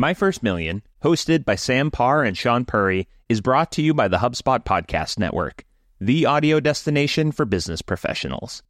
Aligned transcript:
My 0.00 0.14
First 0.14 0.42
Million, 0.42 0.80
hosted 1.04 1.44
by 1.44 1.56
Sam 1.56 1.90
Parr 1.90 2.24
and 2.24 2.34
Shaan 2.34 2.66
Puri, 2.66 3.06
is 3.28 3.42
brought 3.42 3.70
to 3.72 3.82
you 3.82 3.92
by 3.92 4.08
the 4.08 4.16
HubSpot 4.16 4.64
Podcast 4.64 5.18
Network, 5.18 5.66
the 6.00 6.24
audio 6.24 6.58
destination 6.58 7.32
for 7.32 7.44
business 7.44 7.82
professionals. 7.82 8.62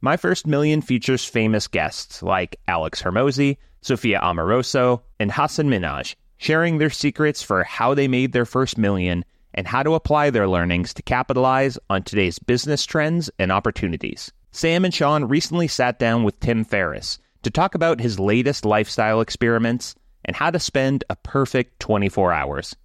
My 0.00 0.16
First 0.16 0.44
Million 0.44 0.82
features 0.82 1.24
famous 1.24 1.68
guests 1.68 2.20
like 2.20 2.58
Alex 2.66 3.00
Hormozi, 3.00 3.58
Sophia 3.80 4.18
Amoruso, 4.20 5.02
and 5.20 5.30
Hasan 5.30 5.70
Minhaj, 5.70 6.16
sharing 6.36 6.78
their 6.78 6.90
secrets 6.90 7.42
for 7.42 7.62
how 7.62 7.94
they 7.94 8.08
made 8.08 8.32
their 8.32 8.44
first 8.44 8.76
million 8.76 9.24
and 9.54 9.68
how 9.68 9.84
to 9.84 9.94
apply 9.94 10.30
their 10.30 10.48
learnings 10.48 10.92
to 10.94 11.02
capitalize 11.04 11.78
on 11.88 12.02
today's 12.02 12.40
business 12.40 12.84
trends 12.84 13.30
and 13.38 13.52
opportunities. 13.52 14.32
Sam 14.50 14.84
and 14.84 14.92
Sean 14.92 15.26
recently 15.26 15.68
sat 15.68 16.00
down 16.00 16.24
with 16.24 16.40
Tim 16.40 16.64
Ferriss 16.64 17.20
to 17.44 17.52
talk 17.52 17.76
about 17.76 18.00
his 18.00 18.18
latest 18.18 18.64
lifestyle 18.64 19.20
experiments 19.20 19.94
and 20.26 20.36
how 20.36 20.50
to 20.50 20.58
spend 20.58 21.04
a 21.08 21.16
perfect 21.16 21.80
24 21.80 22.32
hours. 22.32 22.76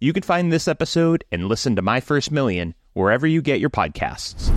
You 0.00 0.12
can 0.12 0.24
find 0.24 0.52
this 0.52 0.66
episode 0.66 1.24
and 1.30 1.44
listen 1.46 1.76
to 1.76 1.82
My 1.82 2.00
First 2.00 2.32
Million 2.32 2.74
wherever 2.94 3.26
you 3.26 3.40
get 3.40 3.60
your 3.60 3.70
podcasts. 3.70 4.52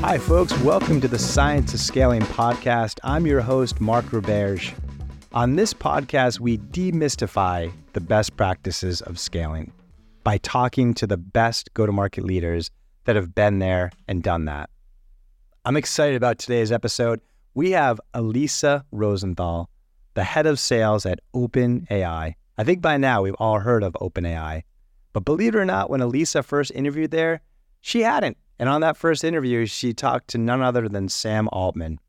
Hi, 0.00 0.18
folks. 0.18 0.58
Welcome 0.58 1.00
to 1.00 1.08
the 1.08 1.18
Science 1.18 1.72
of 1.74 1.80
Scaling 1.80 2.22
podcast. 2.22 2.98
I'm 3.04 3.24
your 3.24 3.40
host, 3.40 3.80
Mark 3.80 4.06
Roberge. 4.06 4.74
On 5.32 5.54
this 5.54 5.72
podcast, 5.72 6.40
we 6.40 6.58
demystify 6.58 7.72
the 7.92 8.00
best 8.00 8.36
practices 8.36 9.00
of 9.00 9.18
scaling 9.18 9.72
by 10.24 10.38
talking 10.38 10.92
to 10.94 11.06
the 11.06 11.16
best 11.16 11.72
go 11.74 11.86
to 11.86 11.92
market 11.92 12.24
leaders 12.24 12.70
that 13.04 13.16
have 13.16 13.34
been 13.34 13.60
there 13.60 13.90
and 14.08 14.22
done 14.22 14.46
that. 14.46 14.70
I'm 15.64 15.76
excited 15.76 16.16
about 16.16 16.38
today's 16.40 16.72
episode. 16.72 17.20
We 17.54 17.70
have 17.70 18.00
Aliisa 18.14 18.82
Rosenthal, 18.90 19.70
the 20.14 20.24
head 20.24 20.44
of 20.44 20.58
sales 20.58 21.06
at 21.06 21.20
OpenAI. 21.36 22.34
I 22.58 22.64
think 22.64 22.82
by 22.82 22.96
now 22.96 23.22
we've 23.22 23.36
all 23.38 23.60
heard 23.60 23.84
of 23.84 23.92
OpenAI. 23.92 24.62
But 25.12 25.24
believe 25.24 25.54
it 25.54 25.58
or 25.58 25.64
not, 25.64 25.88
when 25.88 26.00
Aliisa 26.00 26.44
first 26.44 26.72
interviewed 26.74 27.12
there, 27.12 27.42
she 27.80 28.00
hadn't. 28.00 28.38
And 28.58 28.68
on 28.68 28.80
that 28.80 28.96
first 28.96 29.22
interview, 29.22 29.66
she 29.66 29.94
talked 29.94 30.26
to 30.30 30.38
none 30.38 30.62
other 30.62 30.88
than 30.88 31.08
Sam 31.08 31.48
Altman. 31.52 32.00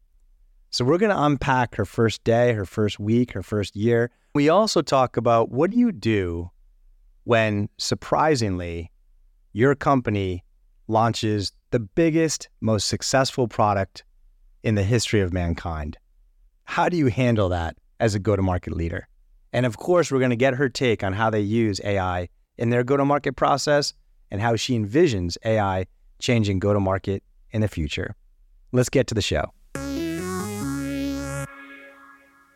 So 0.72 0.84
we're 0.84 0.98
going 0.98 1.12
to 1.16 1.24
unpack 1.24 1.76
her 1.76 1.86
first 1.86 2.24
day, 2.24 2.54
her 2.54 2.66
first 2.66 3.00
week, 3.00 3.34
her 3.34 3.44
first 3.44 3.76
year. 3.76 4.10
We 4.34 4.50
also 4.50 4.82
talk 4.82 5.16
about 5.16 5.52
what 5.52 5.70
do 5.70 5.78
you 5.78 5.92
do 5.92 6.50
when 7.26 7.70
surprisingly 7.78 8.92
your 9.52 9.76
company 9.76 10.44
launches 10.88 11.52
the 11.74 11.80
biggest, 11.80 12.50
most 12.62 12.88
successful 12.88 13.48
product 13.48 14.04
in 14.62 14.76
the 14.76 14.84
history 14.84 15.22
of 15.22 15.34
mankind. 15.34 15.98
How 16.66 16.88
do 16.88 16.96
you 16.96 17.08
handle 17.08 17.50
that 17.50 17.76
as 18.00 18.14
a 18.14 18.20
go 18.20 18.36
to 18.36 18.44
market 18.44 18.74
leader? 18.74 19.08
And 19.52 19.66
of 19.66 19.78
course, 19.78 20.12
we're 20.12 20.20
going 20.20 20.30
to 20.30 20.36
get 20.36 20.54
her 20.54 20.70
take 20.70 21.04
on 21.04 21.14
how 21.14 21.32
they 21.32 21.42
use 21.42 21.82
AI 21.84 22.30
in 22.60 22.70
their 22.70 22.84
go 22.84 22.96
to 22.96 23.04
market 23.04 23.36
process 23.36 23.96
and 24.30 24.40
how 24.40 24.56
she 24.56 24.78
envisions 24.78 25.36
AI 25.44 25.88
changing 26.20 26.60
go 26.60 26.74
to 26.74 26.80
market 26.80 27.24
in 27.50 27.62
the 27.62 27.68
future. 27.68 28.16
Let's 28.72 28.90
get 28.90 29.08
to 29.08 29.16
the 29.16 29.24
show. 29.24 29.46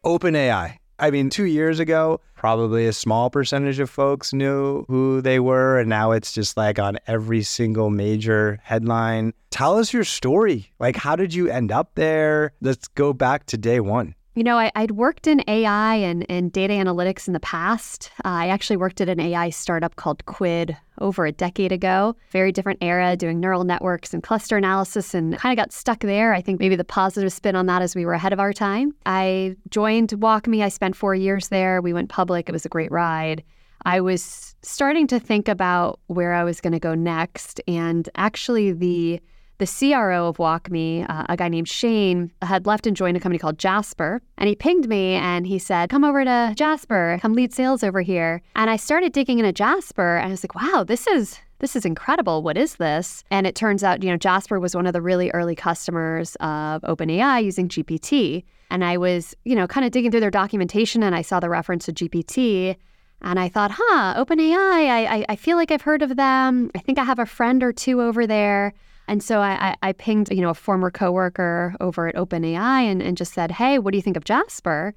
OpenAI. 0.06 0.78
I 1.00 1.12
mean, 1.12 1.30
two 1.30 1.46
years 1.46 1.80
ago, 1.80 2.22
probably 2.36 2.88
a 2.88 2.94
small 2.94 3.30
percentage 3.30 3.80
of 3.80 3.90
folks 3.90 4.34
knew 4.34 4.86
who 4.88 5.22
they 5.22 5.40
were. 5.40 5.80
And 5.80 5.90
now 5.90 6.12
it's 6.12 6.32
just 6.32 6.58
like 6.58 6.80
on 6.80 6.98
every 7.08 7.44
single 7.44 7.90
major 7.90 8.60
headline. 8.64 9.34
Tell 9.52 9.78
us 9.78 9.94
your 9.94 10.04
story. 10.04 10.72
Like, 10.80 10.96
how 10.96 11.16
did 11.16 11.34
you 11.34 11.50
end 11.50 11.72
up 11.72 11.92
there? 11.96 12.54
Let's 12.62 12.88
go 12.88 13.14
back 13.14 13.46
to 13.48 13.58
day 13.58 13.80
one. 13.80 14.16
You 14.38 14.44
know, 14.44 14.60
I, 14.60 14.72
would 14.76 14.92
worked 14.92 15.26
in 15.26 15.44
AI 15.48 15.96
and, 15.96 16.24
and 16.30 16.52
data 16.52 16.72
analytics 16.72 17.26
in 17.26 17.34
the 17.34 17.40
past. 17.40 18.12
Uh, 18.24 18.28
I 18.28 18.50
actually 18.50 18.78
worked 18.78 19.02
at 19.02 19.10
an 19.10 19.20
AI 19.20 19.50
startup 19.50 19.96
called 19.96 20.24
Quid 20.28 20.78
over 21.00 21.26
a 21.26 21.32
decade 21.32 21.72
ago. 21.72 22.16
Very 22.30 22.52
different 22.52 22.78
era, 22.84 23.18
doing 23.18 23.40
neural 23.40 23.64
networks 23.64 24.14
and 24.14 24.22
cluster 24.22 24.56
analysis, 24.56 25.16
and 25.16 25.36
kind 25.40 25.58
of 25.58 25.64
got 25.64 25.74
stuck 25.74 26.02
there. 26.02 26.36
I 26.36 26.42
think 26.42 26.60
maybe 26.60 26.76
the 26.76 26.84
positive 26.84 27.34
spin 27.34 27.56
on 27.56 27.66
that 27.66 27.82
is 27.82 27.96
we 27.96 28.06
were 28.06 28.14
ahead 28.14 28.32
of 28.32 28.40
our 28.40 28.54
time. 28.54 28.92
I 29.08 29.56
joined 29.72 30.10
WalkMe. 30.10 30.64
I 30.64 30.70
spent 30.70 30.96
four 30.96 31.16
years 31.16 31.48
there. 31.48 31.82
We 31.82 31.94
went 31.94 32.10
public. 32.10 32.48
It 32.48 32.52
was 32.52 32.64
a 32.64 32.70
great 32.70 32.92
ride. 32.92 33.44
I 33.86 34.02
was 34.02 34.56
starting 34.62 35.08
to 35.08 35.20
think 35.20 35.48
about 35.48 36.00
where 36.06 36.36
I 36.36 36.44
was 36.44 36.62
going 36.62 36.74
to 36.74 36.80
go 36.80 36.94
next, 36.94 37.60
and 37.68 38.08
actually 38.16 38.72
the 38.72 39.20
the 39.58 39.66
CRO 39.66 40.28
of 40.28 40.38
WalkMe, 40.38 41.06
uh, 41.10 41.26
a 41.30 41.38
guy 41.38 41.50
named 41.50 41.68
Shane, 41.68 42.32
had 42.42 42.66
left 42.66 42.86
and 42.86 42.96
joined 42.96 43.18
a 43.18 43.20
company 43.20 43.40
called 43.40 43.58
Jasper. 43.58 44.22
And 44.38 44.48
he 44.48 44.56
pinged 44.56 44.88
me 44.88 45.16
and 45.16 45.48
he 45.48 45.58
said, 45.60 45.90
Come 45.90 46.04
over 46.04 46.24
to 46.24 46.54
Jasper, 46.56 47.18
come 47.22 47.34
lead 47.34 47.54
sales 47.54 47.84
over 47.84 48.02
here. 48.02 48.42
And 48.56 48.70
I 48.70 48.76
started 48.76 49.14
digging 49.14 49.40
into 49.40 49.52
Jasper 49.52 50.18
and 50.18 50.28
I 50.28 50.30
was 50.32 50.44
like, 50.44 50.56
wow, 50.56 50.84
this 50.84 51.08
is 51.08 51.40
this 51.60 51.76
is 51.76 51.86
incredible. 51.86 52.44
What 52.44 52.56
is 52.56 52.76
this? 52.76 53.24
And 53.32 53.48
it 53.48 53.56
turns 53.56 53.84
out, 53.84 54.04
you 54.04 54.12
know, 54.12 54.18
Jasper 54.18 54.60
was 54.60 54.76
one 54.76 54.86
of 54.86 54.94
the 54.94 55.02
really 55.02 55.32
early 55.32 55.56
customers 55.56 56.36
of 56.36 56.84
OpenAI 56.84 57.44
using 57.44 57.68
GPT. 57.68 58.44
And 58.70 58.84
I 58.84 58.98
was, 58.98 59.36
you 59.44 59.56
know, 59.56 59.66
kind 59.66 59.84
of 59.84 59.92
digging 59.92 60.12
through 60.12 60.20
their 60.20 60.30
documentation 60.30 61.02
and 61.02 61.16
I 61.16 61.24
saw 61.24 61.40
the 61.40 61.50
reference 61.50 61.86
to 61.86 61.94
GPT. 61.94 62.76
And 63.24 63.40
I 63.40 63.50
thought, 63.50 63.72
huh, 63.74 64.24
OpenAI, 64.24 64.56
I, 64.56 65.06
I, 65.06 65.26
I 65.30 65.36
feel 65.36 65.58
like 65.58 65.72
I've 65.72 65.82
heard 65.82 66.04
of 66.04 66.16
them. 66.16 66.70
I 66.76 66.80
think 66.80 67.00
I 67.00 67.04
have 67.04 67.18
a 67.18 67.26
friend 67.26 67.64
or 67.64 67.74
two 67.74 68.04
over 68.04 68.28
there. 68.28 68.76
And 69.08 69.24
so 69.24 69.40
I, 69.40 69.70
I, 69.70 69.90
I 69.90 69.92
pinged, 69.94 70.32
you 70.32 70.42
know, 70.42 70.50
a 70.50 70.54
former 70.54 70.92
coworker 70.92 71.76
over 71.80 72.08
at 72.08 72.16
OpenAI 72.16 72.82
and, 72.84 73.02
and 73.02 73.16
just 73.16 73.34
said, 73.34 73.52
hey, 73.52 73.80
what 73.80 73.92
do 73.92 73.98
you 73.98 74.02
think 74.02 74.18
of 74.18 74.26
Jasper? 74.26 74.94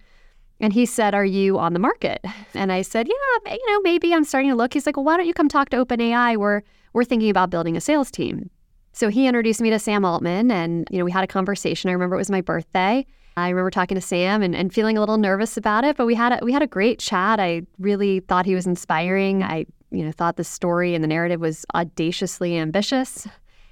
And 0.60 0.72
he 0.72 0.84
said, 0.86 1.14
Are 1.14 1.24
you 1.24 1.58
on 1.58 1.72
the 1.72 1.78
market? 1.78 2.24
And 2.54 2.70
I 2.70 2.82
said, 2.82 3.08
Yeah, 3.08 3.54
you 3.54 3.72
know, 3.72 3.80
maybe 3.82 4.12
I'm 4.12 4.24
starting 4.24 4.50
to 4.50 4.56
look. 4.56 4.74
He's 4.74 4.86
like, 4.86 4.96
Well, 4.96 5.04
why 5.04 5.16
don't 5.16 5.26
you 5.26 5.34
come 5.34 5.48
talk 5.48 5.70
to 5.70 5.84
OpenAI? 5.84 6.36
We're 6.36 6.62
we're 6.92 7.04
thinking 7.04 7.30
about 7.30 7.50
building 7.50 7.76
a 7.76 7.80
sales 7.80 8.10
team. 8.10 8.50
So 8.92 9.08
he 9.08 9.26
introduced 9.26 9.60
me 9.60 9.70
to 9.70 9.78
Sam 9.78 10.04
Altman 10.04 10.50
and, 10.50 10.86
you 10.90 10.98
know, 10.98 11.04
we 11.04 11.12
had 11.12 11.22
a 11.22 11.28
conversation. 11.28 11.88
I 11.88 11.92
remember 11.92 12.16
it 12.16 12.18
was 12.18 12.30
my 12.30 12.40
birthday. 12.40 13.06
I 13.36 13.48
remember 13.48 13.70
talking 13.70 13.94
to 13.94 14.00
Sam 14.00 14.42
and, 14.42 14.54
and 14.56 14.74
feeling 14.74 14.96
a 14.96 15.00
little 15.00 15.16
nervous 15.16 15.56
about 15.56 15.84
it, 15.84 15.96
but 15.96 16.06
we 16.06 16.16
had 16.16 16.32
a, 16.32 16.44
we 16.44 16.52
had 16.52 16.62
a 16.62 16.66
great 16.66 16.98
chat. 16.98 17.38
I 17.38 17.62
really 17.78 18.20
thought 18.20 18.44
he 18.44 18.56
was 18.56 18.66
inspiring. 18.66 19.44
I, 19.44 19.66
you 19.92 20.04
know, 20.04 20.10
thought 20.10 20.36
the 20.36 20.44
story 20.44 20.94
and 20.96 21.04
the 21.04 21.08
narrative 21.08 21.40
was 21.40 21.64
audaciously 21.74 22.58
ambitious. 22.58 23.28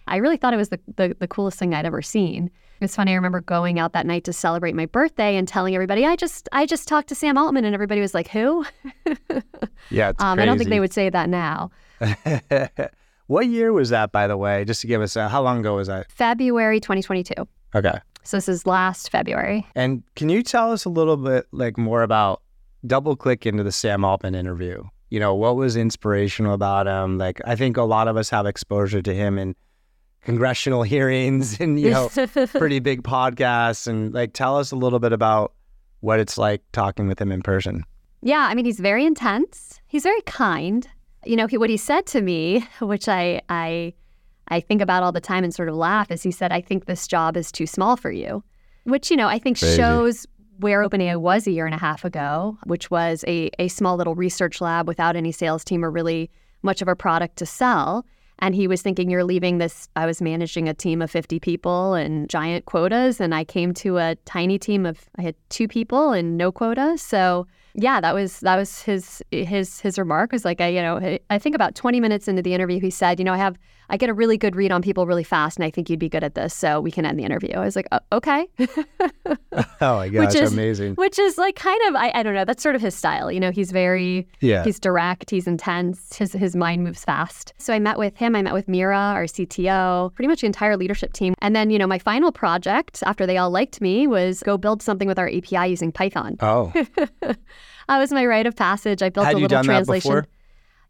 I 0.09 0.17
really 0.17 0.37
thought 0.37 0.53
it 0.53 0.57
was 0.57 0.71
the, 0.71 0.81
the, 0.97 1.17
the 1.19 1.29
coolest 1.29 1.59
thing 1.59 1.75
I'd 1.75 1.87
ever 1.87 2.03
seen. 2.03 2.51
It's 2.81 2.95
funny. 2.95 3.13
I 3.13 3.15
remember 3.17 3.41
going 3.41 3.79
out 3.79 3.93
that 3.93 4.07
night 4.07 4.25
to 4.25 4.33
celebrate 4.33 4.75
my 4.75 4.87
birthday 4.87 5.37
and 5.37 5.49
telling 5.49 5.75
everybody, 5.75 6.07
"I 6.07 6.17
just, 6.17 6.49
I 6.53 6.65
just 6.65 6.87
talked 6.87 7.09
to 7.09 7.15
Sam 7.15 7.37
Altman," 7.37 7.65
and 7.65 7.75
everybody 7.75 8.01
was 8.01 8.15
like, 8.15 8.29
"Who?" 8.29 8.65
yeah, 9.91 10.13
um, 10.19 10.39
I 10.39 10.45
don't 10.45 10.59
think 10.59 10.71
they 10.71 10.81
would 10.81 10.93
say 10.93 11.11
that 11.11 11.29
now. 11.29 11.71
what 13.27 13.47
year 13.47 13.73
was 13.73 13.91
that, 13.91 14.13
by 14.13 14.27
the 14.27 14.37
way? 14.37 14.65
Just 14.65 14.81
to 14.83 14.87
give 14.87 15.03
us 15.03 15.17
a, 15.17 15.29
how 15.29 15.43
long 15.43 15.59
ago 15.59 15.77
was 15.77 15.89
that? 15.89 16.11
February 16.13 16.79
2022. 16.79 17.35
Okay. 17.75 17.99
So 18.23 18.37
this 18.37 18.49
is 18.49 18.67
last 18.67 19.11
February. 19.11 19.67
And 19.75 20.03
can 20.15 20.29
you 20.29 20.43
tell 20.43 20.71
us 20.71 20.85
a 20.85 20.91
little 20.91 21.17
bit 21.17 21.47
like 21.51 21.79
more 21.79 22.03
about 22.03 22.43
double 22.87 23.17
click 23.17 23.47
into 23.47 23.63
the 23.63 23.73
Sam 23.73 24.05
Altman 24.05 24.35
interview? 24.35 24.85
You 25.11 25.19
know, 25.19 25.35
what 25.35 25.57
was 25.57 25.77
inspirational 25.77 26.53
about 26.53 26.87
him? 26.87 27.17
Like, 27.17 27.41
I 27.45 27.57
think 27.57 27.77
a 27.77 27.83
lot 27.83 28.07
of 28.09 28.17
us 28.17 28.29
have 28.31 28.45
exposure 28.47 29.01
to 29.01 29.15
him 29.15 29.39
in 29.39 29.57
congressional 30.29 30.83
hearings 30.83 31.59
and 31.59 31.81
you 31.81 31.89
know 31.89 32.11
pretty 32.49 32.81
big 32.81 33.03
podcasts 33.03 33.87
and 33.87 34.13
like 34.13 34.35
tell 34.35 34.59
us 34.59 34.71
a 34.71 34.77
little 34.77 34.99
bit 34.99 35.11
about 35.11 35.55
what 36.01 36.21
it's 36.21 36.37
like 36.37 36.63
talking 36.73 37.09
with 37.09 37.19
him 37.19 37.33
in 37.33 37.41
person 37.41 37.83
yeah 38.21 38.47
i 38.51 38.55
mean 38.55 38.67
he's 38.67 38.79
very 38.79 39.07
intense 39.07 39.81
he's 39.87 40.03
very 40.03 40.21
kind 40.27 40.87
you 41.25 41.35
know 41.35 41.47
he, 41.47 41.57
what 41.57 41.71
he 41.71 41.79
said 41.79 42.05
to 42.05 42.21
me 42.21 42.63
which 42.81 43.09
i 43.09 43.41
i 43.49 43.91
i 44.49 44.61
think 44.61 44.83
about 44.83 45.03
all 45.03 45.13
the 45.13 45.19
time 45.19 45.45
and 45.45 45.55
sort 45.55 45.67
of 45.67 45.75
laugh 45.75 46.11
is 46.11 46.23
he 46.23 46.31
said 46.31 46.53
i 46.53 46.61
think 46.61 46.85
this 46.85 47.09
job 47.09 47.35
is 47.35 47.51
too 47.51 47.67
small 47.67 47.97
for 47.97 48.11
you 48.11 48.45
which 48.85 49.11
you 49.11 49.17
know 49.17 49.29
i 49.29 49.39
think 49.39 49.59
Crazy. 49.59 49.79
shows 49.79 50.27
where 50.59 50.87
OpenAI 50.87 51.17
was 51.17 51.47
a 51.47 51.53
year 51.53 51.67
and 51.67 51.75
a 51.75 51.79
half 51.79 52.05
ago, 52.05 52.59
which 52.65 52.91
was 52.91 53.25
a, 53.29 53.49
a 53.61 53.69
small 53.69 53.97
little 53.97 54.17
research 54.17 54.61
lab 54.61 54.89
without 54.89 55.15
any 55.15 55.31
sales 55.31 55.63
team 55.63 55.85
or 55.85 55.91
really 55.93 56.33
much 56.63 56.83
of 56.83 56.89
a 56.89 56.97
product 56.97 57.37
to 57.37 57.47
sell. 57.47 58.05
And 58.41 58.55
he 58.55 58.69
was 58.69 58.83
thinking, 58.83 59.11
You're 59.11 59.25
leaving 59.25 59.59
this. 59.59 59.89
I 59.97 60.07
was 60.07 60.23
managing 60.23 60.69
a 60.69 60.75
team 60.75 61.03
of 61.03 61.11
50 61.11 61.41
people 61.41 61.95
and 61.95 62.29
giant 62.29 62.67
quotas. 62.67 63.21
And 63.21 63.35
I 63.35 63.45
came 63.45 63.75
to 63.75 63.99
a 63.99 64.17
tiny 64.25 64.59
team 64.59 64.87
of, 64.87 65.09
I 65.17 65.23
had 65.23 65.35
two 65.49 65.69
people 65.69 66.13
and 66.13 66.37
no 66.37 66.53
quota. 66.53 66.97
So, 66.99 67.47
yeah, 67.81 68.01
that 68.01 68.15
was 68.15 68.41
that 68.41 68.57
was 68.57 68.83
his 68.83 69.23
his 69.31 69.81
his 69.81 69.99
remark 69.99 70.33
was 70.33 70.45
like 70.45 70.61
I 70.61 70.69
you 70.69 70.83
know 70.83 71.19
I 71.31 71.39
think 71.39 71.55
about 71.55 71.75
20 71.75 72.01
minutes 72.01 72.27
into 72.27 72.43
the 72.43 72.53
interview 72.53 72.81
he 72.81 72.91
said 72.91 73.19
you 73.19 73.25
know 73.25 73.33
I 73.33 73.39
have 73.39 73.57
I 73.91 73.97
get 73.97 74.11
a 74.11 74.15
really 74.15 74.37
good 74.37 74.57
read 74.57 74.73
on 74.73 74.83
people 74.83 75.07
really 75.07 75.25
fast 75.25 75.57
and 75.57 75.65
I 75.65 75.71
think 75.71 75.89
you'd 75.89 76.01
be 76.01 76.09
good 76.09 76.25
at 76.25 76.35
this 76.35 76.55
so 76.55 76.81
we 76.81 76.91
can 76.91 77.07
end 77.07 77.19
the 77.19 77.25
interview 77.25 77.53
I 77.55 77.65
was 77.65 77.77
like 77.77 77.87
oh, 77.93 78.01
okay 78.13 78.49
oh 79.81 79.97
my 79.97 80.09
gosh, 80.13 80.27
which 80.27 80.35
is 80.35 80.53
amazing. 80.53 80.95
Which 80.95 81.19
is 81.19 81.39
like 81.39 81.57
kind 81.57 81.81
of 81.89 81.97
I, 81.97 82.11
I 82.15 82.23
don't 82.23 82.35
know. 82.35 82.45
That's 82.45 82.63
sort 82.63 82.75
of 82.75 82.81
his 82.81 82.95
style. 82.95 83.31
You 83.31 83.41
know, 83.41 83.51
he's 83.51 83.71
very 83.71 84.27
yeah. 84.41 84.65
He's 84.65 84.79
direct. 84.79 85.31
He's 85.31 85.47
intense. 85.47 86.17
His 86.17 86.33
his 86.33 86.57
mind 86.57 86.85
moves 86.85 87.05
fast. 87.05 87.53
So 87.59 87.73
I 87.73 87.79
met 87.79 87.99
with 87.99 88.17
him. 88.17 88.35
I 88.37 88.43
met 88.43 88.55
with 88.55 88.69
Mira, 88.69 88.97
our 88.97 89.25
CTO, 89.25 90.15
pretty 90.15 90.29
much 90.29 90.41
the 90.41 90.47
entire 90.47 90.77
leadership 90.77 91.13
team. 91.13 91.35
And 91.41 91.55
then 91.55 91.71
you 91.71 91.79
know 91.79 91.87
my 91.87 91.99
final 91.99 92.33
project 92.33 93.03
after 93.07 93.27
they 93.27 93.37
all 93.37 93.51
liked 93.51 93.81
me 93.81 94.07
was 94.07 94.43
go 94.43 94.57
build 94.57 94.83
something 94.83 95.09
with 95.09 95.19
our 95.19 95.29
API 95.29 95.69
using 95.69 95.93
Python. 95.93 96.37
Oh, 96.41 96.73
that 97.89 97.99
was 97.99 98.13
my 98.13 98.25
rite 98.27 98.47
of 98.47 98.55
passage. 98.55 99.03
I 99.03 99.09
built 99.09 99.27
had 99.27 99.37
a 99.37 99.39
you 99.39 99.45
little 99.45 99.59
that 99.59 99.65
translation. 99.65 100.27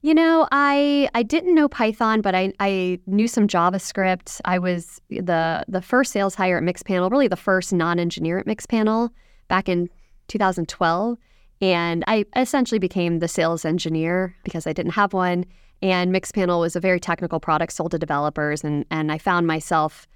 You 0.00 0.14
know, 0.14 0.46
I 0.52 1.08
I 1.14 1.22
didn't 1.22 1.54
know 1.54 1.68
Python, 1.68 2.20
but 2.20 2.34
I 2.34 2.52
I 2.60 3.00
knew 3.06 3.26
some 3.26 3.48
JavaScript. 3.48 4.40
I 4.44 4.58
was 4.58 5.00
the 5.08 5.64
the 5.66 5.82
first 5.82 6.12
sales 6.12 6.34
hire 6.34 6.58
at 6.58 6.62
Mixpanel, 6.62 7.10
really 7.10 7.28
the 7.28 7.36
first 7.36 7.72
non-engineer 7.72 8.38
at 8.38 8.46
Mixpanel 8.46 9.10
back 9.48 9.68
in 9.68 9.88
2012, 10.28 11.18
and 11.60 12.04
I 12.06 12.26
essentially 12.36 12.78
became 12.78 13.18
the 13.18 13.28
sales 13.28 13.64
engineer 13.64 14.36
because 14.44 14.66
I 14.66 14.72
didn't 14.72 14.92
have 14.92 15.12
one. 15.12 15.44
And 15.80 16.12
Mixpanel 16.12 16.60
was 16.60 16.74
a 16.74 16.80
very 16.80 17.00
technical 17.00 17.40
product 17.40 17.72
sold 17.72 17.90
to 17.92 17.98
developers, 17.98 18.62
and 18.62 18.84
and 18.90 19.10
I 19.10 19.18
found 19.18 19.46
myself 19.46 20.06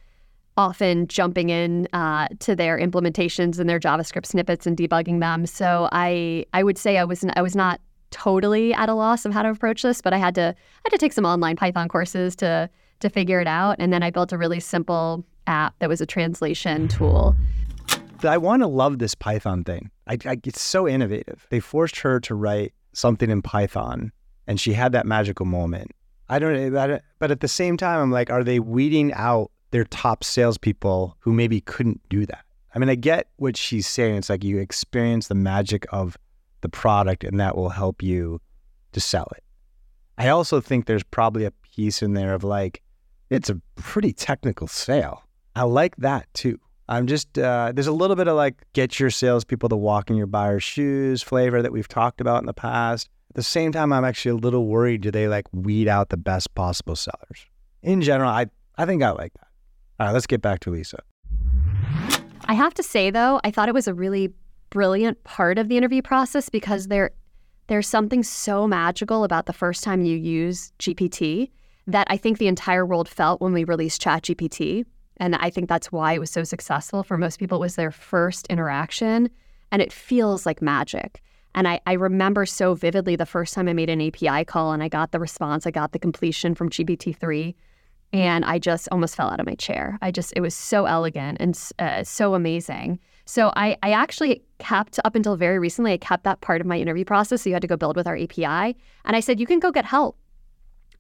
often 0.57 1.07
jumping 1.07 1.49
in 1.51 1.89
uh, 1.93 2.29
to 2.41 2.55
their 2.55 2.79
implementations 2.79 3.59
and 3.59 3.69
their 3.69 3.81
JavaScript 3.81 4.27
snippets 4.27 4.67
and 4.67 4.77
debugging 4.77 5.21
them. 5.21 5.47
So 5.47 5.89
I 5.93 6.45
I 6.53 6.63
would 6.63 6.79
say 6.79 6.99
I 6.99 7.05
was 7.05 7.25
I 7.35 7.43
was 7.43 7.57
not 7.57 7.81
totally 8.11 8.75
at 8.75 8.89
a 8.89 8.95
loss 8.95 9.25
of 9.25 9.33
how 9.33 9.43
to 9.43 9.49
approach 9.49 9.83
this, 9.83 10.01
but 10.03 10.13
I 10.13 10.19
had 10.19 10.35
to 10.35 10.43
I 10.43 10.81
had 10.85 10.91
to 10.91 10.99
take 10.99 11.13
some 11.15 11.25
online 11.25 11.57
Python 11.57 11.89
courses 11.89 12.37
to 12.37 12.69
to 13.01 13.09
figure 13.09 13.41
it 13.41 13.49
out, 13.49 13.77
and 13.79 13.93
then 13.93 14.03
I 14.03 14.11
built 14.11 14.33
a 14.33 14.39
really 14.39 14.61
simple 14.61 15.25
app 15.47 15.75
that 15.81 15.89
was 15.89 16.01
a 16.01 16.07
translation 16.07 16.87
tool. 16.89 17.35
I 18.23 18.39
want 18.39 18.63
to 18.63 18.69
love 18.69 19.01
this 19.01 19.17
Python 19.17 19.65
thing. 19.65 19.91
I, 20.07 20.17
I, 20.25 20.39
it's 20.45 20.61
so 20.63 20.87
innovative. 20.87 21.45
They 21.51 21.59
forced 21.59 21.99
her 22.01 22.21
to 22.21 22.37
write 22.37 22.73
something 22.93 23.29
in 23.29 23.43
Python, 23.43 24.13
and 24.47 24.61
she 24.61 24.75
had 24.75 24.93
that 24.93 25.07
magical 25.07 25.45
moment. 25.47 25.91
I 26.29 26.39
don't, 26.39 26.77
I 26.77 26.87
don't- 26.87 27.03
but 27.19 27.33
at 27.33 27.41
the 27.41 27.49
same 27.49 27.77
time, 27.77 27.99
I'm 28.01 28.13
like, 28.13 28.31
are 28.31 28.45
they 28.45 28.61
weeding 28.61 29.13
out 29.15 29.51
their 29.73 29.85
top 29.85 30.25
salespeople 30.25 31.17
who 31.19 31.33
maybe 31.33 31.61
couldn't 31.61 32.01
do 32.09 32.25
that? 32.27 32.45
I 32.75 32.79
mean, 32.79 32.89
I 32.89 32.95
get 32.95 33.29
what 33.37 33.57
she's 33.57 33.87
saying. 33.87 34.17
It's 34.17 34.31
like 34.31 34.45
you 34.45 34.59
experience 34.59 35.29
the 35.29 35.35
magic 35.35 35.85
of 35.93 36.17
the 36.63 36.69
product, 36.69 37.25
and 37.25 37.39
that 37.41 37.57
will 37.57 37.69
help 37.69 38.03
you 38.03 38.41
to 38.93 39.01
sell 39.01 39.29
it. 39.37 39.45
I 40.17 40.29
also 40.29 40.61
think 40.61 40.87
there's 40.87 41.03
probably 41.03 41.45
a 41.45 41.51
piece 41.75 42.03
in 42.03 42.15
there 42.15 42.35
of 42.35 42.45
like, 42.45 42.83
it's 43.31 43.51
a 43.51 43.61
pretty 43.77 44.13
technical 44.13 44.69
sale. 44.69 45.25
I 45.57 45.63
like 45.63 45.97
that 45.97 46.33
too. 46.33 46.59
I'm 46.89 47.07
just 47.07 47.39
uh, 47.39 47.73
there's 47.75 47.87
a 47.87 47.93
little 47.93 48.17
bit 48.17 48.29
of 48.29 48.37
like 48.37 48.63
get 48.73 49.01
your 49.01 49.11
salespeople 49.11 49.69
to 49.69 49.77
walk 49.77 50.11
in 50.11 50.17
your 50.17 50.27
buyer's 50.27 50.63
shoes 50.63 51.23
flavor 51.23 51.63
that 51.63 51.73
we've 51.73 51.89
talked 51.89 52.21
about 52.21 52.41
in 52.41 52.47
the 52.47 52.55
past. 52.55 53.09
At 53.31 53.37
the 53.37 53.43
same 53.43 53.73
time, 53.73 53.93
I'm 53.93 54.05
actually 54.05 54.33
a 54.33 54.35
little 54.43 54.67
worried. 54.67 55.01
Do 55.01 55.11
they 55.11 55.29
like 55.29 55.47
weed 55.53 55.89
out 55.89 56.11
the 56.11 56.19
best 56.19 56.55
possible 56.55 56.97
sellers? 56.97 57.47
In 57.83 58.03
general, 58.03 58.31
I 58.31 58.47
I 58.77 58.85
think 58.85 59.03
I 59.03 59.11
like 59.11 59.33
that. 59.35 59.49
Let's 60.11 60.27
get 60.27 60.43
back 60.43 60.61
to 60.61 60.71
Lisa. 60.71 60.99
I 62.47 62.55
have 62.55 62.75
to 62.75 62.83
say 62.83 63.11
though, 63.11 63.41
I 63.45 63.51
thought 63.51 63.69
it 63.69 63.75
was 63.75 63.87
a 63.87 63.95
really 63.95 64.33
brilliant 64.71 65.23
part 65.25 65.59
of 65.59 65.69
the 65.69 65.77
interview 65.77 66.03
process 66.03 66.49
because 66.49 66.89
there 66.89 67.11
there's 67.69 67.87
something 67.87 68.23
so 68.23 68.67
magical 68.67 69.25
about 69.25 69.47
the 69.47 69.53
first 69.53 69.85
time 69.85 70.05
you 70.05 70.17
use 70.17 70.73
GPT 70.79 71.51
that 71.87 72.07
I 72.11 72.17
think 72.17 72.39
the 72.39 72.49
entire 72.49 72.85
world 72.85 73.09
felt 73.09 73.41
when 73.41 73.53
we 73.53 73.65
released 73.65 74.03
ChatGPT. 74.03 74.85
And 75.19 75.37
I 75.37 75.51
think 75.51 75.69
that's 75.69 75.93
why 75.93 76.13
it 76.13 76.19
was 76.19 76.31
so 76.31 76.45
successful 76.45 77.03
for 77.03 77.17
most 77.17 77.39
people. 77.39 77.59
It 77.59 77.61
was 77.61 77.77
their 77.77 77.93
first 77.93 78.47
interaction 78.49 79.31
and 79.71 79.81
it 79.81 79.93
feels 79.93 80.45
like 80.45 80.61
magic. 80.61 81.23
And 81.55 81.69
I, 81.69 81.81
I 81.87 81.93
remember 81.93 82.47
so 82.47 82.75
vividly 82.75 83.15
the 83.15 83.27
first 83.27 83.55
time 83.55 83.69
I 83.69 83.73
made 83.73 83.91
an 83.91 84.01
API 84.01 84.45
call 84.45 84.73
and 84.73 84.83
I 84.83 84.89
got 84.89 85.13
the 85.13 85.21
response, 85.21 85.67
I 85.67 85.71
got 85.71 85.93
the 85.93 85.99
completion 85.99 86.55
from 86.55 86.71
GPT-3 86.71 87.55
and 88.13 88.45
I 88.45 88.59
just 88.59 88.89
almost 88.93 89.17
fell 89.17 89.31
out 89.31 89.41
of 89.41 89.47
my 89.47 89.55
chair. 89.55 89.99
I 90.03 90.11
just, 90.11 90.33
it 90.37 90.41
was 90.41 90.55
so 90.55 90.85
elegant 90.85 91.39
and 91.41 91.59
uh, 91.79 92.05
so 92.05 92.35
amazing. 92.35 92.99
So 93.25 93.53
I, 93.57 93.77
I 93.83 93.93
actually 93.93 94.43
kept, 94.59 94.99
up 95.05 95.15
until 95.15 95.37
very 95.37 95.59
recently, 95.59 95.93
I 95.93 95.97
kept 95.97 96.25
that 96.25 96.41
part 96.43 96.61
of 96.61 96.67
my 96.67 96.79
interview 96.79 97.05
process. 97.05 97.43
So 97.43 97.51
you 97.51 97.55
had 97.55 97.63
to 97.63 97.69
go 97.69 97.77
build 97.77 97.97
with 97.97 98.07
our 98.07 98.17
API. 98.17 98.77
And 99.05 99.17
I 99.17 99.21
said, 99.21 99.41
you 99.41 99.47
can 99.47 99.61
go 99.61 99.71
get 99.71 99.85
help. 99.85 100.19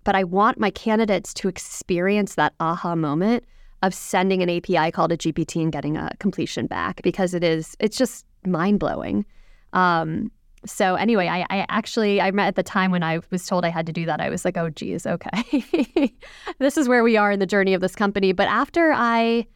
But 0.04 0.16
I 0.16 0.24
want 0.24 0.58
my 0.58 0.70
candidates 0.70 1.34
to 1.34 1.48
experience 1.48 2.34
that 2.36 2.54
aha 2.60 2.94
moment 2.94 3.44
of 3.82 3.92
sending 3.92 4.42
an 4.42 4.48
API 4.48 4.90
call 4.90 5.08
to 5.08 5.16
GPT 5.16 5.62
and 5.62 5.72
getting 5.72 5.96
a 5.96 6.10
completion 6.18 6.66
back 6.66 7.02
because 7.02 7.34
it 7.34 7.44
is, 7.44 7.76
it's 7.78 7.96
just 7.96 8.24
mind 8.46 8.80
blowing. 8.80 9.26
Um, 9.72 10.30
so 10.64 10.94
anyway, 10.94 11.28
I, 11.28 11.40
I 11.50 11.66
actually 11.68 12.20
I 12.20 12.30
met 12.30 12.48
at 12.48 12.56
the 12.56 12.62
time 12.62 12.90
when 12.90 13.02
I 13.02 13.20
was 13.30 13.46
told 13.46 13.64
I 13.64 13.68
had 13.68 13.86
to 13.86 13.92
do 13.92 14.06
that. 14.06 14.20
I 14.20 14.28
was 14.28 14.44
like, 14.44 14.56
oh 14.56 14.70
geez, 14.70 15.06
okay, 15.06 16.14
this 16.58 16.76
is 16.76 16.88
where 16.88 17.02
we 17.02 17.16
are 17.16 17.32
in 17.32 17.40
the 17.40 17.46
journey 17.46 17.74
of 17.74 17.80
this 17.80 17.94
company. 17.94 18.32
But 18.32 18.48
after 18.48 18.92
I, 18.92 19.46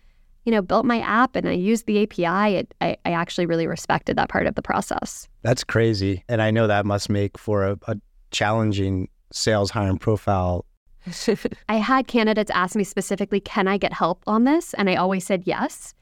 you 0.44 0.52
know, 0.52 0.62
built 0.62 0.84
my 0.84 1.00
app 1.00 1.36
and 1.36 1.48
I 1.48 1.52
used 1.52 1.86
the 1.86 2.02
API, 2.02 2.56
it, 2.56 2.74
I, 2.80 2.96
I 3.04 3.12
actually 3.12 3.46
really 3.46 3.66
respected 3.66 4.16
that 4.16 4.28
part 4.28 4.46
of 4.46 4.54
the 4.54 4.62
process. 4.62 5.28
That's 5.42 5.64
crazy, 5.64 6.24
and 6.28 6.42
I 6.42 6.50
know 6.50 6.66
that 6.66 6.86
must 6.86 7.08
make 7.08 7.38
for 7.38 7.64
a, 7.64 7.78
a 7.86 7.96
challenging 8.30 9.08
sales 9.32 9.70
hiring 9.70 9.98
profile. 9.98 10.64
I 11.68 11.76
had 11.76 12.08
candidates 12.08 12.50
ask 12.52 12.74
me 12.74 12.84
specifically, 12.84 13.40
can 13.40 13.68
I 13.68 13.78
get 13.78 13.92
help 13.92 14.22
on 14.26 14.44
this? 14.44 14.74
And 14.74 14.90
I 14.90 14.96
always 14.96 15.24
said 15.24 15.44
yes. 15.46 15.94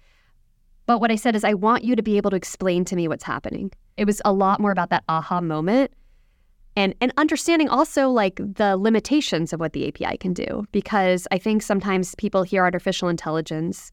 But 0.87 1.01
what 1.01 1.11
I 1.11 1.17
said 1.17 1.35
is, 1.35 1.45
I 1.45 1.55
want 1.55 1.85
you 1.85 1.97
to 1.97 2.03
be 2.03 2.17
able 2.17 2.31
to 2.31 2.37
explain 2.37 2.85
to 2.87 2.97
me 2.97 3.09
what's 3.09 3.25
happening. 3.25 3.73
It 3.97 4.07
was 4.07 4.21
a 4.25 4.33
lot 4.33 4.61
more 4.61 4.71
about 4.71 4.91
that 4.91 5.05
aha 5.09 5.41
moment 5.41 5.93
and, 6.77 6.95
and 7.01 7.13
understanding 7.17 7.69
also 7.69 8.11
like 8.11 8.37
the 8.37 8.77
limitations 8.77 9.53
of 9.53 9.61
what 9.61 9.73
the 9.73 9.87
API 9.89 10.17
can 10.17 10.33
do. 10.33 10.67
Because 10.73 11.29
I 11.31 11.39
think 11.39 11.63
sometimes 11.63 12.15
people 12.17 12.43
hear 12.43 12.65
artificial 12.65 13.09
intelligence 13.09 13.93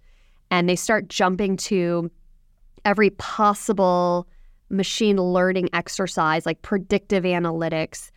and 0.50 0.68
they 0.68 0.75
start 0.75 1.07
jumping 1.07 1.57
to 1.57 2.09
every 2.83 3.12
possible 3.12 4.27
machine 4.69 5.18
learning 5.18 5.69
exercise 5.74 6.45
like 6.45 6.62
predictive 6.62 7.24
analytics 7.24 8.09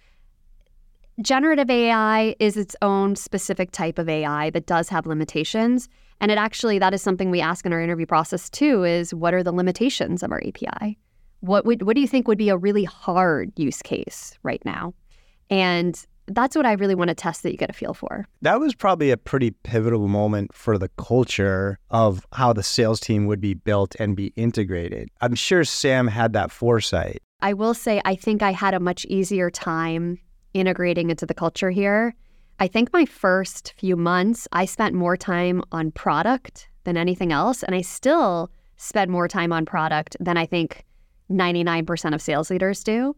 generative 1.21 1.71
AI 1.71 2.35
is 2.39 2.57
its 2.57 2.75
own 2.83 3.17
specific 3.17 3.71
type 3.71 3.99
of 3.99 4.09
AI 4.09 4.51
that 4.51 4.67
does 4.67 4.89
have 4.89 5.07
limitations. 5.07 5.89
And 6.21 6.31
it 6.31 6.39
actually, 6.39 6.79
that 6.79 6.95
is 6.95 7.03
something 7.03 7.31
we 7.31 7.41
ask 7.41 7.65
in 7.67 7.73
our 7.73 7.81
interview 7.81 8.07
process 8.07 8.51
too 8.51 8.85
is 8.85 9.15
what 9.15 9.35
are 9.35 9.43
the 9.43 9.53
limitations 9.53 10.23
of 10.23 10.33
our 10.33 10.43
API? 10.45 10.99
What 11.45 11.67
would, 11.67 11.83
what 11.83 11.95
do 11.95 12.01
you 12.01 12.09
think 12.09 12.27
would 12.27 12.39
be 12.39 12.49
a 12.49 12.57
really 12.57 12.85
hard 12.85 13.53
use 13.57 13.83
case 13.83 14.39
right 14.43 14.63
now? 14.65 14.95
And 15.51 16.03
that's 16.27 16.57
what 16.57 16.65
I 16.65 16.73
really 16.73 16.95
want 16.95 17.09
to 17.09 17.15
test 17.15 17.43
that 17.43 17.53
you 17.53 17.59
get 17.59 17.69
a 17.69 17.75
feel 17.75 17.93
for. 17.93 18.27
That 18.41 18.61
was 18.61 18.75
probably 18.75 19.11
a 19.11 19.19
pretty 19.19 19.51
pivotal 19.51 20.09
moment 20.09 20.55
for 20.55 20.79
the 20.79 20.89
culture 20.97 21.79
of 21.91 22.27
how 22.33 22.55
the 22.55 22.63
sales 22.63 22.99
team 22.99 23.27
would 23.27 23.43
be 23.43 23.53
built 23.53 23.95
and 23.99 24.17
be 24.17 24.29
integrated. 24.37 25.11
I'm 25.21 25.35
sure 25.35 25.65
Sam 25.65 26.07
had 26.07 26.33
that 26.33 26.51
foresight. 26.51 27.19
I 27.43 27.53
will 27.53 27.75
say, 27.75 28.01
I 28.07 28.15
think 28.15 28.43
I 28.43 28.53
had 28.53 28.73
a 28.73 28.81
much 28.81 29.05
easier 29.05 29.51
time 29.51 30.19
integrating 30.55 31.11
into 31.11 31.27
the 31.27 31.35
culture 31.35 31.71
here. 31.71 32.15
I 32.59 32.69
think 32.69 32.91
my 32.91 33.05
first 33.05 33.75
few 33.77 33.97
months, 33.97 34.49
I 34.53 34.65
spent 34.65 34.95
more 34.95 35.19
time 35.19 35.63
on 35.73 35.91
product 35.91 36.71
than 36.85 36.97
anything 36.97 37.33
else. 37.33 37.63
And 37.63 37.75
I 37.75 37.83
still 37.83 38.51
spend 38.77 39.11
more 39.11 39.29
time 39.29 39.53
on 39.53 39.67
product 39.67 40.17
than 40.21 40.39
I 40.39 40.47
think 40.47 40.87
99% 41.31 42.15
of 42.15 42.23
sales 42.23 42.51
leaders 42.51 42.85
do, 42.85 43.17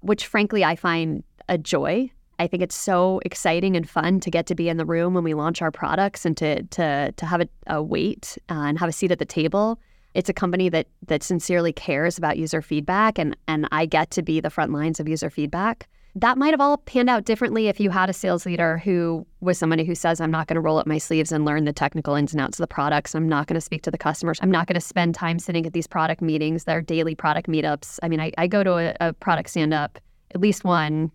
which 0.00 0.26
frankly 0.26 0.64
I 0.64 0.76
find 0.76 1.24
a 1.48 1.58
joy. 1.58 2.10
I 2.38 2.46
think 2.46 2.62
it's 2.62 2.74
so 2.74 3.20
exciting 3.24 3.76
and 3.76 3.88
fun 3.88 4.20
to 4.20 4.30
get 4.30 4.46
to 4.46 4.54
be 4.54 4.68
in 4.68 4.76
the 4.76 4.84
room 4.84 5.14
when 5.14 5.24
we 5.24 5.34
launch 5.34 5.62
our 5.62 5.70
products 5.70 6.24
and 6.24 6.36
to 6.38 6.62
to 6.64 7.12
to 7.12 7.26
have 7.26 7.40
a, 7.40 7.48
a 7.66 7.82
weight 7.82 8.38
uh, 8.50 8.54
and 8.54 8.78
have 8.78 8.88
a 8.88 8.92
seat 8.92 9.12
at 9.12 9.18
the 9.18 9.24
table. 9.24 9.78
It's 10.14 10.28
a 10.28 10.32
company 10.32 10.68
that 10.68 10.88
that 11.06 11.22
sincerely 11.22 11.72
cares 11.72 12.18
about 12.18 12.38
user 12.38 12.62
feedback, 12.62 13.18
and 13.18 13.36
and 13.46 13.68
I 13.70 13.86
get 13.86 14.10
to 14.12 14.22
be 14.22 14.40
the 14.40 14.50
front 14.50 14.72
lines 14.72 14.98
of 14.98 15.08
user 15.08 15.30
feedback. 15.30 15.88
That 16.14 16.36
might 16.36 16.50
have 16.50 16.60
all 16.60 16.76
panned 16.76 17.08
out 17.08 17.24
differently 17.24 17.68
if 17.68 17.80
you 17.80 17.88
had 17.88 18.10
a 18.10 18.12
sales 18.12 18.44
leader 18.44 18.76
who 18.78 19.26
was 19.40 19.56
somebody 19.56 19.84
who 19.84 19.94
says, 19.94 20.20
I'm 20.20 20.30
not 20.30 20.46
going 20.46 20.56
to 20.56 20.60
roll 20.60 20.76
up 20.76 20.86
my 20.86 20.98
sleeves 20.98 21.32
and 21.32 21.46
learn 21.46 21.64
the 21.64 21.72
technical 21.72 22.14
ins 22.14 22.32
and 22.32 22.40
outs 22.40 22.58
of 22.58 22.62
the 22.62 22.66
products. 22.66 23.14
I'm 23.14 23.28
not 23.28 23.46
going 23.46 23.54
to 23.54 23.62
speak 23.62 23.82
to 23.82 23.90
the 23.90 23.96
customers. 23.96 24.38
I'm 24.42 24.50
not 24.50 24.66
going 24.66 24.74
to 24.74 24.80
spend 24.80 25.14
time 25.14 25.38
sitting 25.38 25.64
at 25.64 25.72
these 25.72 25.86
product 25.86 26.20
meetings, 26.20 26.64
their 26.64 26.82
daily 26.82 27.14
product 27.14 27.48
meetups. 27.48 27.98
I 28.02 28.08
mean, 28.08 28.20
I, 28.20 28.30
I 28.36 28.46
go 28.46 28.62
to 28.62 28.74
a, 28.74 29.08
a 29.08 29.12
product 29.14 29.48
stand 29.48 29.72
up, 29.72 29.98
at 30.34 30.40
least 30.40 30.64
one, 30.64 31.10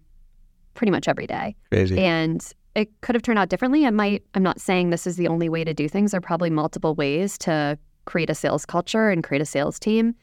pretty 0.74 0.90
much 0.90 1.08
every 1.08 1.28
day. 1.28 1.56
Crazy. 1.72 2.00
And 2.00 2.42
it 2.74 2.90
could 3.02 3.14
have 3.14 3.22
turned 3.22 3.38
out 3.38 3.50
differently. 3.50 3.86
I 3.86 3.92
might, 3.92 4.24
I'm 4.34 4.44
not 4.44 4.60
saying 4.60 4.90
this 4.90 5.06
is 5.06 5.16
the 5.16 5.28
only 5.28 5.48
way 5.48 5.64
to 5.64 5.76
do 5.76 5.88
things. 5.88 6.12
There 6.12 6.18
are 6.18 6.22
probably 6.22 6.50
multiple 6.50 6.96
ways 6.96 7.38
to 7.40 7.78
create 8.06 8.32
a 8.32 8.36
sales 8.36 8.66
culture 8.66 9.10
and 9.10 9.24
create 9.24 9.42
a 9.42 9.46
sales 9.46 9.80
team. 9.80 10.16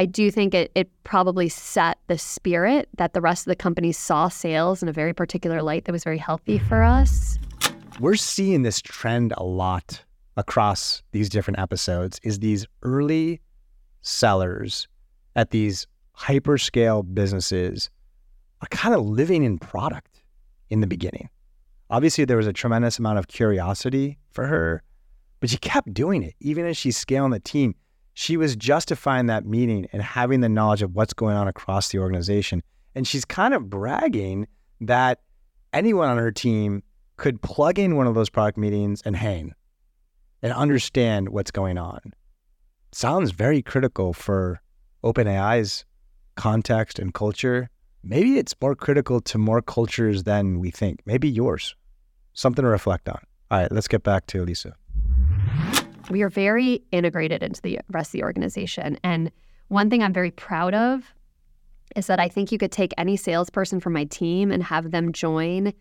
I 0.00 0.06
do 0.06 0.30
think 0.30 0.54
it, 0.54 0.72
it 0.74 0.88
probably 1.04 1.50
set 1.50 1.98
the 2.06 2.16
spirit 2.16 2.88
that 2.96 3.12
the 3.12 3.20
rest 3.20 3.46
of 3.46 3.50
the 3.50 3.56
company 3.56 3.92
saw 3.92 4.30
sales 4.30 4.82
in 4.82 4.88
a 4.88 4.94
very 4.94 5.12
particular 5.12 5.60
light 5.60 5.84
that 5.84 5.92
was 5.92 6.04
very 6.04 6.16
healthy 6.16 6.56
mm-hmm. 6.56 6.68
for 6.68 6.82
us. 6.82 7.38
We're 8.00 8.14
seeing 8.14 8.62
this 8.62 8.80
trend 8.80 9.34
a 9.36 9.44
lot 9.44 10.02
across 10.38 11.02
these 11.12 11.28
different 11.28 11.58
episodes 11.58 12.18
is 12.22 12.38
these 12.38 12.66
early 12.82 13.42
sellers 14.00 14.88
at 15.36 15.50
these 15.50 15.86
hyperscale 16.16 17.04
businesses 17.12 17.90
are 18.62 18.68
kind 18.68 18.94
of 18.94 19.04
living 19.04 19.44
in 19.44 19.58
product 19.58 20.22
in 20.70 20.80
the 20.80 20.86
beginning. 20.86 21.28
Obviously, 21.90 22.24
there 22.24 22.38
was 22.38 22.46
a 22.46 22.54
tremendous 22.54 22.98
amount 22.98 23.18
of 23.18 23.28
curiosity 23.28 24.16
for 24.30 24.46
her, 24.46 24.82
but 25.40 25.50
she 25.50 25.58
kept 25.58 25.92
doing 25.92 26.22
it. 26.22 26.32
Even 26.40 26.64
as 26.64 26.78
she's 26.78 26.96
scaling 26.96 27.32
the 27.32 27.40
team, 27.40 27.74
she 28.20 28.36
was 28.36 28.54
justifying 28.54 29.24
that 29.28 29.46
meeting 29.46 29.88
and 29.94 30.02
having 30.02 30.42
the 30.42 30.48
knowledge 30.50 30.82
of 30.82 30.94
what's 30.94 31.14
going 31.14 31.34
on 31.34 31.48
across 31.48 31.88
the 31.88 31.98
organization. 31.98 32.62
And 32.94 33.08
she's 33.08 33.24
kind 33.24 33.54
of 33.54 33.70
bragging 33.70 34.46
that 34.82 35.20
anyone 35.72 36.10
on 36.10 36.18
her 36.18 36.30
team 36.30 36.82
could 37.16 37.40
plug 37.40 37.78
in 37.78 37.96
one 37.96 38.06
of 38.06 38.14
those 38.14 38.28
product 38.28 38.58
meetings 38.58 39.00
and 39.06 39.16
hang 39.16 39.54
and 40.42 40.52
understand 40.52 41.30
what's 41.30 41.50
going 41.50 41.78
on. 41.78 41.98
Sounds 42.92 43.30
very 43.30 43.62
critical 43.62 44.12
for 44.12 44.60
OpenAI's 45.02 45.86
context 46.34 46.98
and 46.98 47.14
culture. 47.14 47.70
Maybe 48.02 48.36
it's 48.36 48.54
more 48.60 48.74
critical 48.74 49.22
to 49.22 49.38
more 49.38 49.62
cultures 49.62 50.24
than 50.24 50.58
we 50.60 50.70
think. 50.70 51.00
Maybe 51.06 51.30
yours. 51.30 51.74
Something 52.34 52.64
to 52.64 52.68
reflect 52.68 53.08
on. 53.08 53.22
All 53.50 53.60
right, 53.60 53.72
let's 53.72 53.88
get 53.88 54.02
back 54.02 54.26
to 54.26 54.44
Lisa. 54.44 54.76
We 56.10 56.22
are 56.22 56.28
very 56.28 56.82
integrated 56.90 57.42
into 57.42 57.62
the 57.62 57.78
rest 57.88 58.08
of 58.08 58.12
the 58.12 58.24
organization. 58.24 58.98
And 59.04 59.30
one 59.68 59.88
thing 59.88 60.02
I'm 60.02 60.12
very 60.12 60.32
proud 60.32 60.74
of 60.74 61.14
is 61.96 62.08
that 62.08 62.20
I 62.20 62.28
think 62.28 62.50
you 62.50 62.58
could 62.58 62.72
take 62.72 62.92
any 62.98 63.16
salesperson 63.16 63.80
from 63.80 63.92
my 63.92 64.04
team 64.04 64.50
and 64.50 64.62
have 64.62 64.90
them 64.90 65.12
join 65.12 65.72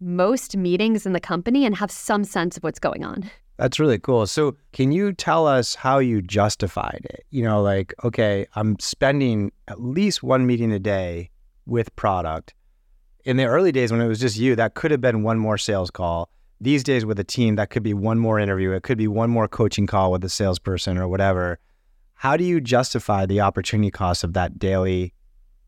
most 0.00 0.56
meetings 0.56 1.06
in 1.06 1.12
the 1.12 1.20
company 1.20 1.64
and 1.64 1.76
have 1.76 1.90
some 1.90 2.24
sense 2.24 2.56
of 2.56 2.62
what's 2.62 2.78
going 2.78 3.04
on. 3.04 3.30
That's 3.56 3.78
really 3.78 3.98
cool. 3.98 4.26
So, 4.26 4.56
can 4.72 4.90
you 4.90 5.12
tell 5.12 5.46
us 5.46 5.76
how 5.76 5.98
you 5.98 6.20
justified 6.20 7.06
it? 7.08 7.24
You 7.30 7.44
know, 7.44 7.62
like, 7.62 7.94
okay, 8.02 8.46
I'm 8.56 8.78
spending 8.80 9.52
at 9.68 9.80
least 9.80 10.22
one 10.22 10.44
meeting 10.44 10.72
a 10.72 10.80
day 10.80 11.30
with 11.64 11.94
product. 11.94 12.52
In 13.24 13.36
the 13.36 13.44
early 13.44 13.70
days 13.70 13.92
when 13.92 14.00
it 14.00 14.08
was 14.08 14.18
just 14.20 14.36
you, 14.36 14.56
that 14.56 14.74
could 14.74 14.90
have 14.90 15.00
been 15.00 15.22
one 15.22 15.38
more 15.38 15.56
sales 15.56 15.90
call. 15.90 16.28
These 16.64 16.82
days 16.82 17.04
with 17.04 17.18
a 17.18 17.24
team, 17.24 17.56
that 17.56 17.68
could 17.68 17.82
be 17.82 17.92
one 17.92 18.18
more 18.18 18.40
interview. 18.40 18.70
It 18.70 18.84
could 18.84 18.96
be 18.96 19.06
one 19.06 19.28
more 19.28 19.46
coaching 19.46 19.86
call 19.86 20.10
with 20.10 20.24
a 20.24 20.30
salesperson 20.30 20.96
or 20.96 21.06
whatever. 21.06 21.58
How 22.14 22.38
do 22.38 22.44
you 22.44 22.58
justify 22.58 23.26
the 23.26 23.42
opportunity 23.42 23.90
cost 23.90 24.24
of 24.24 24.32
that 24.32 24.58
daily, 24.58 25.12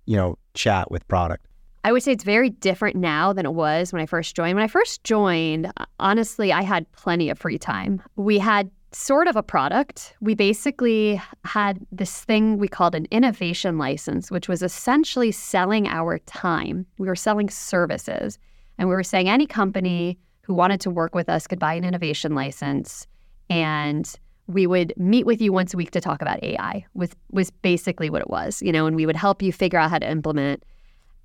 you 0.06 0.16
know, 0.16 0.38
chat 0.54 0.90
with 0.90 1.06
product? 1.06 1.48
I 1.84 1.92
would 1.92 2.02
say 2.02 2.12
it's 2.12 2.24
very 2.24 2.48
different 2.48 2.96
now 2.96 3.34
than 3.34 3.44
it 3.44 3.52
was 3.52 3.92
when 3.92 4.00
I 4.00 4.06
first 4.06 4.34
joined. 4.34 4.54
When 4.54 4.64
I 4.64 4.68
first 4.68 5.04
joined, 5.04 5.70
honestly, 6.00 6.50
I 6.50 6.62
had 6.62 6.90
plenty 6.92 7.28
of 7.28 7.38
free 7.38 7.58
time. 7.58 8.02
We 8.16 8.38
had 8.38 8.70
sort 8.92 9.28
of 9.28 9.36
a 9.36 9.42
product. 9.42 10.14
We 10.22 10.34
basically 10.34 11.20
had 11.44 11.78
this 11.92 12.24
thing 12.24 12.56
we 12.56 12.68
called 12.68 12.94
an 12.94 13.06
innovation 13.10 13.76
license, 13.76 14.30
which 14.30 14.48
was 14.48 14.62
essentially 14.62 15.30
selling 15.30 15.88
our 15.88 16.20
time. 16.20 16.86
We 16.96 17.06
were 17.06 17.16
selling 17.16 17.50
services, 17.50 18.38
and 18.78 18.88
we 18.88 18.94
were 18.94 19.02
saying 19.02 19.28
any 19.28 19.46
company 19.46 20.18
who 20.46 20.54
wanted 20.54 20.80
to 20.80 20.90
work 20.90 21.14
with 21.14 21.28
us 21.28 21.46
could 21.46 21.58
buy 21.58 21.74
an 21.74 21.84
innovation 21.84 22.34
license 22.34 23.06
and 23.50 24.14
we 24.46 24.66
would 24.66 24.92
meet 24.96 25.26
with 25.26 25.40
you 25.40 25.52
once 25.52 25.74
a 25.74 25.76
week 25.76 25.90
to 25.90 26.00
talk 26.00 26.22
about 26.22 26.42
AI 26.44 26.86
was 26.94 27.10
was 27.32 27.50
basically 27.50 28.10
what 28.10 28.22
it 28.22 28.30
was, 28.30 28.62
you 28.62 28.70
know, 28.70 28.86
and 28.86 28.94
we 28.94 29.06
would 29.06 29.16
help 29.16 29.42
you 29.42 29.52
figure 29.52 29.78
out 29.78 29.90
how 29.90 29.98
to 29.98 30.08
implement 30.08 30.62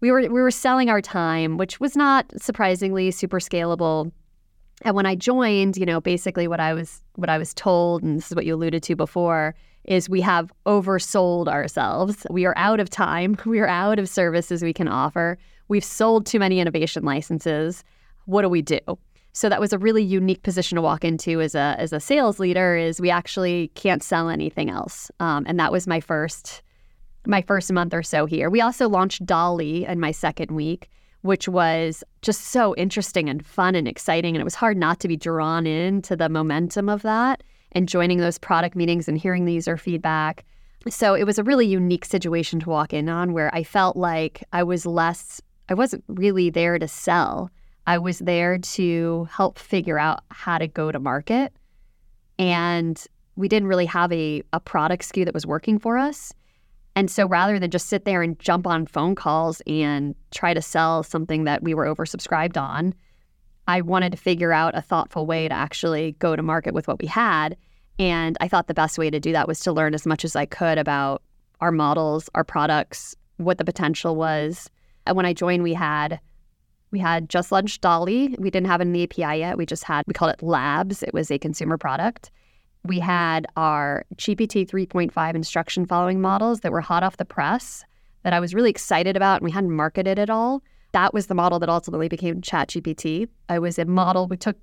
we 0.02 0.12
were 0.12 0.22
we 0.22 0.42
were 0.42 0.52
selling 0.52 0.90
our 0.90 1.02
time, 1.02 1.58
which 1.58 1.80
was 1.80 1.96
not 1.96 2.26
surprisingly 2.38 3.12
super 3.12 3.40
scalable. 3.40 4.12
And 4.84 4.96
when 4.96 5.06
I 5.06 5.14
joined, 5.14 5.78
you 5.78 5.86
know, 5.86 6.02
basically 6.02 6.48
what 6.48 6.60
I 6.60 6.74
was 6.74 7.04
what 7.16 7.30
I 7.30 7.38
was 7.38 7.54
told, 7.54 8.04
and 8.04 8.18
this 8.18 8.32
is 8.32 8.36
what 8.36 8.46
you 8.46 8.56
alluded 8.56 8.82
to 8.84 8.96
before, 8.96 9.54
is 9.86 10.10
we 10.10 10.22
have 10.22 10.52
oversold 10.66 11.48
ourselves. 11.48 12.26
We 12.32 12.46
are 12.46 12.58
out 12.58 12.80
of 12.80 12.90
time. 12.90 13.38
We 13.46 13.60
are 13.60 13.68
out 13.68 14.00
of 14.00 14.10
services 14.10 14.64
we 14.64 14.74
can 14.74 14.88
offer. 14.88 15.38
We've 15.68 15.86
sold 15.86 16.26
too 16.26 16.40
many 16.40 16.60
innovation 16.60 17.04
licenses. 17.04 17.84
What 18.26 18.42
do 18.42 18.50
we 18.50 18.62
do? 18.62 18.80
So 19.34 19.50
that 19.50 19.62
was 19.62 19.74
a 19.74 19.78
really 19.78 20.04
unique 20.04 20.44
position 20.44 20.76
to 20.76 20.82
walk 20.82 21.06
into 21.06 21.42
as 21.42 21.56
a 21.56 21.76
as 21.78 21.94
a 21.94 22.00
sales 22.00 22.40
leader. 22.40 22.76
Is 22.76 23.00
we 23.00 23.10
actually 23.10 23.70
can't 23.76 24.04
sell 24.04 24.30
anything 24.30 24.70
else, 24.70 25.10
um, 25.20 25.46
and 25.48 25.60
that 25.60 25.72
was 25.72 25.88
my 25.88 26.00
first 26.00 26.62
my 27.26 27.42
first 27.42 27.72
month 27.72 27.94
or 27.94 28.04
so 28.04 28.26
here. 28.26 28.50
We 28.50 28.62
also 28.62 28.90
launched 28.90 29.26
DALL-E 29.26 29.86
in 29.86 30.00
my 30.00 30.12
second 30.12 30.52
week, 30.52 30.90
which 31.22 31.48
was 31.48 32.04
just 32.22 32.46
so 32.46 32.76
interesting 32.76 33.30
and 33.30 33.46
fun 33.46 33.76
and 33.76 33.88
exciting. 33.88 34.36
And 34.36 34.42
it 34.42 34.46
was 34.46 34.56
hard 34.56 34.78
not 34.78 35.00
to 35.02 35.08
be 35.08 35.18
drawn 35.18 35.68
into 35.68 36.16
the 36.16 36.30
momentum 36.30 36.90
of 36.90 37.04
that 37.04 37.44
and 37.74 37.88
joining 37.88 38.18
those 38.18 38.38
product 38.38 38.76
meetings 38.76 39.08
and 39.08 39.18
hearing 39.18 39.46
the 39.46 39.54
user 39.54 39.78
feedback. 39.78 40.46
So 40.90 41.14
it 41.14 41.26
was 41.26 41.38
a 41.38 41.44
really 41.44 41.68
unique 41.68 42.06
situation 42.06 42.60
to 42.62 42.70
walk 42.70 42.92
in 42.92 43.08
on 43.08 43.34
where 43.34 43.54
I 43.54 43.64
felt 43.64 43.96
like 43.96 44.44
I 44.52 44.64
was 44.64 44.86
less, 44.86 45.40
I 45.70 45.76
wasn't 45.76 46.04
really 46.08 46.50
there 46.50 46.80
to 46.80 46.88
sell. 46.88 47.52
I 47.92 47.98
was 47.98 48.20
there 48.20 48.58
to 48.58 49.28
help 49.30 49.60
figure 49.60 50.00
out 50.00 50.24
how 50.30 50.58
to 50.58 50.66
go 50.66 50.94
to 50.94 50.98
market. 50.98 51.52
And 52.40 53.06
we 53.36 53.50
didn't 53.50 53.68
really 53.68 53.86
have 53.88 54.14
a, 54.14 54.44
a 54.54 54.62
product 54.62 55.04
SKU 55.04 55.26
that 55.26 55.34
was 55.34 55.46
working 55.46 55.78
for 55.78 55.98
us. 55.98 56.32
And 56.96 57.12
so 57.12 57.28
rather 57.28 57.60
than 57.60 57.70
just 57.70 57.88
sit 57.88 58.06
there 58.06 58.22
and 58.22 58.40
jump 58.40 58.66
on 58.66 58.86
phone 58.86 59.14
calls 59.14 59.62
and 59.68 60.16
try 60.32 60.54
to 60.54 60.62
sell 60.62 61.04
something 61.04 61.44
that 61.44 61.64
we 61.64 61.74
were 61.74 61.84
oversubscribed 61.86 62.56
on, 62.56 62.94
I 63.68 63.82
wanted 63.82 64.14
to 64.14 64.18
figure 64.18 64.54
out 64.54 64.78
a 64.78 64.82
thoughtful 64.82 65.26
way 65.26 65.50
to 65.50 65.54
actually 65.54 66.14
go 66.14 66.38
to 66.38 66.42
market 66.42 66.74
with 66.74 66.88
what 66.88 67.02
we 67.02 67.08
had. 67.08 67.58
And 68.00 68.38
I 68.40 68.48
thought 68.48 68.68
the 68.68 68.74
best 68.74 68.98
way 68.98 69.10
to 69.10 69.20
do 69.20 69.34
that 69.34 69.50
was 69.50 69.60
to 69.62 69.74
learn 69.74 69.94
as 69.94 70.06
much 70.06 70.24
as 70.24 70.38
I 70.38 70.46
could 70.46 70.78
about 70.78 71.24
our 71.60 71.74
models, 71.74 72.30
our 72.36 72.46
products, 72.46 73.18
what 73.36 73.58
the 73.58 73.66
potential 73.66 74.16
was. 74.16 74.70
And 75.06 75.18
when 75.18 75.26
I 75.26 75.34
joined, 75.34 75.64
we 75.64 75.74
had 75.74 76.22
we 76.92 77.00
had 77.00 77.30
just 77.30 77.52
launched 77.52 77.82
DALL-E. 77.82 78.36
We 78.38 78.50
didn't 78.52 78.68
have 78.68 78.82
an 78.82 78.96
API 78.96 79.40
yet. 79.40 79.58
We 79.58 79.66
just 79.66 79.84
had 79.84 80.04
we 80.08 80.14
called 80.14 80.34
it 80.34 80.44
Labs. 80.44 81.04
It 81.04 81.14
was 81.14 81.32
a 81.32 81.40
consumer 81.40 81.78
product 81.78 82.32
we 82.84 83.00
had 83.00 83.46
our 83.58 84.06
GPT 84.16 84.68
3.5 84.68 85.36
instruction 85.36 85.86
following 85.86 86.20
models 86.20 86.62
that 86.62 86.72
were 86.72 86.82
hot 86.82 87.04
off 87.04 87.18
the 87.18 87.26
press 87.26 87.84
that 88.24 88.34
I 88.34 88.40
was 88.40 88.54
really 88.54 88.70
excited 88.70 89.16
about, 89.16 89.42
and 89.42 89.46
we 89.46 89.52
hadn't 89.52 89.72
marketed 89.72 90.20
it 90.20 90.30
all. 90.30 90.62
That 90.92 91.14
was 91.14 91.28
the 91.28 91.36
model 91.36 91.60
that 91.60 91.70
ultimately 91.70 92.08
became 92.08 92.42
ChatGPT. 92.42 93.28
I 93.50 93.60
was 93.60 93.80
a 93.80 93.86
model, 93.86 94.28
we 94.28 94.38
took 94.38 94.58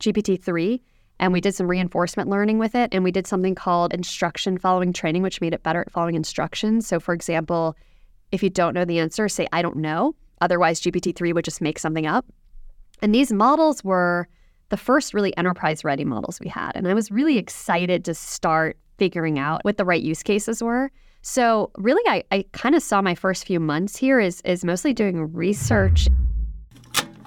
GPT 0.00 0.42
3 0.42 0.80
and 1.18 1.32
we 1.32 1.40
did 1.40 1.54
some 1.54 1.68
reinforcement 1.68 2.30
learning 2.30 2.58
with 2.58 2.74
it, 2.74 2.88
and 2.92 3.04
we 3.04 3.12
did 3.12 3.26
something 3.26 3.54
called 3.54 3.92
instruction 3.92 4.56
following 4.56 4.90
training, 4.90 5.20
which 5.20 5.42
made 5.42 5.52
it 5.52 5.62
better 5.62 5.82
at 5.82 5.92
following 5.92 6.14
instructions. 6.14 6.88
So, 6.88 6.98
for 6.98 7.12
example, 7.12 7.76
if 8.32 8.42
you 8.42 8.48
don't 8.48 8.72
know 8.72 8.86
the 8.86 9.00
answer, 9.00 9.28
say, 9.28 9.46
I 9.52 9.60
don't 9.60 9.76
know. 9.76 10.14
Otherwise, 10.40 10.80
GPT 10.80 11.14
3 11.14 11.32
would 11.32 11.44
just 11.44 11.60
make 11.60 11.78
something 11.78 12.06
up. 12.06 12.26
And 13.02 13.14
these 13.14 13.32
models 13.32 13.82
were 13.84 14.28
the 14.70 14.76
first 14.76 15.14
really 15.14 15.36
enterprise 15.36 15.84
ready 15.84 16.04
models 16.04 16.40
we 16.40 16.48
had. 16.48 16.72
And 16.74 16.86
I 16.88 16.94
was 16.94 17.10
really 17.10 17.38
excited 17.38 18.04
to 18.04 18.14
start 18.14 18.78
figuring 18.98 19.38
out 19.38 19.64
what 19.64 19.76
the 19.76 19.84
right 19.84 20.02
use 20.02 20.22
cases 20.22 20.62
were. 20.62 20.90
So 21.22 21.70
really 21.76 22.02
I, 22.08 22.24
I 22.30 22.44
kind 22.52 22.74
of 22.74 22.82
saw 22.82 23.02
my 23.02 23.14
first 23.14 23.46
few 23.46 23.60
months 23.60 23.96
here 23.96 24.20
is 24.20 24.40
is 24.42 24.64
mostly 24.64 24.94
doing 24.94 25.32
research. 25.32 26.08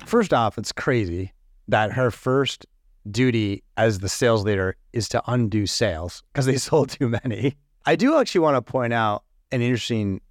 First 0.05 0.33
off, 0.33 0.57
it's 0.57 0.71
crazy 0.71 1.31
that 1.67 1.91
her 1.91 2.11
first 2.11 2.65
duty 3.09 3.63
as 3.77 3.99
the 3.99 4.09
sales 4.09 4.43
leader 4.43 4.75
is 4.93 5.09
to 5.09 5.21
undo 5.27 5.65
sales 5.65 6.23
because 6.31 6.45
they 6.45 6.57
sold 6.69 6.89
too 6.89 7.09
many. 7.09 7.57
I 7.85 7.95
do 7.95 8.17
actually 8.17 8.41
want 8.41 8.55
to 8.55 8.61
point 8.61 8.93
out 8.93 9.23
an 9.51 9.61
interesting 9.61 10.21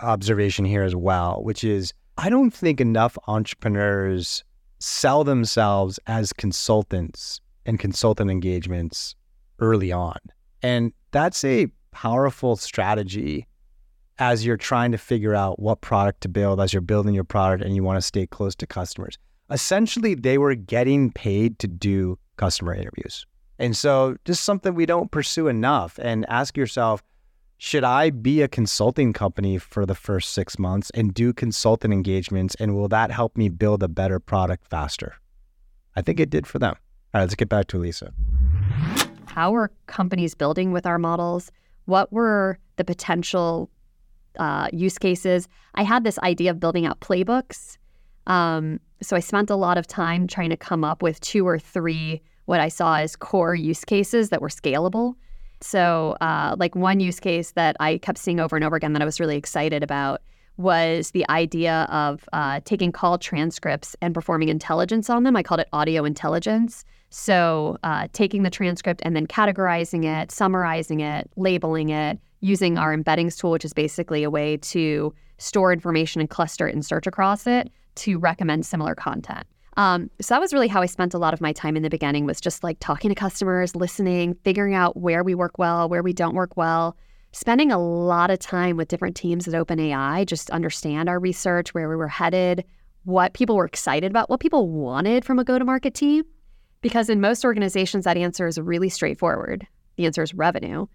observation 0.00 0.64
here 0.64 0.82
as 0.82 0.94
well, 0.94 1.42
which 1.42 1.64
is 1.64 1.92
I 2.18 2.28
don't 2.28 2.52
think 2.52 2.80
enough 2.80 3.16
entrepreneurs 3.26 4.44
sell 4.78 5.24
themselves 5.24 5.98
as 6.06 6.32
consultants 6.32 7.40
and 7.64 7.78
consultant 7.78 8.30
engagements 8.30 9.14
early 9.60 9.92
on. 9.92 10.18
And 10.62 10.92
that's 11.12 11.44
a 11.44 11.68
powerful 11.92 12.56
strategy 12.56 13.46
as 14.18 14.44
you're 14.44 14.56
trying 14.56 14.92
to 14.92 14.98
figure 14.98 15.34
out 15.34 15.58
what 15.58 15.80
product 15.80 16.20
to 16.22 16.28
build, 16.28 16.60
as 16.60 16.72
you're 16.72 16.80
building 16.82 17.14
your 17.14 17.24
product 17.24 17.64
and 17.64 17.74
you 17.74 17.82
want 17.82 17.96
to 17.96 18.02
stay 18.02 18.26
close 18.26 18.54
to 18.56 18.66
customers. 18.66 19.18
Essentially, 19.50 20.14
they 20.14 20.38
were 20.38 20.54
getting 20.54 21.10
paid 21.10 21.58
to 21.60 21.68
do 21.68 22.18
customer 22.36 22.74
interviews. 22.74 23.26
And 23.58 23.76
so, 23.76 24.16
just 24.24 24.44
something 24.44 24.74
we 24.74 24.86
don't 24.86 25.10
pursue 25.10 25.48
enough. 25.48 25.98
And 26.02 26.28
ask 26.28 26.56
yourself, 26.56 27.02
should 27.64 27.84
I 27.84 28.10
be 28.10 28.42
a 28.42 28.48
consulting 28.48 29.12
company 29.12 29.56
for 29.56 29.86
the 29.86 29.94
first 29.94 30.32
six 30.32 30.58
months 30.58 30.90
and 30.96 31.14
do 31.14 31.32
consultant 31.32 31.94
engagements? 31.94 32.56
And 32.56 32.74
will 32.74 32.88
that 32.88 33.12
help 33.12 33.36
me 33.36 33.48
build 33.50 33.84
a 33.84 33.88
better 33.88 34.18
product 34.18 34.66
faster? 34.66 35.14
I 35.94 36.02
think 36.02 36.18
it 36.18 36.28
did 36.28 36.44
for 36.44 36.58
them. 36.58 36.74
All 37.14 37.20
right, 37.20 37.20
let's 37.20 37.36
get 37.36 37.48
back 37.48 37.68
to 37.68 37.78
Aliisa. 37.78 38.12
How 39.26 39.54
are 39.54 39.70
companies 39.86 40.34
building 40.34 40.72
with 40.72 40.86
our 40.86 40.98
models? 40.98 41.52
What 41.84 42.12
were 42.12 42.58
the 42.78 42.84
potential 42.84 43.70
uh, 44.40 44.68
use 44.72 44.98
cases? 44.98 45.46
I 45.76 45.84
had 45.84 46.02
this 46.02 46.18
idea 46.18 46.50
of 46.50 46.58
building 46.58 46.84
out 46.84 46.98
playbooks. 46.98 47.78
Um, 48.26 48.80
so 49.02 49.14
I 49.14 49.20
spent 49.20 49.50
a 49.50 49.56
lot 49.56 49.78
of 49.78 49.86
time 49.86 50.26
trying 50.26 50.50
to 50.50 50.56
come 50.56 50.82
up 50.82 51.00
with 51.00 51.20
two 51.20 51.46
or 51.46 51.60
three 51.60 52.22
what 52.46 52.58
I 52.58 52.66
saw 52.66 52.96
as 52.96 53.14
core 53.14 53.54
use 53.54 53.84
cases 53.84 54.30
that 54.30 54.42
were 54.42 54.48
scalable. 54.48 55.14
So, 55.62 56.16
uh, 56.20 56.56
like 56.58 56.74
one 56.74 57.00
use 57.00 57.20
case 57.20 57.52
that 57.52 57.76
I 57.80 57.98
kept 57.98 58.18
seeing 58.18 58.40
over 58.40 58.56
and 58.56 58.64
over 58.64 58.76
again 58.76 58.92
that 58.94 59.02
I 59.02 59.04
was 59.04 59.20
really 59.20 59.36
excited 59.36 59.82
about 59.82 60.22
was 60.58 61.12
the 61.12 61.28
idea 61.30 61.86
of 61.90 62.28
uh, 62.32 62.60
taking 62.64 62.92
call 62.92 63.18
transcripts 63.18 63.96
and 64.02 64.12
performing 64.12 64.48
intelligence 64.48 65.08
on 65.08 65.22
them. 65.22 65.36
I 65.36 65.42
called 65.42 65.60
it 65.60 65.68
audio 65.72 66.04
intelligence. 66.04 66.84
So, 67.10 67.78
uh, 67.82 68.08
taking 68.12 68.42
the 68.42 68.50
transcript 68.50 69.02
and 69.04 69.14
then 69.14 69.26
categorizing 69.26 70.04
it, 70.04 70.30
summarizing 70.30 71.00
it, 71.00 71.30
labeling 71.36 71.90
it, 71.90 72.18
using 72.40 72.76
our 72.76 72.94
embeddings 72.96 73.38
tool, 73.38 73.52
which 73.52 73.64
is 73.64 73.72
basically 73.72 74.24
a 74.24 74.30
way 74.30 74.56
to 74.58 75.14
store 75.38 75.72
information 75.72 76.20
and 76.20 76.28
cluster 76.28 76.68
it 76.68 76.74
and 76.74 76.84
search 76.84 77.06
across 77.06 77.46
it 77.46 77.70
to 77.94 78.18
recommend 78.18 78.66
similar 78.66 78.94
content. 78.94 79.46
Um, 79.76 80.10
so 80.20 80.34
that 80.34 80.40
was 80.40 80.52
really 80.52 80.68
how 80.68 80.82
I 80.82 80.86
spent 80.86 81.14
a 81.14 81.18
lot 81.18 81.32
of 81.32 81.40
my 81.40 81.52
time 81.52 81.76
in 81.76 81.82
the 81.82 81.90
beginning 81.90 82.26
was 82.26 82.40
just 82.40 82.62
like 82.62 82.78
talking 82.80 83.08
to 83.08 83.14
customers, 83.14 83.74
listening, 83.74 84.34
figuring 84.44 84.74
out 84.74 84.96
where 84.96 85.24
we 85.24 85.34
work 85.34 85.58
well, 85.58 85.88
where 85.88 86.02
we 86.02 86.12
don't 86.12 86.34
work 86.34 86.56
well, 86.56 86.96
spending 87.32 87.72
a 87.72 87.78
lot 87.78 88.30
of 88.30 88.38
time 88.38 88.76
with 88.76 88.88
different 88.88 89.16
teams 89.16 89.48
at 89.48 89.54
OpenAI, 89.54 90.26
just 90.26 90.50
understand 90.50 91.08
our 91.08 91.18
research, 91.18 91.72
where 91.72 91.88
we 91.88 91.96
were 91.96 92.08
headed, 92.08 92.64
what 93.04 93.32
people 93.32 93.56
were 93.56 93.64
excited 93.64 94.10
about, 94.10 94.28
what 94.28 94.40
people 94.40 94.68
wanted 94.68 95.24
from 95.24 95.38
a 95.38 95.44
go-to-market 95.44 95.94
team. 95.94 96.24
Because 96.82 97.08
in 97.08 97.20
most 97.20 97.44
organizations, 97.44 98.04
that 98.04 98.16
answer 98.16 98.46
is 98.46 98.58
really 98.58 98.88
straightforward. 98.88 99.66
The 99.96 100.04
answer 100.04 100.22
is 100.22 100.34
revenue. 100.34 100.86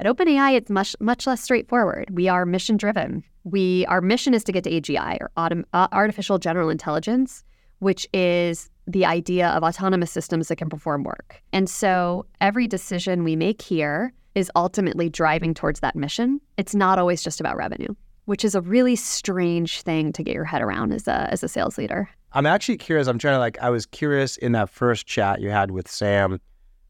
At 0.00 0.06
OpenAI, 0.06 0.54
it's 0.54 0.70
much 0.70 0.96
much 1.00 1.26
less 1.26 1.42
straightforward. 1.42 2.10
We 2.10 2.28
are 2.28 2.46
mission 2.46 2.76
driven. 2.76 3.22
We 3.44 3.84
our 3.86 4.00
mission 4.00 4.34
is 4.34 4.44
to 4.44 4.52
get 4.52 4.64
to 4.64 4.70
AGI 4.70 5.18
or 5.20 5.30
autom- 5.36 5.64
uh, 5.72 5.88
artificial 5.92 6.38
general 6.38 6.70
intelligence 6.70 7.44
which 7.82 8.06
is 8.12 8.70
the 8.86 9.04
idea 9.04 9.48
of 9.48 9.64
autonomous 9.64 10.12
systems 10.12 10.46
that 10.46 10.54
can 10.54 10.68
perform 10.68 11.02
work. 11.02 11.42
And 11.52 11.68
so 11.68 12.26
every 12.40 12.68
decision 12.68 13.24
we 13.24 13.34
make 13.34 13.60
here 13.60 14.12
is 14.36 14.52
ultimately 14.54 15.10
driving 15.10 15.52
towards 15.52 15.80
that 15.80 15.96
mission. 15.96 16.40
It's 16.56 16.76
not 16.76 17.00
always 17.00 17.24
just 17.24 17.40
about 17.40 17.56
revenue, 17.56 17.92
which 18.26 18.44
is 18.44 18.54
a 18.54 18.60
really 18.60 18.94
strange 18.94 19.82
thing 19.82 20.12
to 20.12 20.22
get 20.22 20.32
your 20.32 20.44
head 20.44 20.62
around 20.62 20.92
as 20.92 21.08
a 21.08 21.28
as 21.32 21.42
a 21.42 21.48
sales 21.48 21.76
leader. 21.76 22.08
I'm 22.34 22.46
actually 22.46 22.76
curious. 22.76 23.08
I'm 23.08 23.18
trying 23.18 23.34
to 23.34 23.40
like 23.40 23.58
I 23.60 23.70
was 23.70 23.84
curious 23.86 24.36
in 24.36 24.52
that 24.52 24.70
first 24.70 25.06
chat 25.06 25.40
you 25.40 25.50
had 25.50 25.72
with 25.72 25.90
Sam 25.90 26.40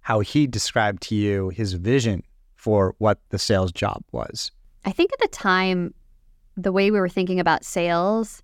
how 0.03 0.21
he 0.21 0.47
described 0.47 1.03
to 1.05 1.15
you 1.15 1.49
his 1.49 1.73
vision 1.73 2.23
for 2.55 2.95
what 2.99 3.19
the 3.31 3.39
sales 3.39 3.73
job 3.73 4.05
was. 4.13 4.51
I 4.85 4.93
think 4.93 5.11
at 5.15 5.21
the 5.21 5.29
time 5.29 5.95
the 6.55 6.71
way 6.71 6.91
we 6.91 7.01
were 7.01 7.09
thinking 7.09 7.41
about 7.41 7.65
sales 7.65 8.43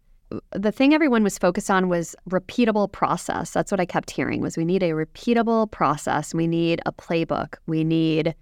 the 0.52 0.73
thing 0.73 0.94
everyone 0.94 1.23
was 1.23 1.38
focused 1.38 1.70
on 1.70 1.88
was 1.88 2.14
repeatable 2.28 2.90
process. 2.90 3.50
That's 3.50 3.70
what 3.70 3.80
I 3.80 3.87
kept 3.87 4.11
hearing 4.11 4.40
was 4.40 4.56
we 4.56 4.64
need 4.64 4.82
a 4.82 4.90
repeatable 4.90 5.70
process. 5.70 6.35
We 6.35 6.47
need 6.47 6.80
a 6.87 6.92
playbook. 6.92 7.54
We 7.66 7.85
need 7.85 8.35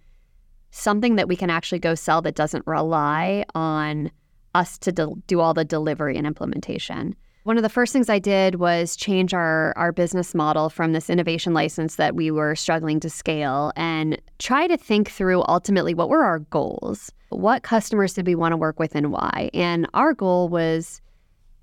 something 0.71 1.16
that 1.16 1.28
we 1.28 1.37
can 1.37 1.50
actually 1.50 1.78
go 1.78 1.95
sell 1.95 2.23
that 2.23 2.35
doesn't 2.35 2.66
rely 2.66 3.45
on 3.55 4.11
us 4.55 4.78
to 4.78 4.93
de- 4.93 5.14
do 5.26 5.40
all 5.40 5.55
the 5.55 5.64
delivery 5.64 6.16
and 6.16 6.26
implementation. 6.26 7.14
One 7.45 7.57
of 7.57 7.62
the 7.62 7.69
first 7.69 7.93
things 7.93 8.11
I 8.11 8.19
did 8.19 8.57
was 8.57 8.97
change 8.97 9.33
our 9.33 9.73
our 9.76 9.93
business 9.93 10.35
model 10.35 10.69
from 10.69 10.93
this 10.93 11.09
innovation 11.09 11.55
license 11.55 11.95
that 11.95 12.16
we 12.16 12.33
were 12.33 12.57
struggling 12.57 12.99
to 13.00 13.11
scale 13.11 13.73
and 13.76 14.21
try 14.40 14.66
to 14.66 14.76
think 14.76 15.11
through 15.11 15.45
ultimately 15.47 15.95
what 15.95 16.09
were 16.09 16.25
our 16.25 16.40
goals? 16.40 17.12
What 17.28 17.62
customers 17.62 18.14
did 18.14 18.26
we 18.26 18.35
want 18.35 18.52
to 18.52 18.57
work 18.57 18.81
with 18.81 18.97
and 18.97 19.12
why? 19.12 19.50
And 19.55 19.88
our 19.95 20.12
goal 20.12 20.49
was 20.49 21.00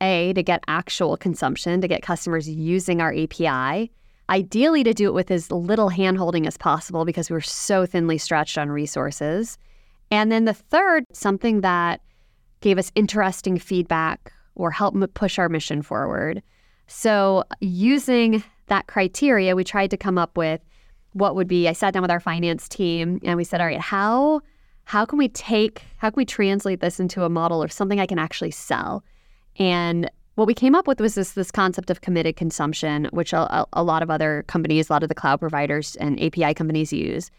a, 0.01 0.33
to 0.33 0.43
get 0.43 0.63
actual 0.67 1.17
consumption, 1.17 1.81
to 1.81 1.87
get 1.87 2.01
customers 2.01 2.49
using 2.49 3.01
our 3.01 3.13
API. 3.13 3.91
Ideally, 4.29 4.83
to 4.83 4.93
do 4.93 5.07
it 5.07 5.13
with 5.13 5.31
as 5.31 5.51
little 5.51 5.89
handholding 5.89 6.47
as 6.47 6.57
possible 6.57 7.05
because 7.05 7.29
we're 7.29 7.41
so 7.41 7.85
thinly 7.85 8.17
stretched 8.17 8.57
on 8.57 8.69
resources. 8.69 9.57
And 10.11 10.31
then 10.31 10.45
the 10.45 10.53
third, 10.53 11.05
something 11.11 11.61
that 11.61 12.01
gave 12.61 12.77
us 12.77 12.91
interesting 12.95 13.57
feedback 13.57 14.31
or 14.55 14.71
helped 14.71 14.97
push 15.13 15.37
our 15.37 15.49
mission 15.49 15.81
forward. 15.81 16.41
So, 16.87 17.43
using 17.59 18.43
that 18.67 18.87
criteria, 18.87 19.55
we 19.55 19.63
tried 19.63 19.89
to 19.91 19.97
come 19.97 20.17
up 20.17 20.37
with 20.37 20.61
what 21.13 21.35
would 21.35 21.47
be. 21.47 21.67
I 21.67 21.73
sat 21.73 21.93
down 21.93 22.01
with 22.01 22.11
our 22.11 22.19
finance 22.19 22.67
team 22.67 23.19
and 23.23 23.37
we 23.37 23.43
said, 23.43 23.61
all 23.61 23.67
right, 23.67 23.79
how 23.79 24.41
how 24.85 25.05
can 25.05 25.17
we 25.17 25.29
take 25.29 25.81
how 25.97 26.09
can 26.09 26.17
we 26.17 26.25
translate 26.25 26.81
this 26.81 26.99
into 26.99 27.23
a 27.23 27.29
model 27.29 27.63
or 27.63 27.67
something 27.67 27.99
I 27.99 28.05
can 28.05 28.19
actually 28.19 28.51
sell? 28.51 29.03
And 29.57 30.09
what 30.35 30.47
we 30.47 30.53
came 30.53 30.73
up 30.73 30.87
with 30.87 30.99
was 30.99 31.15
this 31.15 31.33
this 31.33 31.51
concept 31.51 31.89
of 31.89 32.01
committed 32.01 32.35
consumption, 32.35 33.07
which 33.11 33.33
a, 33.33 33.65
a, 33.73 33.83
lot 33.83 34.01
of 34.01 34.09
other 34.09 34.43
companies, 34.47 34.89
a 34.89 34.93
lot 34.93 35.03
of 35.03 35.09
the 35.09 35.15
cloud 35.15 35.39
providers 35.39 35.95
and 35.97 36.21
API 36.21 36.53
companies 36.53 36.91
use. 36.91 37.29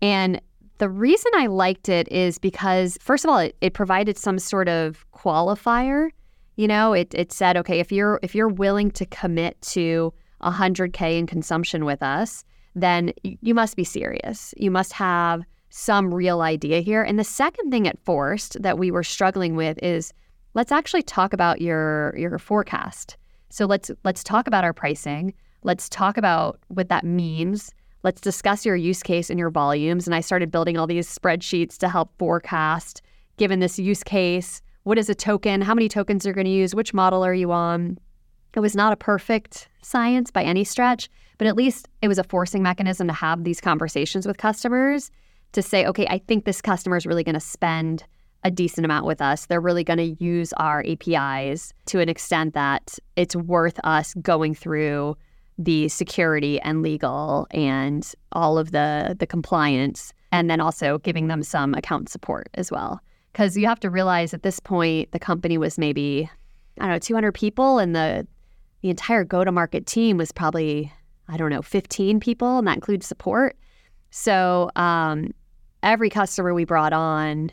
And 0.00 0.40
the 0.78 0.88
reason 0.88 1.32
I 1.34 1.46
liked 1.46 1.88
it 1.88 2.06
is 2.12 2.38
because, 2.38 2.96
first 3.00 3.24
of 3.24 3.30
all, 3.30 3.38
it, 3.38 3.56
it 3.60 3.74
provided 3.74 4.16
some 4.16 4.38
sort 4.38 4.68
of 4.68 5.04
qualifier. 5.12 6.10
You 6.54 6.68
know, 6.68 6.92
it, 6.92 7.12
it 7.14 7.32
said, 7.32 7.56
okay, 7.56 7.80
if 7.80 7.90
you're 7.90 8.20
if 8.22 8.34
you're 8.34 8.48
willing 8.48 8.92
to 8.92 9.06
commit 9.06 9.60
to 9.62 10.14
100k 10.42 11.18
in 11.18 11.26
consumption 11.26 11.84
with 11.84 12.02
us, 12.02 12.44
then 12.76 13.12
you 13.22 13.54
must 13.54 13.74
be 13.74 13.84
serious. 13.84 14.54
You 14.56 14.70
must 14.70 14.92
have 14.92 15.42
some 15.70 16.14
real 16.14 16.40
idea 16.40 16.80
here. 16.80 17.02
And 17.02 17.18
the 17.18 17.24
second 17.24 17.70
thing 17.70 17.86
it 17.86 17.98
forced 18.04 18.62
that 18.62 18.78
we 18.78 18.90
were 18.90 19.02
struggling 19.02 19.56
with 19.56 19.78
is 19.82 20.12
let's 20.54 20.72
actually 20.72 21.02
talk 21.02 21.32
about 21.32 21.60
your 21.60 22.14
your 22.16 22.38
forecast. 22.38 23.16
So 23.50 23.66
let's 23.66 23.90
let's 24.04 24.24
talk 24.24 24.46
about 24.46 24.64
our 24.64 24.72
pricing. 24.72 25.34
Let's 25.62 25.88
talk 25.88 26.16
about 26.16 26.60
what 26.68 26.88
that 26.88 27.04
means. 27.04 27.72
Let's 28.04 28.20
discuss 28.20 28.64
your 28.64 28.76
use 28.76 29.02
case 29.02 29.28
and 29.28 29.38
your 29.38 29.50
volumes. 29.50 30.06
And 30.06 30.14
I 30.14 30.20
started 30.20 30.50
building 30.50 30.76
all 30.78 30.86
these 30.86 31.12
spreadsheets 31.12 31.76
to 31.78 31.88
help 31.88 32.16
forecast 32.18 33.02
given 33.36 33.60
this 33.60 33.78
use 33.78 34.04
case. 34.04 34.62
What 34.84 34.98
is 34.98 35.08
a 35.08 35.14
token? 35.14 35.60
How 35.60 35.74
many 35.74 35.88
tokens 35.88 36.26
are 36.26 36.32
going 36.32 36.46
to 36.46 36.50
use? 36.50 36.74
Which 36.74 36.94
model 36.94 37.24
are 37.24 37.34
you 37.34 37.52
on? 37.52 37.98
It 38.54 38.60
was 38.60 38.76
not 38.76 38.92
a 38.92 38.96
perfect 38.96 39.68
science 39.82 40.30
by 40.30 40.42
any 40.42 40.64
stretch, 40.64 41.08
but 41.38 41.46
at 41.46 41.56
least 41.56 41.88
it 42.02 42.08
was 42.08 42.18
a 42.18 42.24
forcing 42.24 42.62
mechanism 42.62 43.06
to 43.08 43.12
have 43.12 43.44
these 43.44 43.60
conversations 43.60 44.26
with 44.26 44.38
customers 44.38 45.10
to 45.52 45.62
say, 45.62 45.86
okay, 45.86 46.06
I 46.08 46.18
think 46.18 46.44
this 46.44 46.62
customer 46.62 46.96
is 46.96 47.06
really 47.06 47.24
going 47.24 47.34
to 47.34 47.40
spend 47.40 48.04
a 48.44 48.50
decent 48.50 48.84
amount 48.84 49.04
with 49.04 49.20
us. 49.20 49.46
They're 49.46 49.60
really 49.60 49.84
going 49.84 49.98
to 49.98 50.24
use 50.24 50.52
our 50.54 50.84
APIs 50.86 51.72
to 51.86 52.00
an 52.00 52.08
extent 52.08 52.54
that 52.54 52.98
it's 53.16 53.34
worth 53.34 53.78
us 53.84 54.14
going 54.14 54.54
through 54.54 55.16
the 55.58 55.88
security 55.88 56.60
and 56.60 56.82
legal 56.82 57.48
and 57.50 58.12
all 58.32 58.58
of 58.58 58.70
the 58.70 59.16
the 59.18 59.26
compliance 59.26 60.12
and 60.30 60.48
then 60.48 60.60
also 60.60 60.98
giving 60.98 61.26
them 61.26 61.42
some 61.42 61.74
account 61.74 62.08
support 62.08 62.48
as 62.54 62.70
well. 62.70 63.00
Cuz 63.34 63.56
you 63.56 63.66
have 63.66 63.80
to 63.80 63.90
realize 63.90 64.32
at 64.32 64.44
this 64.44 64.60
point 64.60 65.10
the 65.10 65.18
company 65.18 65.58
was 65.58 65.76
maybe 65.76 66.30
I 66.78 66.84
don't 66.84 66.92
know 66.92 66.98
200 67.00 67.32
people 67.32 67.78
and 67.78 67.94
the 67.94 68.26
the 68.82 68.90
entire 68.90 69.24
go 69.24 69.42
to 69.42 69.50
market 69.50 69.86
team 69.86 70.16
was 70.16 70.30
probably 70.30 70.92
I 71.26 71.36
don't 71.36 71.50
know 71.50 71.62
15 71.62 72.20
people 72.20 72.58
and 72.58 72.68
that 72.68 72.76
includes 72.76 73.06
support. 73.06 73.56
So 74.10 74.70
um, 74.76 75.34
every 75.82 76.08
customer 76.08 76.54
we 76.54 76.64
brought 76.64 76.92
on 76.92 77.50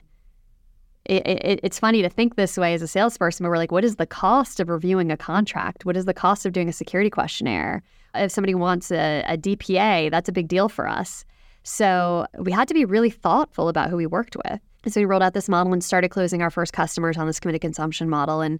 it, 1.06 1.28
it, 1.28 1.60
it's 1.64 1.80
funny 1.80 2.02
to 2.02 2.10
think 2.10 2.36
this 2.36 2.58
way 2.58 2.74
as 2.74 2.82
a 2.82 2.88
salesperson, 2.88 3.44
but 3.44 3.50
we're 3.50 3.58
like, 3.58 3.72
what 3.72 3.86
is 3.86 3.98
the 3.98 4.08
cost 4.08 4.60
of 4.60 4.70
reviewing 4.70 5.12
a 5.12 5.18
contract? 5.18 5.86
What 5.86 5.96
is 5.96 6.06
the 6.06 6.14
cost 6.14 6.46
of 6.46 6.54
doing 6.54 6.68
a 6.68 6.74
security 6.74 7.10
questionnaire? 7.10 7.84
If 8.16 8.32
somebody 8.32 8.56
wants 8.56 8.92
a, 8.92 9.24
a 9.28 9.38
DPA, 9.38 10.10
that's 10.10 10.30
a 10.30 10.32
big 10.32 10.48
deal 10.48 10.70
for 10.70 10.88
us. 10.88 11.26
So 11.64 12.28
we 12.40 12.52
had 12.52 12.68
to 12.68 12.74
be 12.74 12.86
really 12.86 13.10
thoughtful 13.10 13.70
about 13.70 13.90
who 13.90 13.98
we 13.98 14.06
worked 14.06 14.36
with. 14.36 14.60
And 14.84 14.94
so 14.94 15.02
we 15.02 15.06
rolled 15.06 15.24
out 15.24 15.34
this 15.34 15.50
model 15.50 15.74
and 15.74 15.84
started 15.84 16.10
closing 16.10 16.42
our 16.42 16.52
first 16.52 16.74
customers 16.74 17.18
on 17.18 17.28
this 17.28 17.40
committed 17.40 17.62
consumption 17.62 18.10
model. 18.10 18.42
And 18.42 18.60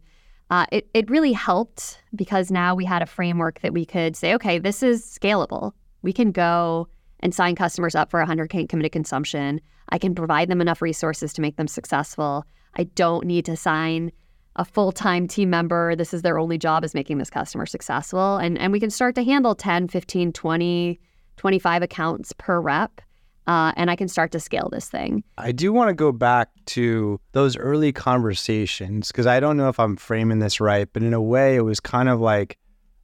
uh, 0.50 0.66
it, 0.72 0.88
it 0.94 1.10
really 1.10 1.34
helped 1.34 2.00
because 2.16 2.52
now 2.52 2.76
we 2.76 2.86
had 2.86 3.02
a 3.02 3.06
framework 3.06 3.62
that 3.62 3.74
we 3.74 3.86
could 3.86 4.16
say, 4.16 4.34
okay, 4.34 4.60
this 4.60 4.84
is 4.84 5.04
scalable. 5.04 5.74
We 6.02 6.14
can 6.14 6.32
go 6.32 6.88
and 7.26 7.34
sign 7.34 7.56
customers 7.56 7.96
up 7.96 8.12
for 8.12 8.24
100K 8.24 8.70
committed 8.70 8.92
consumption. 8.92 9.60
I 9.90 9.98
can 9.98 10.14
provide 10.14 10.48
them 10.48 10.62
enough 10.62 10.80
resources 10.80 11.34
to 11.34 11.42
make 11.42 11.56
them 11.56 11.68
successful. 11.68 12.46
I 12.76 12.84
don't 12.84 13.26
need 13.26 13.46
to 13.46 13.58
sign 13.58 14.12
a 14.58 14.64
full-time 14.64 15.28
team 15.28 15.50
member. 15.50 15.96
This 15.96 16.14
is 16.14 16.22
their 16.22 16.38
only 16.38 16.60
job 16.60 16.86
is 16.86 16.94
making 16.94 17.18
this 17.18 17.32
customer 17.32 17.66
successful. 17.66 18.38
And, 18.38 18.60
and 18.60 18.72
we 18.72 18.80
can 18.80 18.92
start 18.92 19.16
to 19.16 19.24
handle 19.24 19.56
10, 19.56 19.88
15, 19.88 20.34
20, 20.34 21.00
25 21.38 21.82
accounts 21.82 22.32
per 22.34 22.62
rep. 22.62 23.02
Uh, 23.48 23.72
and 23.76 23.90
I 23.90 23.96
can 23.96 24.08
start 24.08 24.32
to 24.34 24.40
scale 24.40 24.70
this 24.72 24.88
thing. 24.88 25.24
I 25.40 25.52
do 25.52 25.74
want 25.74 25.90
to 25.90 25.96
go 25.96 26.12
back 26.12 26.50
to 26.68 27.20
those 27.32 27.58
early 27.58 27.92
conversations 27.92 29.08
because 29.08 29.26
I 29.26 29.40
don't 29.40 29.58
know 29.58 29.70
if 29.70 29.80
I'm 29.80 29.96
framing 29.98 30.38
this 30.38 30.60
right, 30.60 30.88
but 30.94 31.02
in 31.02 31.14
a 31.16 31.22
way, 31.22 31.56
it 31.56 31.62
was 31.62 31.80
kind 31.80 32.08
of 32.08 32.20
like 32.20 32.60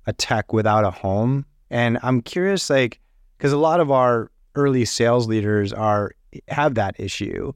a 0.06 0.14
tech 0.14 0.54
without 0.54 0.86
a 0.86 0.92
home. 0.92 1.46
And 1.72 1.98
I'm 2.04 2.22
curious, 2.22 2.70
like, 2.70 3.00
because 3.42 3.54
a 3.54 3.58
lot 3.58 3.80
of 3.80 3.90
our 3.90 4.30
early 4.54 4.86
sales 4.86 5.28
leaders 5.28 5.74
are 5.74 6.12
have 6.48 6.76
that 6.76 6.96
issue. 7.00 7.52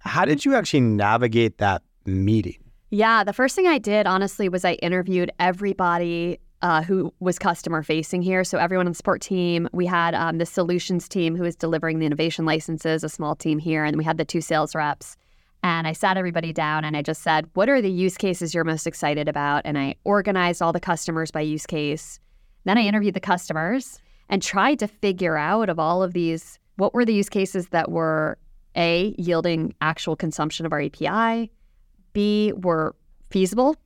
How 0.00 0.24
did 0.24 0.44
you 0.44 0.56
actually 0.56 0.80
navigate 0.80 1.58
that 1.58 1.82
meeting? 2.04 2.58
Yeah, 2.90 3.22
the 3.22 3.32
first 3.32 3.54
thing 3.54 3.68
I 3.68 3.78
did 3.78 4.08
honestly 4.08 4.48
was 4.48 4.64
I 4.64 4.72
interviewed 4.74 5.30
everybody 5.38 6.40
uh, 6.62 6.82
who 6.82 7.14
was 7.20 7.38
customer 7.38 7.84
facing 7.84 8.22
here. 8.22 8.42
So 8.42 8.58
everyone 8.58 8.86
on 8.86 8.90
the 8.92 8.96
support 8.96 9.22
team, 9.22 9.68
we 9.72 9.86
had 9.86 10.16
um, 10.16 10.38
the 10.38 10.46
solutions 10.46 11.08
team 11.08 11.36
who 11.36 11.44
was 11.44 11.54
delivering 11.54 12.00
the 12.00 12.06
innovation 12.06 12.44
licenses, 12.44 13.04
a 13.04 13.08
small 13.08 13.36
team 13.36 13.60
here, 13.60 13.84
and 13.84 13.96
we 13.96 14.02
had 14.02 14.18
the 14.18 14.24
two 14.24 14.40
sales 14.40 14.74
reps. 14.74 15.16
And 15.62 15.86
I 15.86 15.92
sat 15.92 16.16
everybody 16.16 16.52
down 16.52 16.84
and 16.84 16.96
I 16.96 17.02
just 17.02 17.22
said, 17.22 17.48
what 17.54 17.68
are 17.68 17.80
the 17.80 17.90
use 17.90 18.16
cases 18.16 18.52
you're 18.52 18.64
most 18.64 18.86
excited 18.86 19.28
about? 19.28 19.62
And 19.64 19.78
I 19.78 19.94
organized 20.02 20.60
all 20.60 20.72
the 20.72 20.80
customers 20.80 21.30
by 21.30 21.42
use 21.42 21.66
case. 21.66 22.18
Then 22.64 22.78
I 22.78 22.82
interviewed 22.82 23.14
the 23.14 23.20
customers 23.20 24.00
and 24.30 24.40
tried 24.40 24.78
to 24.78 24.88
figure 24.88 25.36
out 25.36 25.68
of 25.68 25.78
all 25.78 26.02
of 26.02 26.14
these, 26.14 26.58
what 26.76 26.94
were 26.94 27.04
the 27.04 27.12
use 27.12 27.28
cases 27.28 27.68
that 27.68 27.90
were 27.90 28.38
A, 28.76 29.14
yielding 29.18 29.74
actual 29.82 30.16
consumption 30.16 30.64
of 30.64 30.72
our 30.72 30.80
API, 30.80 31.50
B, 32.12 32.52
were 32.56 32.94
feasible. 33.30 33.76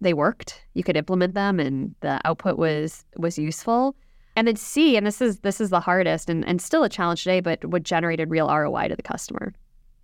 They 0.00 0.14
worked. 0.14 0.62
You 0.74 0.82
could 0.82 0.96
implement 0.96 1.34
them 1.34 1.60
and 1.60 1.94
the 2.00 2.20
output 2.24 2.58
was 2.58 3.04
was 3.16 3.38
useful. 3.38 3.94
And 4.34 4.48
then 4.48 4.56
C, 4.56 4.96
and 4.96 5.06
this 5.06 5.22
is 5.22 5.40
this 5.40 5.60
is 5.60 5.70
the 5.70 5.80
hardest 5.80 6.28
and, 6.28 6.46
and 6.46 6.60
still 6.60 6.82
a 6.82 6.88
challenge 6.88 7.22
today, 7.22 7.40
but 7.40 7.64
what 7.64 7.82
generated 7.82 8.30
real 8.30 8.48
ROI 8.48 8.88
to 8.88 8.96
the 8.96 9.02
customer. 9.02 9.54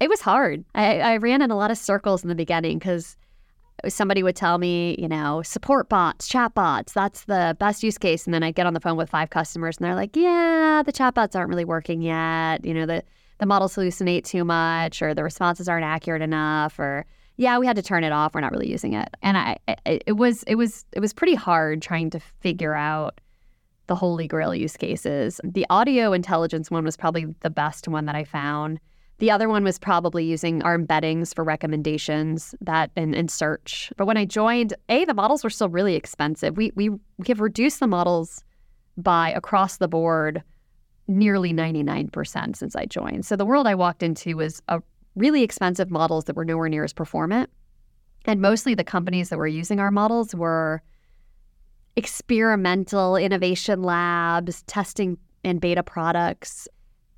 It 0.00 0.08
was 0.08 0.20
hard. 0.20 0.64
I, 0.74 1.00
I 1.00 1.16
ran 1.18 1.42
in 1.42 1.50
a 1.50 1.56
lot 1.56 1.70
of 1.70 1.78
circles 1.78 2.22
in 2.22 2.28
the 2.28 2.34
beginning 2.34 2.78
because 2.78 3.16
somebody 3.88 4.22
would 4.22 4.36
tell 4.36 4.58
me, 4.58 4.96
you 4.98 5.08
know, 5.08 5.42
support 5.42 5.88
bots, 5.88 6.28
chat 6.28 6.54
bots, 6.54 6.92
that's 6.92 7.24
the 7.24 7.56
best 7.58 7.82
use 7.82 7.98
case. 7.98 8.26
And 8.26 8.34
then 8.34 8.42
I 8.42 8.50
get 8.50 8.66
on 8.66 8.74
the 8.74 8.80
phone 8.80 8.96
with 8.96 9.10
five 9.10 9.30
customers 9.30 9.76
and 9.76 9.84
they're 9.84 9.94
like, 9.94 10.16
yeah, 10.16 10.82
the 10.84 10.92
chat 10.92 11.14
bots 11.14 11.34
aren't 11.34 11.48
really 11.48 11.64
working 11.64 12.02
yet. 12.02 12.64
You 12.64 12.74
know, 12.74 12.86
the, 12.86 13.02
the 13.38 13.46
models 13.46 13.74
hallucinate 13.74 14.24
too 14.24 14.44
much 14.44 15.02
or 15.02 15.14
the 15.14 15.24
responses 15.24 15.68
aren't 15.68 15.84
accurate 15.84 16.22
enough 16.22 16.78
or 16.78 17.06
yeah, 17.36 17.58
we 17.58 17.66
had 17.66 17.76
to 17.76 17.82
turn 17.82 18.04
it 18.04 18.12
off. 18.12 18.34
We're 18.34 18.40
not 18.40 18.52
really 18.52 18.70
using 18.70 18.92
it. 18.92 19.08
And 19.22 19.36
I, 19.36 19.58
it, 19.86 20.04
it 20.06 20.12
was, 20.12 20.42
it 20.44 20.56
was, 20.56 20.84
it 20.92 21.00
was 21.00 21.12
pretty 21.12 21.34
hard 21.34 21.82
trying 21.82 22.10
to 22.10 22.20
figure 22.20 22.74
out 22.74 23.20
the 23.86 23.96
holy 23.96 24.28
grail 24.28 24.54
use 24.54 24.76
cases. 24.76 25.40
The 25.42 25.66
audio 25.70 26.12
intelligence 26.12 26.70
one 26.70 26.84
was 26.84 26.96
probably 26.96 27.26
the 27.40 27.50
best 27.50 27.88
one 27.88 28.04
that 28.04 28.14
I 28.14 28.24
found. 28.24 28.80
The 29.22 29.30
other 29.30 29.48
one 29.48 29.62
was 29.62 29.78
probably 29.78 30.24
using 30.24 30.64
our 30.64 30.76
embeddings 30.76 31.32
for 31.32 31.44
recommendations 31.44 32.56
that 32.60 32.90
and, 32.96 33.14
and 33.14 33.30
search. 33.30 33.92
But 33.96 34.06
when 34.06 34.16
I 34.16 34.24
joined, 34.24 34.74
A, 34.88 35.04
the 35.04 35.14
models 35.14 35.44
were 35.44 35.50
still 35.50 35.68
really 35.68 35.94
expensive. 35.94 36.56
We 36.56 36.72
we 36.74 36.90
have 37.28 37.40
reduced 37.40 37.78
the 37.78 37.86
models 37.86 38.42
by 38.96 39.30
across 39.30 39.76
the 39.76 39.86
board 39.86 40.42
nearly 41.06 41.52
99% 41.52 42.56
since 42.56 42.74
I 42.74 42.84
joined. 42.84 43.24
So 43.24 43.36
the 43.36 43.46
world 43.46 43.68
I 43.68 43.76
walked 43.76 44.02
into 44.02 44.36
was 44.36 44.60
a 44.66 44.82
really 45.14 45.44
expensive 45.44 45.88
models 45.88 46.24
that 46.24 46.34
were 46.34 46.44
nowhere 46.44 46.68
near 46.68 46.82
as 46.82 46.92
performant. 46.92 47.48
And 48.24 48.40
mostly 48.40 48.74
the 48.74 48.82
companies 48.82 49.28
that 49.28 49.38
were 49.38 49.46
using 49.46 49.78
our 49.78 49.92
models 49.92 50.34
were 50.34 50.82
experimental 51.94 53.14
innovation 53.14 53.84
labs, 53.84 54.62
testing 54.62 55.16
and 55.44 55.60
beta 55.60 55.84
products. 55.84 56.66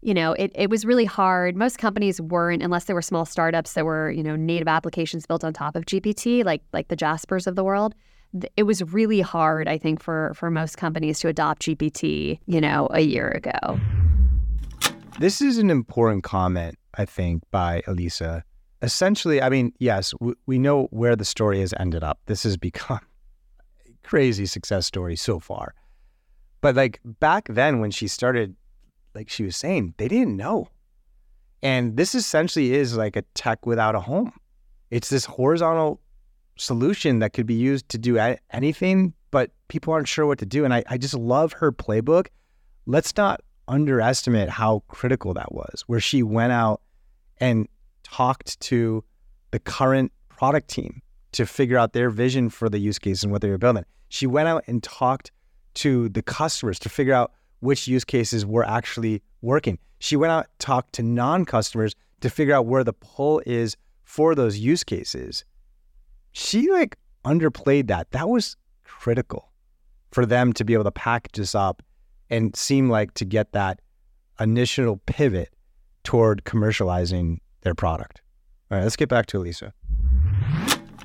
You 0.04 0.12
know, 0.12 0.34
it, 0.34 0.52
it 0.54 0.68
was 0.68 0.84
really 0.84 1.06
hard. 1.06 1.56
Most 1.56 1.78
companies 1.78 2.20
weren't, 2.20 2.62
unless 2.62 2.84
they 2.84 2.92
were 2.92 3.00
small 3.00 3.24
startups 3.24 3.72
that 3.72 3.86
were, 3.86 4.10
you 4.10 4.22
know, 4.22 4.36
native 4.36 4.68
applications 4.68 5.26
built 5.26 5.42
on 5.42 5.54
top 5.54 5.74
of 5.74 5.86
GPT, 5.86 6.44
like 6.44 6.60
like 6.74 6.88
the 6.88 6.96
Jaspers 6.96 7.46
of 7.46 7.56
the 7.56 7.64
world. 7.64 7.94
It 8.54 8.64
was 8.64 8.82
really 8.82 9.22
hard, 9.22 9.66
I 9.66 9.78
think, 9.78 10.02
for 10.02 10.34
for 10.34 10.50
most 10.50 10.76
companies 10.76 11.20
to 11.20 11.28
adopt 11.28 11.62
GPT, 11.62 12.38
you 12.44 12.60
know, 12.60 12.86
a 12.90 13.00
year 13.00 13.30
ago. 13.30 13.80
This 15.18 15.40
is 15.40 15.56
an 15.56 15.70
important 15.70 16.22
comment, 16.22 16.76
I 16.98 17.06
think, 17.06 17.42
by 17.50 17.82
Aliisa. 17.86 18.42
Essentially, 18.82 19.40
I 19.40 19.48
mean, 19.48 19.72
yes, 19.78 20.12
we, 20.20 20.34
we 20.44 20.58
know 20.58 20.88
where 20.90 21.16
the 21.16 21.24
story 21.24 21.60
has 21.60 21.72
ended 21.80 22.04
up. 22.04 22.18
This 22.26 22.42
has 22.42 22.56
become 22.68 23.00
a 23.86 24.06
crazy 24.06 24.44
success 24.44 24.84
story 24.84 25.16
so 25.16 25.40
far. 25.40 25.72
But 26.60 26.74
like 26.74 27.00
back 27.04 27.46
then 27.48 27.80
when 27.80 27.90
she 27.90 28.06
started, 28.06 28.54
like 29.14 29.30
she 29.30 29.44
was 29.44 29.56
saying, 29.56 29.94
they 29.96 30.08
didn't 30.08 30.36
know. 30.36 30.68
And 31.62 31.96
this 31.96 32.14
essentially 32.14 32.74
is 32.74 32.96
like 32.96 33.16
a 33.16 33.22
tech 33.34 33.64
without 33.64 33.94
a 33.94 34.00
home. 34.00 34.32
It's 34.90 35.08
this 35.08 35.24
horizontal 35.24 36.00
solution 36.56 37.20
that 37.20 37.32
could 37.32 37.46
be 37.46 37.54
used 37.54 37.88
to 37.90 37.98
do 37.98 38.18
anything, 38.50 39.14
but 39.30 39.50
people 39.68 39.92
aren't 39.92 40.08
sure 40.08 40.26
what 40.26 40.38
to 40.38 40.46
do. 40.46 40.64
And 40.64 40.74
I, 40.74 40.84
I 40.88 40.98
just 40.98 41.14
love 41.14 41.52
her 41.54 41.72
playbook. 41.72 42.28
Let's 42.86 43.16
not 43.16 43.40
underestimate 43.66 44.50
how 44.50 44.82
critical 44.88 45.32
that 45.34 45.52
was, 45.52 45.84
where 45.86 46.00
she 46.00 46.22
went 46.22 46.52
out 46.52 46.82
and 47.38 47.66
talked 48.02 48.60
to 48.60 49.02
the 49.50 49.58
current 49.58 50.12
product 50.28 50.68
team 50.68 51.00
to 51.32 51.46
figure 51.46 51.78
out 51.78 51.92
their 51.92 52.10
vision 52.10 52.50
for 52.50 52.68
the 52.68 52.78
use 52.78 52.98
case 52.98 53.22
and 53.22 53.32
what 53.32 53.40
they 53.40 53.50
were 53.50 53.58
building. 53.58 53.84
She 54.10 54.26
went 54.26 54.48
out 54.48 54.64
and 54.66 54.82
talked 54.82 55.32
to 55.74 56.08
the 56.10 56.22
customers 56.22 56.78
to 56.80 56.88
figure 56.88 57.14
out 57.14 57.32
which 57.64 57.88
use 57.88 58.04
cases 58.04 58.44
were 58.44 58.64
actually 58.64 59.22
working. 59.40 59.78
She 59.98 60.16
went 60.16 60.30
out 60.30 60.46
talked 60.58 60.92
to 60.94 61.02
non-customers 61.02 61.94
to 62.20 62.30
figure 62.30 62.54
out 62.54 62.66
where 62.66 62.84
the 62.84 62.92
pull 62.92 63.42
is 63.46 63.76
for 64.04 64.34
those 64.34 64.58
use 64.58 64.84
cases. 64.84 65.44
She 66.32 66.70
like 66.70 66.96
underplayed 67.24 67.88
that. 67.88 68.10
That 68.10 68.28
was 68.28 68.56
critical 68.84 69.50
for 70.12 70.26
them 70.26 70.52
to 70.52 70.64
be 70.64 70.74
able 70.74 70.84
to 70.84 70.92
package 70.92 71.36
this 71.36 71.54
up 71.54 71.82
and 72.28 72.54
seem 72.54 72.90
like 72.90 73.14
to 73.14 73.24
get 73.24 73.52
that 73.52 73.80
initial 74.38 75.00
pivot 75.06 75.48
toward 76.02 76.44
commercializing 76.44 77.38
their 77.62 77.74
product. 77.74 78.20
All 78.70 78.78
right, 78.78 78.84
let's 78.84 78.96
get 78.96 79.08
back 79.08 79.26
to 79.26 79.38
Aliisa. 79.38 79.72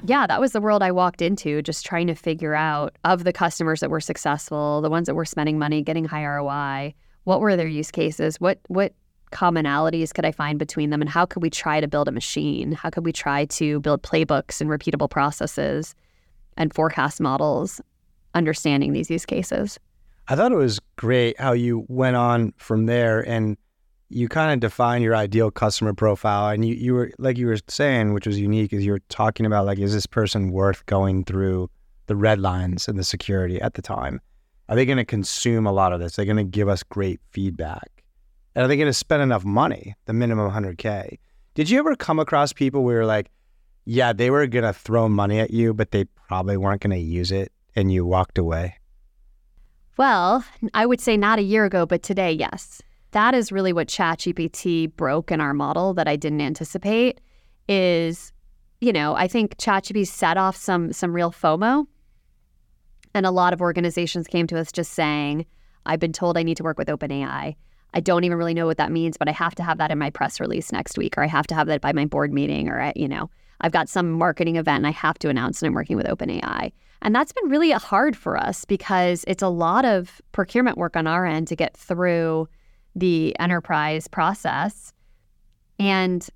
Yeah, 0.05 0.27
that 0.27 0.39
was 0.39 0.53
the 0.53 0.61
world 0.61 0.81
I 0.81 0.91
walked 0.91 1.21
into, 1.21 1.61
just 1.61 1.85
trying 1.85 2.07
to 2.07 2.15
figure 2.15 2.55
out 2.55 2.95
of 3.03 3.23
the 3.23 3.33
customers 3.33 3.81
that 3.81 3.89
were 3.89 3.99
successful, 3.99 4.81
the 4.81 4.89
ones 4.89 5.07
that 5.07 5.15
were 5.15 5.25
spending 5.25 5.59
money, 5.59 5.81
getting 5.81 6.05
high 6.05 6.25
ROI, 6.25 6.93
what 7.23 7.41
were 7.41 7.55
their 7.55 7.67
use 7.67 7.91
cases? 7.91 8.39
What 8.39 8.59
what 8.67 8.93
commonalities 9.31 10.11
could 10.13 10.25
I 10.25 10.31
find 10.31 10.57
between 10.57 10.89
them 10.89 11.01
and 11.01 11.09
how 11.09 11.25
could 11.25 11.43
we 11.43 11.51
try 11.51 11.79
to 11.79 11.87
build 11.87 12.07
a 12.07 12.11
machine? 12.11 12.71
How 12.71 12.89
could 12.89 13.05
we 13.05 13.11
try 13.11 13.45
to 13.45 13.79
build 13.81 14.01
playbooks 14.01 14.59
and 14.59 14.69
repeatable 14.69 15.09
processes 15.09 15.93
and 16.57 16.73
forecast 16.73 17.21
models 17.21 17.79
understanding 18.33 18.93
these 18.93 19.11
use 19.11 19.25
cases? 19.25 19.79
I 20.27 20.35
thought 20.35 20.51
it 20.51 20.55
was 20.55 20.79
great 20.95 21.39
how 21.39 21.53
you 21.53 21.85
went 21.87 22.15
on 22.15 22.53
from 22.57 22.87
there 22.87 23.21
and 23.27 23.57
you 24.09 24.27
kind 24.27 24.51
of 24.51 24.59
define 24.59 25.01
your 25.01 25.15
ideal 25.15 25.51
customer 25.51 25.93
profile. 25.93 26.49
And 26.49 26.65
you, 26.65 26.75
you 26.75 26.93
were, 26.93 27.11
like 27.19 27.37
you 27.37 27.47
were 27.47 27.57
saying, 27.67 28.13
which 28.13 28.25
was 28.25 28.39
unique, 28.39 28.73
is 28.73 28.83
you 28.83 28.91
were 28.91 29.01
talking 29.09 29.45
about, 29.45 29.65
like, 29.65 29.79
is 29.79 29.93
this 29.93 30.07
person 30.07 30.51
worth 30.51 30.85
going 30.87 31.23
through 31.23 31.69
the 32.07 32.15
red 32.15 32.39
lines 32.39 32.87
and 32.87 32.97
the 32.97 33.03
security 33.03 33.61
at 33.61 33.75
the 33.75 33.81
time? 33.81 34.19
Are 34.67 34.75
they 34.75 34.85
going 34.85 34.97
to 34.97 35.05
consume 35.05 35.65
a 35.65 35.71
lot 35.71 35.93
of 35.93 35.99
this? 35.99 36.17
Are 36.17 36.21
they 36.23 36.25
going 36.25 36.37
to 36.37 36.43
give 36.43 36.67
us 36.67 36.83
great 36.83 37.19
feedback? 37.31 38.03
And 38.55 38.65
are 38.65 38.67
they 38.67 38.77
going 38.77 38.87
to 38.89 38.93
spend 38.93 39.21
enough 39.21 39.45
money, 39.45 39.95
the 40.05 40.13
minimum 40.13 40.51
100K? 40.51 41.19
Did 41.53 41.69
you 41.69 41.79
ever 41.79 41.95
come 41.95 42.19
across 42.19 42.51
people 42.51 42.83
where 42.83 42.97
you're 42.97 43.05
like, 43.05 43.29
yeah, 43.85 44.13
they 44.13 44.29
were 44.29 44.45
going 44.47 44.65
to 44.65 44.73
throw 44.73 45.07
money 45.07 45.39
at 45.39 45.51
you, 45.51 45.73
but 45.73 45.91
they 45.91 46.05
probably 46.05 46.57
weren't 46.57 46.81
going 46.81 46.91
to 46.91 46.97
use 46.97 47.31
it 47.31 47.51
and 47.75 47.91
you 47.91 48.05
walked 48.05 48.37
away? 48.37 48.75
Well, 49.97 50.43
I 50.73 50.85
would 50.85 51.01
say 51.01 51.17
not 51.17 51.39
a 51.39 51.43
year 51.43 51.65
ago, 51.65 51.85
but 51.85 52.03
today, 52.03 52.31
yes. 52.31 52.81
That 53.11 53.33
is 53.33 53.51
really 53.51 53.73
what 53.73 53.87
ChatGPT 53.87 54.95
broke 54.95 55.31
in 55.31 55.41
our 55.41 55.53
model 55.53 55.93
that 55.95 56.07
I 56.07 56.15
didn't 56.15 56.41
anticipate 56.41 57.21
is, 57.67 58.31
you 58.81 58.93
know, 58.93 59.15
I 59.15 59.27
think 59.27 59.57
ChatGPT 59.57 60.07
set 60.07 60.37
off 60.37 60.55
some 60.55 60.93
some 60.93 61.13
real 61.13 61.31
FOMO. 61.31 61.87
And 63.15 63.25
a 63.25 63.31
lot 63.31 63.53
of 63.53 63.61
organizations 63.61 64.27
came 64.27 64.45
to 64.47 64.59
us 64.59 64.71
just 64.71 64.93
saying, 64.93 65.45
I've 65.85 65.99
been 65.99 66.13
told 66.13 66.37
I 66.37 66.43
need 66.43 66.57
to 66.57 66.63
work 66.63 66.77
with 66.77 66.87
OpenAI. 66.87 67.55
I 67.93 67.99
don't 67.99 68.23
even 68.23 68.37
really 68.37 68.53
know 68.53 68.67
what 68.67 68.77
that 68.77 68.91
means, 68.91 69.17
but 69.17 69.27
I 69.27 69.31
have 69.31 69.55
to 69.55 69.63
have 69.63 69.79
that 69.79 69.89
in 69.89 69.97
my 69.97 70.11
press 70.11 70.39
release 70.39 70.71
next 70.71 70.97
week, 70.97 71.17
or 71.17 71.23
I 71.23 71.27
have 71.27 71.47
to 71.47 71.55
have 71.55 71.65
that 71.67 71.81
by 71.81 71.91
my 71.91 72.05
board 72.05 72.31
meeting, 72.31 72.69
or, 72.69 72.93
you 72.95 73.07
know, 73.07 73.31
I've 73.61 73.71
got 73.71 73.89
some 73.89 74.11
marketing 74.11 74.57
event 74.57 74.77
and 74.77 74.87
I 74.87 74.91
have 74.91 75.17
to 75.19 75.29
announce 75.29 75.59
that 75.59 75.65
I'm 75.65 75.73
working 75.73 75.97
with 75.97 76.05
OpenAI. 76.05 76.71
And 77.01 77.15
that's 77.15 77.31
been 77.31 77.49
really 77.49 77.71
hard 77.71 78.15
for 78.15 78.37
us 78.37 78.65
because 78.65 79.25
it's 79.27 79.41
a 79.41 79.49
lot 79.49 79.85
of 79.85 80.21
procurement 80.31 80.77
work 80.77 80.95
on 80.95 81.07
our 81.07 81.25
end 81.25 81.47
to 81.47 81.55
get 81.55 81.75
through 81.75 82.47
the 82.95 83.37
enterprise 83.39 84.07
process. 84.07 84.93
And 85.79 86.27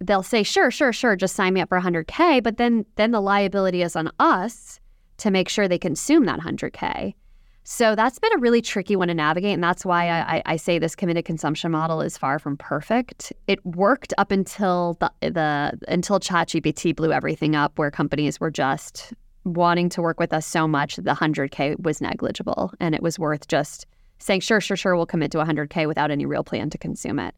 they'll 0.00 0.22
say, 0.22 0.42
sure, 0.42 0.70
sure, 0.70 0.92
sure, 0.92 1.16
just 1.16 1.34
sign 1.34 1.54
me 1.54 1.60
up 1.60 1.68
for 1.68 1.80
100K. 1.80 2.42
But 2.42 2.56
then, 2.56 2.84
then 2.96 3.10
the 3.10 3.20
liability 3.20 3.82
is 3.82 3.96
on 3.96 4.10
us 4.18 4.80
to 5.18 5.30
make 5.30 5.48
sure 5.48 5.68
they 5.68 5.78
consume 5.78 6.24
that 6.26 6.40
100K. 6.40 7.14
So 7.64 7.94
that's 7.94 8.18
been 8.18 8.32
a 8.34 8.38
really 8.38 8.60
tricky 8.60 8.96
one 8.96 9.08
to 9.08 9.14
navigate. 9.14 9.54
And 9.54 9.62
that's 9.62 9.84
why 9.84 10.08
I, 10.08 10.42
I, 10.44 10.56
say 10.56 10.80
this 10.80 10.96
committed 10.96 11.24
consumption 11.24 11.70
model 11.70 12.00
is 12.00 12.18
far 12.18 12.40
from 12.40 12.56
perfect. 12.56 13.32
It 13.46 13.64
worked 13.64 14.12
up 14.18 14.32
until 14.32 14.96
the, 14.98 15.12
the 15.20 15.78
until 15.86 16.18
ChatGPT 16.18 16.96
blew 16.96 17.12
everything 17.12 17.54
up, 17.54 17.78
where 17.78 17.92
companies 17.92 18.40
were 18.40 18.50
just 18.50 19.12
wanting 19.44 19.88
to 19.90 20.02
work 20.02 20.18
with 20.18 20.32
us 20.32 20.46
so 20.46 20.66
much 20.66 20.96
the 20.96 21.12
100K 21.12 21.80
was 21.80 22.00
negligible 22.00 22.72
and 22.80 22.94
it 22.94 23.02
was 23.02 23.18
worth 23.18 23.48
just 23.48 23.86
saying, 24.22 24.40
sure, 24.40 24.60
sure, 24.60 24.76
sure, 24.76 24.96
we'll 24.96 25.06
commit 25.06 25.30
to 25.32 25.38
100K 25.38 25.86
without 25.86 26.10
any 26.10 26.26
real 26.26 26.44
plan 26.44 26.70
to 26.70 26.78
consume 26.78 27.18
it. 27.18 27.34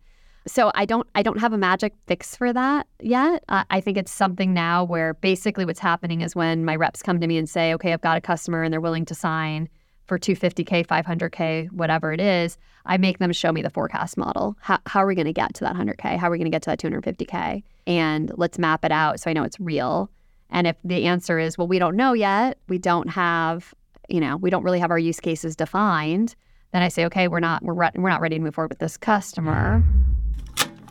So 0.47 0.70
I 0.75 0.85
don't 0.85 1.09
I 1.14 1.23
don't 1.23 1.40
have 1.40 1.55
a 1.55 1.59
magic 1.59 1.94
fix 2.07 2.37
for 2.37 2.53
that 2.53 2.87
yet. 3.01 3.42
Uh, 3.49 3.64
I 3.70 3.81
think 3.81 3.97
it's 3.97 4.12
something 4.12 4.53
now 4.53 4.85
where 4.85 5.14
basically 5.14 5.64
what's 5.64 5.81
happening 5.81 6.20
is 6.20 6.37
when 6.37 6.66
my 6.66 6.77
reps 6.77 7.03
come 7.03 7.18
to 7.20 7.27
me 7.27 7.38
and 7.38 7.49
say, 7.49 7.73
"Okay, 7.75 7.94
I've 7.94 8.03
got 8.03 8.18
a 8.18 8.20
customer 8.20 8.62
and 8.62 8.70
they're 8.70 8.81
willing 8.81 9.07
to 9.07 9.14
sign 9.14 9.70
for 10.07 10.18
250k, 10.18 10.87
500k, 10.87 11.73
whatever 11.73 12.12
it 12.12 12.20
is," 12.20 12.59
I 12.85 12.99
make 12.99 13.20
them 13.20 13.33
show 13.33 13.53
me 13.53 13.62
the 13.62 13.70
forecast 13.70 14.18
model. 14.18 14.55
How 14.61 14.79
how 14.85 15.03
are 15.03 15.07
we 15.07 15.14
going 15.14 15.25
to 15.25 15.33
get 15.33 15.55
to 15.55 15.64
that 15.64 15.75
100k? 15.75 16.18
How 16.18 16.29
are 16.29 16.33
we 16.33 16.37
going 16.37 16.44
to 16.44 16.51
get 16.51 16.62
to 16.64 16.70
that 16.70 16.79
250k? 16.79 17.62
And 17.87 18.31
let's 18.37 18.59
map 18.59 18.85
it 18.85 18.92
out 18.92 19.20
so 19.20 19.31
I 19.31 19.33
know 19.33 19.44
it's 19.44 19.59
real. 19.59 20.11
And 20.51 20.66
if 20.66 20.77
the 20.85 21.07
answer 21.07 21.38
is, 21.38 21.57
"Well, 21.57 21.68
we 21.68 21.79
don't 21.79 21.97
know 21.97 22.12
yet. 22.12 22.59
We 22.68 22.77
don't 22.77 23.09
have, 23.09 23.73
you 24.11 24.20
know, 24.20 24.37
we 24.37 24.51
don't 24.51 24.62
really 24.62 24.81
have 24.81 24.90
our 24.90 24.99
use 24.99 25.20
cases 25.20 25.57
defined." 25.57 26.35
Then 26.75 26.83
I 26.83 26.89
say, 26.89 27.05
"Okay, 27.05 27.29
we're 27.29 27.39
not 27.39 27.63
we're 27.63 27.73
re- 27.73 27.91
we're 27.95 28.11
not 28.11 28.21
ready 28.21 28.37
to 28.37 28.43
move 28.43 28.57
forward 28.57 28.73
with 28.73 28.81
this 28.81 28.97
customer." 28.97 29.81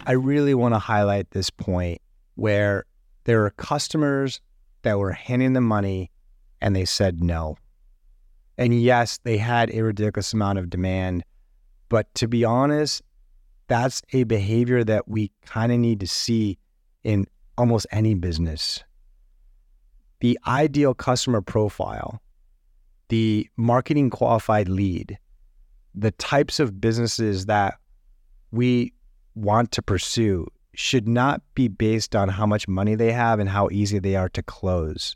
I 0.06 0.14
really 0.14 0.54
want 0.54 0.74
to 0.74 0.80
highlight 0.80 1.32
this 1.32 1.50
point 1.50 2.02
where 2.36 2.86
there 3.26 3.44
are 3.44 3.50
customers 3.50 4.40
that 4.84 4.98
were 4.98 5.12
handing 5.12 5.52
them 5.52 5.66
money 5.66 6.10
and 6.62 6.74
they 6.74 6.86
said 6.86 7.22
no. 7.22 7.58
And 8.58 8.82
yes, 8.82 9.20
they 9.26 9.38
had 9.38 9.72
a 9.74 9.82
ridiculous 9.82 10.32
amount 10.32 10.58
of 10.58 10.70
demand. 10.70 11.26
But 11.90 12.14
to 12.16 12.30
be 12.30 12.46
honest, 12.46 13.02
that's 13.68 14.02
a 14.14 14.24
behavior 14.24 14.86
that 14.86 15.10
we 15.10 15.32
kind 15.46 15.70
of 15.74 15.80
need 15.80 16.00
to 16.00 16.08
see 16.08 16.60
in 17.04 17.26
almost 17.58 17.88
any 17.92 18.16
business. 18.16 18.82
The 20.22 20.40
ideal 20.48 20.94
customer 20.94 21.42
profile, 21.42 22.22
the 23.10 23.50
marketing 23.58 24.12
qualified 24.12 24.70
lead, 24.70 25.18
the 25.96 26.12
types 26.12 26.60
of 26.60 26.80
businesses 26.80 27.46
that 27.46 27.76
we 28.52 28.94
want 29.36 29.72
to 29.72 29.82
pursue 29.82 30.48
should 30.76 31.08
not 31.08 31.42
be 31.54 31.68
based 31.68 32.16
on 32.16 32.30
how 32.30 32.46
much 32.46 32.68
money 32.68 32.96
they 32.96 33.12
have 33.12 33.40
and 33.40 33.50
how 33.50 33.70
easy 33.72 34.00
they 34.00 34.16
are 34.16 34.30
to 34.30 34.42
close. 34.42 35.16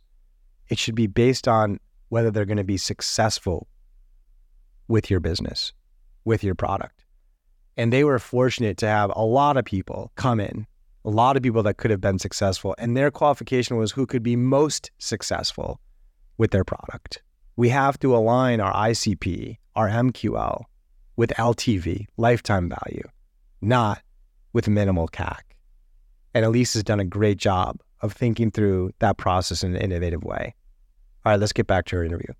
It 0.69 0.77
should 0.77 0.95
be 0.95 1.07
based 1.07 1.47
on 1.47 1.79
whether 2.09 2.29
they're 2.29 2.45
going 2.45 2.57
to 2.57 2.63
be 2.63 2.77
successful 2.77 3.67
with 4.87 5.09
your 5.09 5.19
business, 5.19 5.73
with 6.25 6.43
your 6.43 6.55
product. 6.55 7.05
And 7.75 7.91
they 7.91 8.03
were 8.03 8.19
fortunate 8.19 8.77
to 8.77 8.87
have 8.87 9.11
a 9.15 9.23
lot 9.23 9.57
of 9.57 9.65
people 9.65 10.11
come 10.15 10.39
in, 10.39 10.65
a 11.05 11.09
lot 11.09 11.37
of 11.37 11.43
people 11.43 11.63
that 11.63 11.77
could 11.77 11.91
have 11.91 12.01
been 12.01 12.19
successful. 12.19 12.75
And 12.77 12.95
their 12.95 13.11
qualification 13.11 13.77
was 13.77 13.91
who 13.91 14.05
could 14.05 14.23
be 14.23 14.35
most 14.35 14.91
successful 14.97 15.79
with 16.37 16.51
their 16.51 16.63
product. 16.63 17.21
We 17.55 17.69
have 17.69 17.99
to 17.99 18.15
align 18.15 18.61
our 18.61 18.73
ICP, 18.73 19.57
our 19.77 19.87
MQL, 19.87 20.63
with 21.17 21.29
LTV, 21.37 22.07
lifetime 22.17 22.67
value, 22.67 23.03
not 23.61 24.01
with 24.51 24.67
minimal 24.67 25.07
CAC. 25.07 25.37
And 26.33 26.43
Elise 26.43 26.73
has 26.73 26.83
done 26.83 26.99
a 26.99 27.05
great 27.05 27.37
job 27.37 27.79
of 28.01 28.11
thinking 28.11 28.49
through 28.49 28.91
that 28.99 29.17
process 29.17 29.63
in 29.63 29.75
an 29.75 29.81
innovative 29.81 30.23
way. 30.23 30.55
All 31.25 31.31
right, 31.31 31.39
let's 31.39 31.53
get 31.53 31.67
back 31.67 31.85
to 31.85 31.97
our 31.97 32.03
interview. 32.03 32.33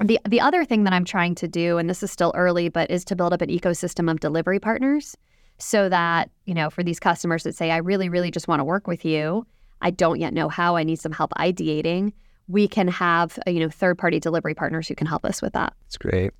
The 0.00 0.18
the 0.26 0.40
other 0.40 0.64
thing 0.64 0.84
that 0.84 0.92
I'm 0.92 1.04
trying 1.04 1.34
to 1.36 1.48
do, 1.48 1.76
and 1.76 1.90
this 1.90 2.02
is 2.02 2.10
still 2.10 2.32
early, 2.34 2.68
but 2.68 2.90
is 2.90 3.04
to 3.06 3.16
build 3.16 3.32
up 3.32 3.42
an 3.42 3.50
ecosystem 3.50 4.10
of 4.10 4.20
delivery 4.20 4.60
partners 4.60 5.16
so 5.58 5.88
that, 5.88 6.30
you 6.46 6.54
know, 6.54 6.70
for 6.70 6.82
these 6.82 7.00
customers 7.00 7.42
that 7.42 7.54
say, 7.54 7.70
I 7.70 7.78
really, 7.78 8.08
really 8.08 8.30
just 8.30 8.48
want 8.48 8.60
to 8.60 8.64
work 8.64 8.86
with 8.86 9.04
you, 9.04 9.44
I 9.82 9.90
don't 9.90 10.20
yet 10.20 10.32
know 10.32 10.48
how, 10.48 10.76
I 10.76 10.84
need 10.84 11.00
some 11.00 11.12
help 11.12 11.32
ideating, 11.36 12.12
we 12.50 12.66
can 12.66 12.88
have, 12.88 13.38
uh, 13.46 13.50
you 13.50 13.60
know, 13.60 13.68
third 13.68 13.96
party 13.96 14.18
delivery 14.18 14.54
partners 14.54 14.88
who 14.88 14.94
can 14.94 15.06
help 15.06 15.24
us 15.24 15.40
with 15.40 15.52
that. 15.52 15.72
That's 15.84 15.98
great. 15.98 16.32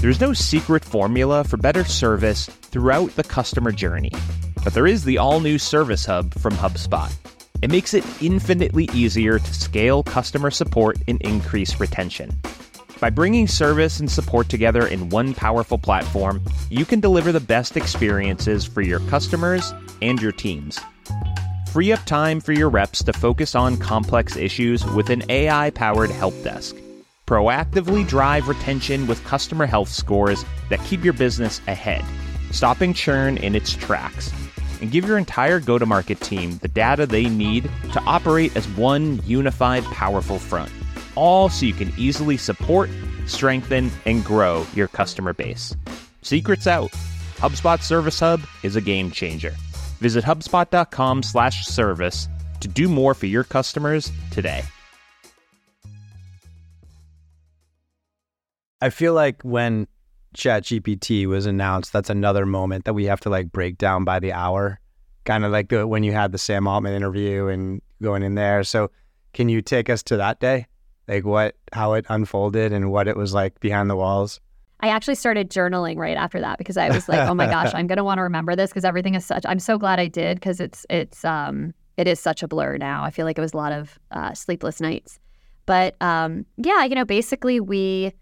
There's 0.00 0.20
no 0.20 0.32
secret 0.32 0.84
formula 0.84 1.44
for 1.44 1.58
better 1.58 1.84
service 1.84 2.46
throughout 2.46 3.10
the 3.16 3.24
customer 3.24 3.70
journey, 3.70 4.12
but 4.64 4.72
there 4.72 4.86
is 4.86 5.04
the 5.04 5.18
all 5.18 5.40
new 5.40 5.58
Service 5.58 6.06
Hub 6.06 6.32
from 6.34 6.54
HubSpot. 6.54 7.12
It 7.60 7.70
makes 7.70 7.92
it 7.92 8.04
infinitely 8.22 8.88
easier 8.94 9.38
to 9.38 9.54
scale 9.54 10.02
customer 10.02 10.50
support 10.50 10.96
and 11.06 11.20
increase 11.20 11.78
retention. 11.78 12.30
By 12.98 13.10
bringing 13.10 13.46
service 13.46 14.00
and 14.00 14.10
support 14.10 14.48
together 14.48 14.86
in 14.86 15.10
one 15.10 15.34
powerful 15.34 15.76
platform, 15.76 16.42
you 16.70 16.86
can 16.86 17.00
deliver 17.00 17.32
the 17.32 17.40
best 17.40 17.76
experiences 17.76 18.64
for 18.64 18.80
your 18.80 19.00
customers 19.00 19.74
and 20.00 20.20
your 20.20 20.32
teams. 20.32 20.78
Free 21.70 21.92
up 21.92 22.04
time 22.04 22.40
for 22.40 22.50
your 22.50 22.68
reps 22.68 23.04
to 23.04 23.12
focus 23.12 23.54
on 23.54 23.76
complex 23.76 24.34
issues 24.36 24.84
with 24.86 25.08
an 25.08 25.22
AI 25.30 25.70
powered 25.70 26.10
help 26.10 26.34
desk 26.42 26.74
proactively 27.26 28.04
drive 28.04 28.48
retention 28.48 29.06
with 29.06 29.24
customer 29.24 29.66
health 29.66 29.88
scores 29.88 30.44
that 30.68 30.84
keep 30.84 31.04
your 31.04 31.12
business 31.12 31.60
ahead, 31.68 32.04
stopping 32.50 32.92
churn 32.92 33.36
in 33.38 33.54
its 33.54 33.72
tracks, 33.72 34.32
and 34.80 34.90
give 34.90 35.06
your 35.06 35.16
entire 35.16 35.60
go 35.60 35.78
to 35.78 35.86
market 35.86 36.18
team 36.20 36.58
the 36.58 36.66
data 36.66 37.06
they 37.06 37.28
need 37.28 37.70
to 37.92 38.00
operate 38.00 38.56
as 38.56 38.66
one 38.70 39.20
unified, 39.24 39.84
powerful 39.84 40.40
front, 40.40 40.72
all 41.14 41.48
so 41.48 41.66
you 41.66 41.72
can 41.72 41.92
easily 41.96 42.36
support, 42.36 42.90
strengthen, 43.26 43.92
and 44.06 44.24
grow 44.24 44.66
your 44.74 44.88
customer 44.88 45.32
base. 45.32 45.76
Secrets 46.22 46.66
out. 46.66 46.90
HubSpot 47.36 47.80
Service 47.80 48.18
Hub 48.18 48.40
is 48.64 48.74
a 48.74 48.80
game 48.80 49.12
changer. 49.12 49.54
Visit 50.00 50.24
hubspot.com/service 50.24 52.28
to 52.60 52.68
do 52.68 52.88
more 52.88 53.14
for 53.14 53.26
your 53.26 53.44
customers 53.44 54.12
today. 54.30 54.62
I 58.82 58.90
feel 58.90 59.12
like 59.12 59.42
when 59.42 59.86
ChatGPT 60.34 61.26
was 61.26 61.46
announced, 61.46 61.92
that's 61.92 62.08
another 62.08 62.46
moment 62.46 62.86
that 62.86 62.94
we 62.94 63.04
have 63.06 63.20
to 63.20 63.30
like 63.30 63.52
break 63.52 63.76
down 63.76 64.04
by 64.04 64.20
the 64.20 64.32
hour, 64.32 64.80
kind 65.24 65.44
of 65.44 65.52
like 65.52 65.68
the, 65.68 65.86
when 65.86 66.02
you 66.02 66.12
had 66.12 66.32
the 66.32 66.38
Sam 66.38 66.66
Altman 66.66 66.94
interview 66.94 67.48
and 67.48 67.82
going 68.00 68.22
in 68.22 68.36
there. 68.36 68.64
So, 68.64 68.90
can 69.32 69.48
you 69.48 69.62
take 69.62 69.90
us 69.90 70.02
to 70.04 70.16
that 70.16 70.40
day, 70.40 70.66
like 71.06 71.24
what, 71.24 71.56
how 71.72 71.92
it 71.92 72.06
unfolded 72.08 72.72
and 72.72 72.90
what 72.90 73.06
it 73.06 73.16
was 73.16 73.34
like 73.34 73.60
behind 73.60 73.90
the 73.90 73.96
walls? 73.96 74.40
I 74.82 74.88
actually 74.88 75.14
started 75.14 75.50
journaling 75.50 75.96
right 75.96 76.16
after 76.16 76.40
that 76.40 76.58
because 76.58 76.76
I 76.76 76.88
was 76.88 77.08
like, 77.08 77.28
oh 77.28 77.34
my 77.34 77.46
gosh, 77.46 77.72
I'm 77.74 77.86
gonna 77.88 78.04
want 78.04 78.18
to 78.18 78.22
remember 78.22 78.56
this 78.56 78.70
because 78.70 78.84
everything 78.84 79.14
is 79.14 79.24
such. 79.24 79.44
I'm 79.46 79.58
so 79.58 79.78
glad 79.78 80.00
I 80.00 80.08
did 80.08 80.36
because 80.36 80.60
it's 80.60 80.86
it's 80.90 81.24
um 81.24 81.74
it 81.96 82.08
is 82.08 82.18
such 82.18 82.42
a 82.42 82.48
blur 82.48 82.78
now. 82.78 83.04
I 83.04 83.10
feel 83.10 83.26
like 83.26 83.36
it 83.36 83.42
was 83.42 83.52
a 83.52 83.56
lot 83.56 83.72
of 83.72 83.98
uh, 84.10 84.32
sleepless 84.32 84.80
nights, 84.80 85.18
but 85.66 85.96
um 86.00 86.46
yeah, 86.56 86.84
you 86.84 86.94
know, 86.94 87.04
basically 87.04 87.60
we 87.60 88.12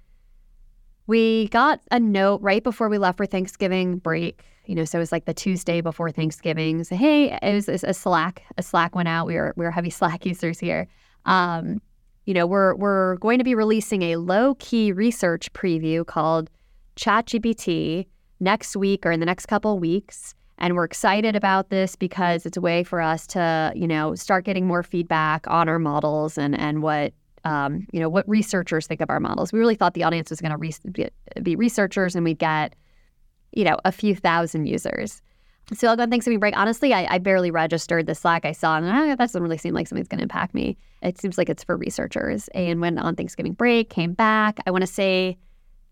we 1.06 1.48
got 1.48 1.80
a 1.90 1.98
note 1.98 2.40
right 2.42 2.62
before 2.62 2.88
we 2.88 2.98
left 2.98 3.16
for 3.16 3.26
Thanksgiving 3.26 3.98
break. 3.98 4.42
You 4.66 4.74
know, 4.74 4.84
so 4.84 4.98
it 4.98 5.00
was 5.00 5.12
like 5.12 5.24
the 5.24 5.32
Tuesday 5.32 5.80
before 5.80 6.10
Thanksgiving. 6.10 6.84
So 6.84 6.94
hey, 6.94 7.38
it 7.40 7.54
was, 7.54 7.68
it 7.68 7.72
was 7.72 7.84
a 7.84 7.94
Slack. 7.94 8.42
A 8.58 8.62
Slack 8.62 8.94
went 8.94 9.08
out. 9.08 9.26
We 9.26 9.36
were 9.36 9.54
we 9.56 9.64
were 9.64 9.70
heavy 9.70 9.90
Slack 9.98 10.26
users 10.26 10.58
here. 10.58 10.88
Um, 11.24 11.80
you 12.28 12.34
know, 12.34 12.46
we're 12.46 12.74
we're 12.74 13.16
going 13.16 13.38
to 13.38 13.44
be 13.44 13.54
releasing 13.54 14.02
a 14.02 14.16
low 14.16 14.54
key 14.56 14.92
research 14.92 15.50
preview 15.54 16.04
called 16.04 16.50
ChatGPT 16.94 18.06
next 18.38 18.76
week 18.76 19.06
or 19.06 19.12
in 19.12 19.20
the 19.20 19.24
next 19.24 19.46
couple 19.46 19.78
weeks. 19.78 20.34
And 20.58 20.74
we're 20.76 20.84
excited 20.84 21.34
about 21.34 21.70
this 21.70 21.96
because 21.96 22.44
it's 22.44 22.58
a 22.58 22.60
way 22.60 22.84
for 22.84 23.00
us 23.00 23.26
to, 23.28 23.72
you 23.74 23.88
know, 23.88 24.14
start 24.14 24.44
getting 24.44 24.66
more 24.66 24.82
feedback 24.82 25.46
on 25.48 25.70
our 25.70 25.78
models 25.78 26.36
and 26.36 26.54
and 26.54 26.82
what 26.82 27.14
um, 27.44 27.86
you 27.94 28.00
know, 28.00 28.10
what 28.10 28.28
researchers 28.28 28.86
think 28.86 29.00
of 29.00 29.08
our 29.08 29.20
models. 29.20 29.50
We 29.50 29.58
really 29.58 29.74
thought 29.74 29.94
the 29.94 30.04
audience 30.04 30.28
was 30.28 30.42
going 30.42 30.52
to 30.52 30.58
re- 30.58 31.08
be 31.42 31.56
researchers 31.56 32.14
and 32.14 32.24
we'd 32.26 32.38
get, 32.38 32.74
you 33.52 33.64
know, 33.64 33.78
a 33.86 33.92
few 33.92 34.14
thousand 34.14 34.66
users. 34.66 35.22
So 35.74 35.88
I'll 35.88 35.96
go 35.96 36.02
on 36.02 36.10
Thanksgiving 36.10 36.38
break. 36.38 36.56
Honestly, 36.56 36.94
I, 36.94 37.06
I, 37.14 37.18
barely 37.18 37.50
registered 37.50 38.06
the 38.06 38.14
Slack 38.14 38.46
I 38.46 38.52
saw, 38.52 38.78
and 38.78 38.86
ah, 38.86 39.06
that 39.06 39.18
doesn't 39.18 39.42
really 39.42 39.58
seem 39.58 39.74
like 39.74 39.86
something's 39.86 40.08
going 40.08 40.18
to 40.18 40.22
impact 40.22 40.54
me. 40.54 40.78
It 41.02 41.18
seems 41.18 41.36
like 41.36 41.50
it's 41.50 41.62
for 41.62 41.76
researchers. 41.76 42.48
And 42.54 42.80
went 42.80 42.98
on 42.98 43.16
Thanksgiving 43.16 43.52
break, 43.52 43.90
came 43.90 44.14
back. 44.14 44.60
I 44.66 44.70
want 44.70 44.82
to 44.82 44.86
say 44.86 45.36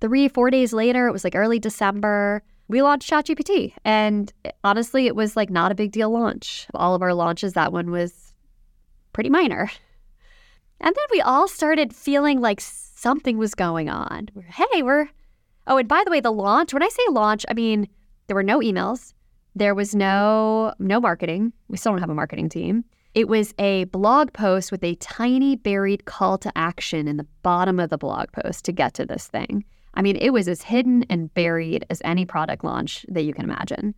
three, 0.01 0.29
four 0.29 0.51
days 0.51 0.73
later, 0.73 1.09
it 1.09 1.13
was 1.13 1.25
like 1.25 1.35
early 1.35 1.59
December. 1.59 2.43
We 2.69 2.83
launched 2.83 3.11
ChatGPT, 3.11 3.75
and 3.85 4.33
honestly, 4.65 5.07
it 5.07 5.15
was 5.15 5.37
like 5.37 5.51
not 5.51 5.71
a 5.71 5.75
big 5.75 5.93
deal 5.93 6.11
launch. 6.11 6.67
All 6.75 6.95
of 6.95 7.03
our 7.03 7.15
launches, 7.15 7.53
that 7.53 7.73
one 7.73 7.91
was 7.91 8.33
pretty 9.13 9.31
minor. 9.31 9.71
And 10.81 10.95
then 10.95 11.07
we 11.11 11.21
all 11.21 11.49
started 11.49 11.95
feeling 11.95 12.41
like 12.41 12.61
something 12.61 13.39
was 13.39 13.55
going 13.55 13.89
on. 13.89 14.29
Hey, 14.49 14.83
we're. 14.83 15.09
Oh, 15.67 15.79
and 15.79 15.89
by 15.89 16.03
the 16.05 16.11
way, 16.11 16.21
the 16.21 16.31
launch, 16.31 16.73
when 16.73 16.83
I 16.83 16.89
say 16.89 17.03
launch, 17.11 17.45
I 17.49 17.55
mean 17.55 17.89
there 18.27 18.35
were 18.35 18.43
no 18.43 18.61
emails. 18.61 19.15
There 19.57 19.75
was 19.75 19.95
no 19.95 20.75
no 20.79 21.01
marketing. 21.01 21.51
We 21.69 21.79
still 21.79 21.93
don't 21.93 22.01
have 22.01 22.11
a 22.11 22.15
marketing 22.15 22.51
team. 22.51 22.85
It 23.15 23.27
was 23.27 23.55
a 23.59 23.85
blog 23.85 24.35
post 24.35 24.71
with 24.71 24.85
a 24.85 24.97
tiny 24.97 25.57
buried 25.57 26.05
call 26.05 26.37
to 26.39 26.53
action 26.57 27.09
in 27.09 27.17
the 27.17 27.27
bottom 27.43 27.81
of 27.81 27.89
the 27.89 27.97
blog 27.97 28.31
post 28.33 28.67
to 28.67 28.73
get 28.73 28.93
to 28.95 29.07
this 29.07 29.29
thing. 29.29 29.65
I 29.95 30.03
mean, 30.03 30.17
it 30.17 30.29
was 30.29 30.47
as 30.47 30.61
hidden 30.61 31.07
and 31.09 31.33
buried 31.33 31.87
as 31.89 32.03
any 32.05 32.27
product 32.27 32.65
launch 32.65 33.07
that 33.09 33.23
you 33.23 33.33
can 33.33 33.45
imagine. 33.45 33.95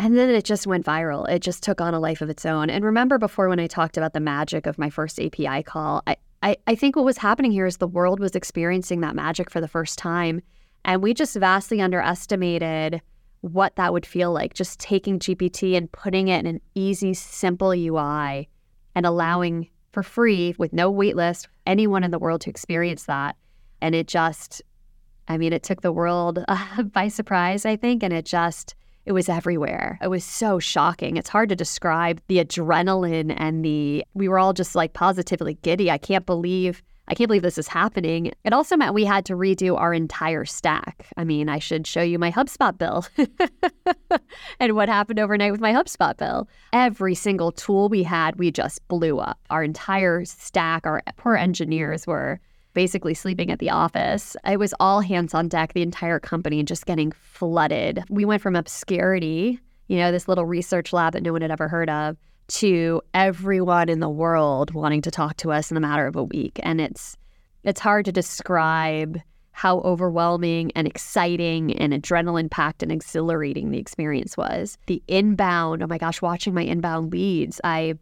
And 0.00 0.18
then 0.18 0.28
it 0.28 0.44
just 0.44 0.66
went 0.66 0.84
viral. 0.84 1.28
It 1.28 1.38
just 1.38 1.62
took 1.62 1.80
on 1.80 1.94
a 1.94 2.00
life 2.00 2.20
of 2.20 2.28
its 2.28 2.44
own. 2.44 2.68
And 2.68 2.84
remember 2.84 3.16
before 3.16 3.48
when 3.48 3.60
I 3.60 3.68
talked 3.68 3.96
about 3.96 4.12
the 4.12 4.18
magic 4.18 4.66
of 4.66 4.76
my 4.76 4.90
first 4.90 5.20
API 5.20 5.62
call, 5.62 6.02
I, 6.08 6.16
I, 6.42 6.56
I 6.66 6.74
think 6.74 6.96
what 6.96 7.04
was 7.04 7.18
happening 7.18 7.52
here 7.52 7.66
is 7.66 7.76
the 7.76 7.86
world 7.86 8.18
was 8.18 8.34
experiencing 8.34 9.02
that 9.02 9.14
magic 9.14 9.50
for 9.50 9.60
the 9.60 9.68
first 9.68 9.98
time. 10.00 10.42
And 10.84 11.00
we 11.00 11.14
just 11.14 11.36
vastly 11.36 11.80
underestimated 11.80 13.00
what 13.44 13.76
that 13.76 13.92
would 13.92 14.06
feel 14.06 14.32
like 14.32 14.54
just 14.54 14.80
taking 14.80 15.18
GPT 15.18 15.76
and 15.76 15.92
putting 15.92 16.28
it 16.28 16.40
in 16.40 16.46
an 16.46 16.60
easy, 16.74 17.12
simple 17.12 17.72
UI 17.72 18.48
and 18.94 19.04
allowing 19.04 19.68
for 19.92 20.02
free 20.02 20.54
with 20.56 20.72
no 20.72 20.90
waitlist 20.90 21.48
anyone 21.66 22.04
in 22.04 22.10
the 22.10 22.18
world 22.18 22.40
to 22.42 22.50
experience 22.50 23.04
that. 23.04 23.36
And 23.82 23.94
it 23.94 24.08
just, 24.08 24.62
I 25.28 25.36
mean, 25.36 25.52
it 25.52 25.62
took 25.62 25.82
the 25.82 25.92
world 25.92 26.42
uh, 26.48 26.82
by 26.94 27.08
surprise, 27.08 27.66
I 27.66 27.76
think, 27.76 28.02
and 28.02 28.14
it 28.14 28.24
just, 28.24 28.74
it 29.04 29.12
was 29.12 29.28
everywhere. 29.28 29.98
It 30.00 30.08
was 30.08 30.24
so 30.24 30.58
shocking. 30.58 31.18
It's 31.18 31.28
hard 31.28 31.50
to 31.50 31.56
describe 31.56 32.22
the 32.28 32.42
adrenaline 32.42 33.34
and 33.36 33.62
the, 33.62 34.06
we 34.14 34.26
were 34.26 34.38
all 34.38 34.54
just 34.54 34.74
like 34.74 34.94
positively 34.94 35.58
giddy. 35.60 35.90
I 35.90 35.98
can't 35.98 36.24
believe 36.24 36.82
I 37.08 37.14
can't 37.14 37.28
believe 37.28 37.42
this 37.42 37.58
is 37.58 37.68
happening. 37.68 38.32
It 38.44 38.52
also 38.52 38.76
meant 38.76 38.94
we 38.94 39.04
had 39.04 39.26
to 39.26 39.34
redo 39.34 39.78
our 39.78 39.92
entire 39.92 40.44
stack. 40.44 41.06
I 41.16 41.24
mean, 41.24 41.48
I 41.48 41.58
should 41.58 41.86
show 41.86 42.02
you 42.02 42.18
my 42.18 42.32
HubSpot 42.32 42.76
bill 42.78 43.06
and 44.60 44.74
what 44.74 44.88
happened 44.88 45.18
overnight 45.18 45.52
with 45.52 45.60
my 45.60 45.72
HubSpot 45.72 46.16
bill. 46.16 46.48
Every 46.72 47.14
single 47.14 47.52
tool 47.52 47.88
we 47.88 48.02
had, 48.02 48.36
we 48.36 48.50
just 48.50 48.86
blew 48.88 49.18
up. 49.18 49.38
Our 49.50 49.62
entire 49.62 50.24
stack, 50.24 50.86
our 50.86 51.02
poor 51.16 51.36
engineers 51.36 52.06
were 52.06 52.40
basically 52.72 53.14
sleeping 53.14 53.50
at 53.50 53.58
the 53.58 53.70
office. 53.70 54.36
It 54.44 54.58
was 54.58 54.74
all 54.80 55.00
hands 55.00 55.34
on 55.34 55.48
deck, 55.48 55.74
the 55.74 55.82
entire 55.82 56.18
company 56.18 56.62
just 56.62 56.86
getting 56.86 57.12
flooded. 57.12 58.02
We 58.08 58.24
went 58.24 58.42
from 58.42 58.56
obscurity, 58.56 59.60
you 59.88 59.98
know, 59.98 60.10
this 60.10 60.26
little 60.26 60.46
research 60.46 60.92
lab 60.92 61.12
that 61.12 61.22
no 61.22 61.32
one 61.32 61.42
had 61.42 61.50
ever 61.50 61.68
heard 61.68 61.90
of 61.90 62.16
to 62.46 63.00
everyone 63.12 63.88
in 63.88 64.00
the 64.00 64.08
world 64.08 64.72
wanting 64.72 65.02
to 65.02 65.10
talk 65.10 65.36
to 65.38 65.52
us 65.52 65.70
in 65.70 65.76
a 65.76 65.80
matter 65.80 66.06
of 66.06 66.16
a 66.16 66.24
week. 66.24 66.60
And 66.62 66.80
it's 66.80 67.16
it's 67.62 67.80
hard 67.80 68.04
to 68.04 68.12
describe 68.12 69.20
how 69.52 69.78
overwhelming 69.80 70.72
and 70.74 70.86
exciting 70.86 71.72
and 71.78 71.92
adrenaline 71.92 72.50
packed 72.50 72.82
and 72.82 72.90
exhilarating 72.90 73.70
the 73.70 73.78
experience 73.78 74.36
was. 74.36 74.76
The 74.86 75.02
inbound, 75.06 75.82
oh 75.82 75.86
my 75.86 75.96
gosh, 75.96 76.20
watching 76.20 76.54
my 76.54 76.62
inbound 76.62 77.12
leads. 77.12 77.60
I, 77.62 77.94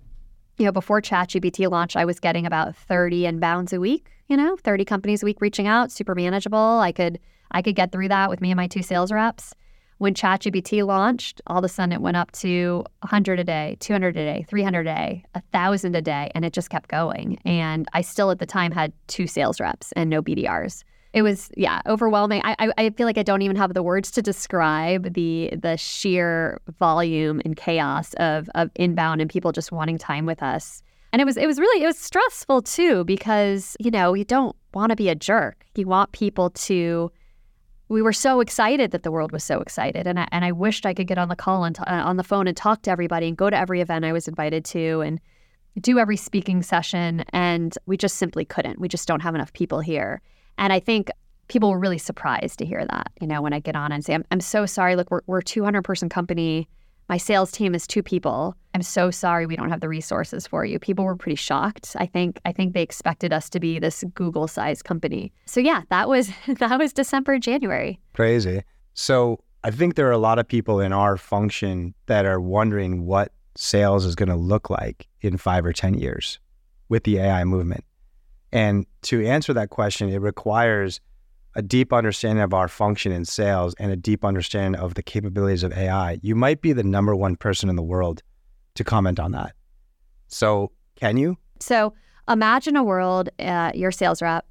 you 0.57 0.65
know, 0.65 0.73
before 0.73 1.03
ChatGPT 1.03 1.71
launched, 1.71 1.97
I 1.97 2.07
was 2.07 2.19
getting 2.19 2.47
about 2.47 2.75
30 2.75 3.23
inbounds 3.25 3.73
a 3.73 3.79
week, 3.79 4.11
you 4.29 4.37
know, 4.37 4.57
30 4.57 4.87
companies 4.87 5.23
a 5.23 5.27
week 5.27 5.43
reaching 5.43 5.67
out, 5.67 5.93
super 5.93 6.15
manageable. 6.15 6.81
I 6.81 6.91
could 6.91 7.19
I 7.51 7.61
could 7.61 7.77
get 7.77 7.93
through 7.93 8.09
that 8.09 8.31
with 8.31 8.41
me 8.41 8.51
and 8.51 8.57
my 8.57 8.67
two 8.67 8.83
sales 8.83 9.13
reps 9.13 9.55
when 10.03 10.15
ChatGPT 10.15 10.85
launched, 10.85 11.41
all 11.47 11.59
of 11.59 11.65
a 11.65 11.69
sudden 11.69 11.93
it 11.93 12.01
went 12.01 12.17
up 12.17 12.33
to 12.33 12.85
100 13.03 13.39
a 13.39 13.45
day, 13.45 13.77
200 13.79 14.17
a 14.17 14.25
day, 14.25 14.45
300 14.49 14.81
a 14.81 14.85
day, 14.85 15.25
1,000 15.35 15.95
a 15.95 16.03
day, 16.03 16.29
and 16.35 16.45
it 16.45 16.53
just 16.53 16.71
kept 16.71 16.89
going. 16.89 17.39
And 17.45 17.87
I 17.93 18.01
still 18.01 18.33
at 18.33 18.41
the 18.41 18.47
time 18.47 18.73
had 18.73 18.93
two 19.07 19.29
sales 19.29 19.61
reps 19.61 19.93
and 19.93 20.11
no 20.11 20.21
BDRs. 20.21 20.83
It 21.13 21.23
was 21.23 21.53
yeah 21.57 21.83
overwhelming. 21.87 22.41
I, 22.43 22.73
I, 22.77 22.91
feel 22.91 23.07
like 23.07 23.17
I 23.17 23.23
don't 23.23 23.43
even 23.43 23.55
have 23.55 23.75
the 23.75 23.83
words 23.83 24.11
to 24.13 24.23
describe 24.23 25.15
the 25.15 25.51
the 25.53 25.77
sheer 25.77 26.61
volume 26.81 27.41
and 27.45 27.57
chaos 27.57 28.15
of 28.15 28.51
of 28.57 28.71
inbound 28.75 29.21
and 29.21 29.31
people 29.31 29.53
just 29.53 29.71
wanting 29.71 29.99
time 29.99 30.27
with 30.27 30.43
us. 30.43 30.83
And 31.13 31.23
it 31.23 31.27
was 31.27 31.37
it 31.37 31.47
was 31.47 31.61
really 31.61 31.85
it 31.85 31.87
was 31.87 31.99
stressful 31.99 32.63
too 32.63 33.05
because 33.05 33.77
you 33.79 33.91
know 33.93 34.15
you 34.15 34.25
don't 34.25 34.57
want 34.75 34.91
to 34.91 34.97
be 34.97 35.11
a 35.11 35.15
jerk. 35.15 35.65
You 35.77 35.87
want 35.87 36.11
people 36.11 36.51
to 36.51 37.13
we 37.93 38.01
were 38.01 38.13
so 38.13 38.41
excited 38.41 38.91
that 38.91 39.03
the 39.03 39.11
world 39.11 39.33
was 39.33 39.45
so 39.45 39.61
excited, 39.61 40.07
and 40.07 40.19
I, 40.19 40.27
and 40.33 40.47
I 40.47 40.53
wished 40.53 40.87
I 40.87 40.95
could 40.95 41.07
get 41.07 41.19
on 41.19 41.29
the 41.29 41.37
call 41.37 41.65
and 41.65 41.77
t- 41.77 41.83
uh, 41.87 42.03
on 42.03 42.17
the 42.17 42.25
phone 42.25 42.49
and 42.49 42.57
talk 42.57 42.81
to 42.83 42.91
everybody 42.91 43.29
and 43.29 43.37
go 43.37 43.51
to 43.51 43.57
every 43.57 43.83
event 43.83 44.07
I 44.07 44.13
was 44.13 44.27
invited 44.27 44.65
to 44.67 45.03
and 45.03 45.21
do 45.79 45.99
every 45.99 46.17
speaking 46.17 46.63
session, 46.63 47.23
and 47.35 47.77
we 47.85 47.99
just 47.99 48.17
simply 48.17 48.47
couldn't. 48.47 48.81
We 48.81 48.89
just 48.89 49.07
don't 49.07 49.21
have 49.21 49.35
enough 49.35 49.53
people 49.53 49.81
here, 49.81 50.23
and 50.57 50.73
I 50.73 50.81
think 50.81 51.11
people 51.49 51.71
were 51.71 51.79
really 51.79 51.99
surprised 51.99 52.59
to 52.61 52.65
hear 52.65 52.85
that. 52.87 53.13
You 53.21 53.27
know, 53.27 53.43
when 53.43 53.53
I 53.53 53.61
get 53.61 53.77
on 53.77 53.93
and 53.93 54.03
say, 54.03 54.15
"I'm, 54.15 54.25
I'm 54.31 54.41
so 54.41 54.65
sorry. 54.65 54.97
Look, 54.97 55.11
we're 55.11 55.21
we're 55.27 55.41
a 55.41 55.45
200 55.45 55.83
person 55.83 56.09
company." 56.09 56.69
My 57.13 57.19
sales 57.19 57.53
team 57.53 57.75
is 57.75 57.87
two 57.87 58.03
people. 58.03 58.57
I'm 58.73 58.81
so 58.81 59.11
sorry 59.11 59.45
we 59.45 59.55
don't 59.55 59.69
have 59.69 59.83
the 59.83 59.89
resources 59.91 60.47
for 60.47 60.65
you. 60.65 60.79
People 60.79 61.05
were 61.05 61.15
pretty 61.15 61.37
shocked. 61.37 61.95
I 61.99 62.07
think 62.07 62.41
I 62.47 62.53
think 62.53 62.73
they 62.73 62.81
expected 62.81 63.35
us 63.35 63.51
to 63.51 63.61
be 63.61 63.79
this 63.79 64.03
Google 64.15 64.49
sized 64.49 64.85
company. 64.85 65.31
So 65.45 65.61
yeah, 65.61 65.83
that 65.91 66.09
was 66.09 66.31
that 66.47 66.79
was 66.79 66.95
December, 66.95 67.39
January. 67.39 68.01
Crazy. 68.15 68.63
So 68.95 69.45
I 69.63 69.71
think 69.71 69.97
there 69.97 70.09
are 70.09 70.19
a 70.23 70.27
lot 70.31 70.39
of 70.39 70.49
people 70.49 70.81
in 70.81 70.95
our 70.95 71.19
function 71.19 71.93
that 72.07 72.25
are 72.25 72.41
wondering 72.41 73.05
what 73.05 73.31
sales 73.57 74.07
is 74.07 74.15
going 74.15 74.31
to 74.31 74.35
look 74.53 74.71
like 74.71 75.07
in 75.21 75.37
five 75.37 75.67
or 75.67 75.75
10 75.75 75.93
years 75.93 76.41
with 76.89 77.05
the 77.05 77.19
AI 77.19 77.45
movement. 77.45 77.85
And 78.53 78.87
to 79.03 79.23
answer 79.27 79.53
that 79.53 79.69
question, 79.69 80.09
it 80.09 80.23
requires 80.23 80.99
a 81.55 81.63
deep 81.63 81.93
understanding 81.93 82.43
of 82.43 82.55
our 82.55 82.69
function 82.69 83.13
in 83.13 83.25
sales 83.25 83.75
and 83.79 83.93
a 83.93 83.97
deep 83.97 84.25
understanding 84.25 84.81
of 84.81 84.95
the 84.95 85.03
capabilities 85.03 85.63
of 85.63 85.73
AI, 85.73 86.19
you 86.23 86.35
might 86.35 86.63
be 86.63 86.73
the 86.73 86.83
number 86.83 87.15
one 87.15 87.37
person 87.37 87.69
in 87.69 87.77
the 87.77 87.83
world 87.83 88.23
to 88.75 88.85
comment 88.85 89.21
on 89.21 89.33
that. 89.33 89.55
So, 90.29 90.73
can 90.97 91.17
you? 91.17 91.37
So, 91.61 91.93
imagine 92.29 92.77
a 92.77 92.83
world, 92.83 93.29
uh, 93.39 93.73
you're 93.75 93.93
sales 93.93 94.23
rep, 94.23 94.47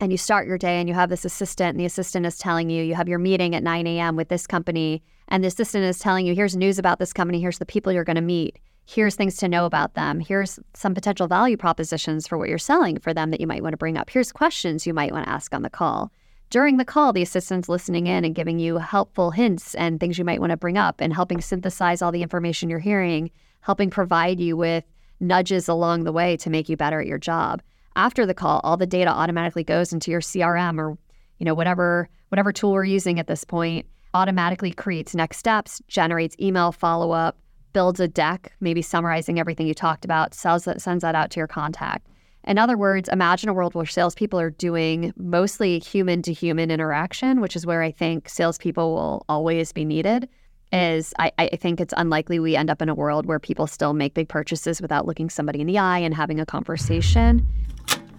and 0.00 0.12
you 0.12 0.18
start 0.18 0.46
your 0.46 0.58
day 0.58 0.78
and 0.78 0.88
you 0.88 0.94
have 0.94 1.08
this 1.08 1.24
assistant, 1.24 1.70
and 1.70 1.80
the 1.80 1.86
assistant 1.86 2.26
is 2.26 2.38
telling 2.38 2.70
you, 2.70 2.82
you 2.82 2.94
have 2.94 3.08
your 3.08 3.18
meeting 3.18 3.54
at 3.54 3.62
9 3.62 3.86
a.m. 3.86 4.16
with 4.16 4.28
this 4.28 4.46
company, 4.46 5.02
and 5.28 5.42
the 5.42 5.48
assistant 5.48 5.84
is 5.84 5.98
telling 5.98 6.26
you, 6.26 6.34
here's 6.34 6.56
news 6.56 6.78
about 6.78 6.98
this 6.98 7.12
company, 7.12 7.40
here's 7.40 7.58
the 7.58 7.66
people 7.66 7.92
you're 7.92 8.04
going 8.04 8.16
to 8.16 8.22
meet 8.22 8.58
here's 8.90 9.14
things 9.14 9.36
to 9.36 9.48
know 9.48 9.66
about 9.66 9.94
them. 9.94 10.18
Here's 10.18 10.58
some 10.74 10.94
potential 10.94 11.28
value 11.28 11.56
propositions 11.56 12.26
for 12.26 12.36
what 12.36 12.48
you're 12.48 12.58
selling 12.58 12.98
for 12.98 13.14
them 13.14 13.30
that 13.30 13.40
you 13.40 13.46
might 13.46 13.62
want 13.62 13.72
to 13.72 13.76
bring 13.76 13.96
up. 13.96 14.10
Here's 14.10 14.32
questions 14.32 14.84
you 14.86 14.92
might 14.92 15.12
want 15.12 15.26
to 15.26 15.30
ask 15.30 15.54
on 15.54 15.62
the 15.62 15.70
call. 15.70 16.10
During 16.50 16.76
the 16.76 16.84
call, 16.84 17.12
the 17.12 17.22
assistant's 17.22 17.68
listening 17.68 18.08
in 18.08 18.24
and 18.24 18.34
giving 18.34 18.58
you 18.58 18.78
helpful 18.78 19.30
hints 19.30 19.76
and 19.76 20.00
things 20.00 20.18
you 20.18 20.24
might 20.24 20.40
want 20.40 20.50
to 20.50 20.56
bring 20.56 20.76
up 20.76 21.00
and 21.00 21.14
helping 21.14 21.40
synthesize 21.40 22.02
all 22.02 22.10
the 22.10 22.22
information 22.22 22.68
you're 22.68 22.80
hearing, 22.80 23.30
helping 23.60 23.90
provide 23.90 24.40
you 24.40 24.56
with 24.56 24.82
nudges 25.20 25.68
along 25.68 26.02
the 26.02 26.12
way 26.12 26.36
to 26.38 26.50
make 26.50 26.68
you 26.68 26.76
better 26.76 27.00
at 27.00 27.06
your 27.06 27.18
job. 27.18 27.62
After 27.94 28.26
the 28.26 28.34
call, 28.34 28.60
all 28.64 28.76
the 28.76 28.86
data 28.86 29.10
automatically 29.10 29.62
goes 29.62 29.92
into 29.92 30.10
your 30.10 30.20
CRM 30.20 30.78
or 30.78 30.98
you 31.38 31.44
know 31.46 31.54
whatever 31.54 32.08
whatever 32.28 32.52
tool 32.52 32.72
we're 32.72 32.84
using 32.84 33.20
at 33.20 33.28
this 33.28 33.44
point 33.44 33.86
automatically 34.14 34.72
creates 34.72 35.14
next 35.14 35.36
steps, 35.36 35.80
generates 35.86 36.34
email 36.40 36.72
follow-up, 36.72 37.36
builds 37.72 38.00
a 38.00 38.08
deck, 38.08 38.52
maybe 38.60 38.82
summarizing 38.82 39.38
everything 39.38 39.66
you 39.66 39.74
talked 39.74 40.04
about, 40.04 40.34
sells 40.34 40.64
that, 40.64 40.80
sends 40.80 41.02
that 41.02 41.14
out 41.14 41.30
to 41.30 41.40
your 41.40 41.46
contact. 41.46 42.06
In 42.44 42.58
other 42.58 42.76
words, 42.76 43.08
imagine 43.08 43.48
a 43.48 43.52
world 43.52 43.74
where 43.74 43.84
salespeople 43.84 44.40
are 44.40 44.50
doing 44.50 45.12
mostly 45.16 45.78
human 45.78 46.22
to 46.22 46.32
human 46.32 46.70
interaction, 46.70 47.40
which 47.40 47.54
is 47.54 47.66
where 47.66 47.82
I 47.82 47.90
think 47.90 48.28
salespeople 48.28 48.94
will 48.94 49.24
always 49.28 49.72
be 49.72 49.84
needed. 49.84 50.28
Is 50.72 51.12
I, 51.18 51.32
I 51.36 51.48
think 51.56 51.80
it's 51.80 51.92
unlikely 51.96 52.38
we 52.38 52.54
end 52.54 52.70
up 52.70 52.80
in 52.80 52.88
a 52.88 52.94
world 52.94 53.26
where 53.26 53.40
people 53.40 53.66
still 53.66 53.92
make 53.92 54.14
big 54.14 54.28
purchases 54.28 54.80
without 54.80 55.04
looking 55.04 55.28
somebody 55.28 55.60
in 55.60 55.66
the 55.66 55.78
eye 55.78 55.98
and 55.98 56.14
having 56.14 56.38
a 56.38 56.46
conversation. 56.46 57.40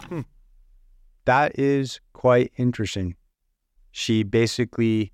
Hmm. 0.10 0.22
That 1.26 1.58
is 1.58 2.02
quite 2.12 2.52
interesting. 2.58 3.16
She 3.92 4.24
basically 4.24 5.14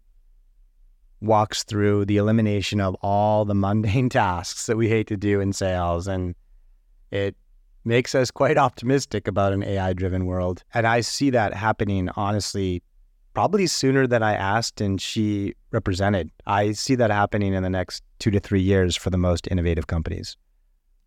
walks 1.22 1.64
through 1.64 2.06
the 2.06 2.18
elimination 2.18 2.80
of 2.80 2.96
all 3.02 3.46
the 3.46 3.56
mundane 3.56 4.10
tasks 4.10 4.66
that 4.68 4.78
we 4.78 4.88
hate 4.88 5.08
to 5.08 5.18
do 5.18 5.40
in 5.40 5.54
sales. 5.54 6.08
And 6.08 6.36
it 7.12 7.36
makes 7.86 8.14
us 8.14 8.30
quite 8.30 8.58
optimistic 8.58 9.28
about 9.28 9.54
an 9.54 9.64
AI 9.64 9.94
driven 9.94 10.26
world. 10.26 10.64
And 10.74 10.86
I 10.86 11.02
see 11.02 11.30
that 11.32 11.54
happening, 11.54 12.10
honestly, 12.16 12.84
probably 13.34 13.68
sooner 13.68 14.08
than 14.08 14.24
I 14.24 14.34
asked 14.34 14.82
and 14.82 15.00
she 15.00 15.54
represented. 15.72 16.30
I 16.46 16.72
see 16.74 16.96
that 16.96 17.12
happening 17.12 17.54
in 17.54 17.64
the 17.64 17.70
next 17.70 18.04
two 18.20 18.32
to 18.32 18.40
three 18.40 18.62
years 18.62 18.96
for 18.96 19.10
the 19.10 19.18
most 19.18 19.48
innovative 19.50 19.88
companies. 19.88 20.36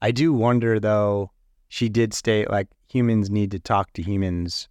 I 0.03 0.11
do 0.13 0.33
wonder, 0.33 0.81
though, 0.81 1.31
she 1.69 1.89
did 1.89 2.15
state 2.15 2.51
like 2.51 2.69
humans 2.89 3.31
need 3.31 3.51
to 3.51 3.59
talk 3.59 3.93
to 3.93 4.03
humans. 4.03 4.69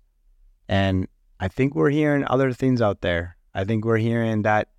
And 0.67 1.07
I 1.39 1.47
think 1.47 1.75
we're 1.75 1.89
hearing 1.89 2.25
other 2.27 2.51
things 2.51 2.81
out 2.81 3.01
there. 3.01 3.37
I 3.53 3.63
think 3.63 3.85
we're 3.85 3.97
hearing 3.97 4.41
that 4.43 4.69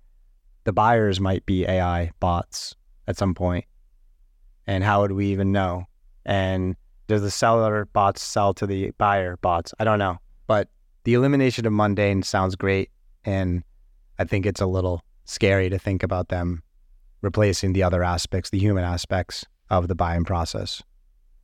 the 0.63 0.73
buyers 0.73 1.19
might 1.19 1.45
be 1.45 1.65
AI 1.65 2.11
bots 2.19 2.75
at 3.07 3.17
some 3.17 3.33
point. 3.33 3.65
And 4.67 4.83
how 4.83 5.01
would 5.01 5.11
we 5.11 5.27
even 5.27 5.51
know? 5.51 5.85
And 6.25 6.75
does 7.07 7.21
the 7.21 7.31
seller 7.31 7.85
bots 7.93 8.21
sell 8.21 8.53
to 8.55 8.67
the 8.67 8.91
buyer 8.97 9.37
bots? 9.37 9.73
I 9.79 9.83
don't 9.83 9.99
know. 9.99 10.19
But 10.47 10.69
the 11.03 11.13
elimination 11.13 11.65
of 11.65 11.73
mundane 11.73 12.23
sounds 12.23 12.55
great. 12.55 12.89
And 13.25 13.63
I 14.19 14.23
think 14.23 14.45
it's 14.45 14.61
a 14.61 14.67
little 14.67 15.03
scary 15.25 15.69
to 15.69 15.79
think 15.79 16.03
about 16.03 16.29
them 16.29 16.63
replacing 17.21 17.73
the 17.73 17.83
other 17.83 18.03
aspects, 18.03 18.49
the 18.49 18.59
human 18.59 18.83
aspects 18.83 19.45
of 19.69 19.87
the 19.87 19.95
buying 19.95 20.23
process. 20.23 20.81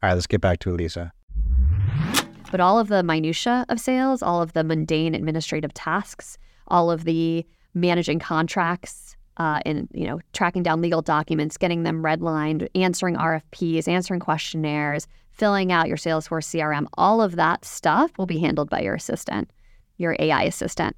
All 0.01 0.09
right, 0.09 0.13
let's 0.13 0.27
get 0.27 0.41
back 0.41 0.59
to 0.59 0.69
Aliisa. 0.69 1.11
But 2.51 2.59
all 2.59 2.79
of 2.79 2.87
the 2.87 3.03
minutia 3.03 3.65
of 3.69 3.79
sales, 3.79 4.21
all 4.21 4.41
of 4.41 4.53
the 4.53 4.63
mundane 4.63 5.13
administrative 5.13 5.73
tasks, 5.73 6.37
all 6.67 6.89
of 6.89 7.03
the 7.03 7.45
managing 7.81 8.19
contracts 8.19 9.15
uh, 9.37 9.59
and 9.65 9.87
you 9.93 10.05
know 10.05 10.19
tracking 10.33 10.63
down 10.63 10.81
legal 10.81 11.01
documents, 11.01 11.57
getting 11.57 11.83
them 11.83 12.03
redlined, 12.03 12.67
answering 12.75 13.15
RFPs, 13.15 13.87
answering 13.87 14.19
questionnaires, 14.19 15.07
filling 15.31 15.71
out 15.71 15.87
your 15.87 15.97
Salesforce 15.97 16.47
CRM. 16.47 16.87
All 16.95 17.21
of 17.21 17.35
that 17.35 17.63
stuff 17.63 18.11
will 18.17 18.25
be 18.25 18.39
handled 18.39 18.69
by 18.69 18.81
your 18.81 18.95
assistant, 18.95 19.51
your 19.97 20.15
AI 20.19 20.43
assistant. 20.43 20.95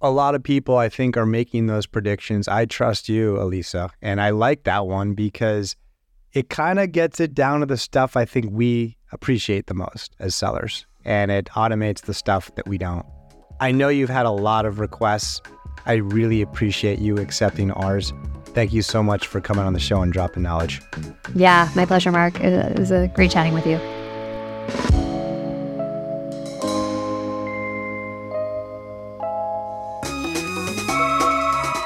a 0.00 0.10
lot 0.10 0.34
of 0.36 0.42
people, 0.42 0.76
I 0.76 0.88
think, 0.88 1.16
are 1.16 1.26
making 1.26 1.66
those 1.66 1.86
predictions. 1.86 2.46
I 2.46 2.66
trust 2.66 3.08
you, 3.08 3.34
Aliisa. 3.34 3.90
And 4.00 4.20
I 4.20 4.30
like 4.30 4.62
that 4.64 4.86
one 4.86 5.14
because 5.14 5.74
it 6.32 6.50
kind 6.50 6.78
of 6.78 6.92
gets 6.92 7.18
it 7.18 7.34
down 7.34 7.60
to 7.60 7.66
the 7.66 7.76
stuff 7.76 8.16
I 8.16 8.24
think 8.24 8.46
we 8.52 8.96
appreciate 9.12 9.66
the 9.66 9.74
most 9.74 10.14
as 10.20 10.36
sellers. 10.36 10.86
And 11.04 11.30
it 11.30 11.46
automates 11.46 12.02
the 12.02 12.14
stuff 12.14 12.54
that 12.54 12.68
we 12.68 12.78
don't. 12.78 13.04
I 13.60 13.72
know 13.72 13.88
you've 13.88 14.10
had 14.10 14.26
a 14.26 14.30
lot 14.30 14.66
of 14.66 14.78
requests. 14.78 15.40
I 15.86 15.94
really 15.94 16.42
appreciate 16.42 16.98
you 16.98 17.18
accepting 17.18 17.70
ours. 17.72 18.12
Thank 18.46 18.72
you 18.72 18.82
so 18.82 19.02
much 19.02 19.26
for 19.26 19.40
coming 19.40 19.64
on 19.64 19.72
the 19.72 19.80
show 19.80 20.02
and 20.02 20.12
dropping 20.12 20.42
knowledge. 20.42 20.80
Yeah, 21.34 21.68
my 21.76 21.84
pleasure, 21.86 22.10
Mark. 22.10 22.40
It 22.40 22.78
was 22.78 22.90
a 22.90 23.08
great 23.14 23.30
chatting 23.30 23.54
with 23.54 23.66
you. 23.66 23.78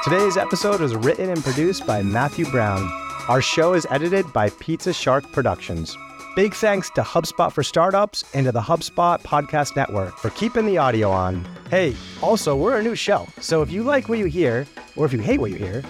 Today's 0.04 0.36
episode 0.36 0.80
was 0.80 0.94
written 0.94 1.30
and 1.30 1.42
produced 1.42 1.86
by 1.86 2.02
Matthew 2.02 2.44
Brown. 2.50 2.90
Our 3.28 3.40
show 3.40 3.72
is 3.72 3.86
edited 3.90 4.30
by 4.32 4.50
Pizza 4.50 4.92
Shark 4.92 5.30
Productions. 5.32 5.96
Big 6.34 6.54
thanks 6.54 6.88
to 6.90 7.02
HubSpot 7.02 7.52
for 7.52 7.62
Startups 7.62 8.24
and 8.32 8.46
to 8.46 8.52
the 8.52 8.60
HubSpot 8.60 9.20
Podcast 9.20 9.76
Network 9.76 10.16
for 10.16 10.30
keeping 10.30 10.64
the 10.64 10.78
audio 10.78 11.10
on. 11.10 11.46
Hey, 11.68 11.94
also, 12.22 12.56
we're 12.56 12.78
a 12.78 12.82
new 12.82 12.94
show, 12.94 13.26
so 13.38 13.60
if 13.60 13.70
you 13.70 13.82
like 13.82 14.08
what 14.08 14.18
you 14.18 14.24
hear, 14.24 14.66
or 14.96 15.04
if 15.04 15.12
you 15.12 15.18
hate 15.18 15.40
what 15.40 15.50
you 15.50 15.58
hear, 15.58 15.82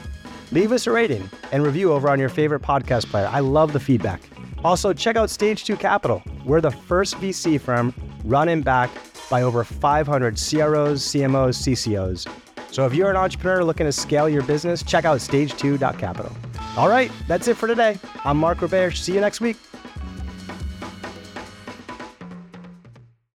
leave 0.50 0.72
us 0.72 0.88
a 0.88 0.90
rating 0.90 1.30
and 1.52 1.62
review 1.62 1.92
over 1.92 2.10
on 2.10 2.18
your 2.18 2.28
favorite 2.28 2.60
podcast 2.60 3.06
player. 3.06 3.28
I 3.30 3.38
love 3.38 3.72
the 3.72 3.78
feedback. 3.78 4.20
Also, 4.64 4.92
check 4.92 5.14
out 5.14 5.30
Stage 5.30 5.62
2 5.62 5.76
Capital. 5.76 6.20
We're 6.44 6.60
the 6.60 6.72
first 6.72 7.14
VC 7.18 7.60
firm 7.60 7.94
run 8.24 8.48
and 8.48 8.64
backed 8.64 8.98
by 9.30 9.42
over 9.42 9.62
500 9.62 10.34
CROs, 10.34 11.02
CMOs, 11.02 11.54
CCOs. 11.62 12.28
So 12.74 12.84
if 12.84 12.94
you're 12.94 13.10
an 13.10 13.16
entrepreneur 13.16 13.62
looking 13.62 13.86
to 13.86 13.92
scale 13.92 14.28
your 14.28 14.42
business, 14.42 14.82
check 14.82 15.04
out 15.04 15.18
stage2.capital. 15.20 16.36
All 16.76 16.88
right, 16.88 17.12
that's 17.28 17.46
it 17.46 17.56
for 17.56 17.68
today. 17.68 17.96
I'm 18.24 18.38
Mark 18.38 18.58
Roberge. 18.58 18.96
See 18.96 19.14
you 19.14 19.20
next 19.20 19.40
week. 19.40 19.56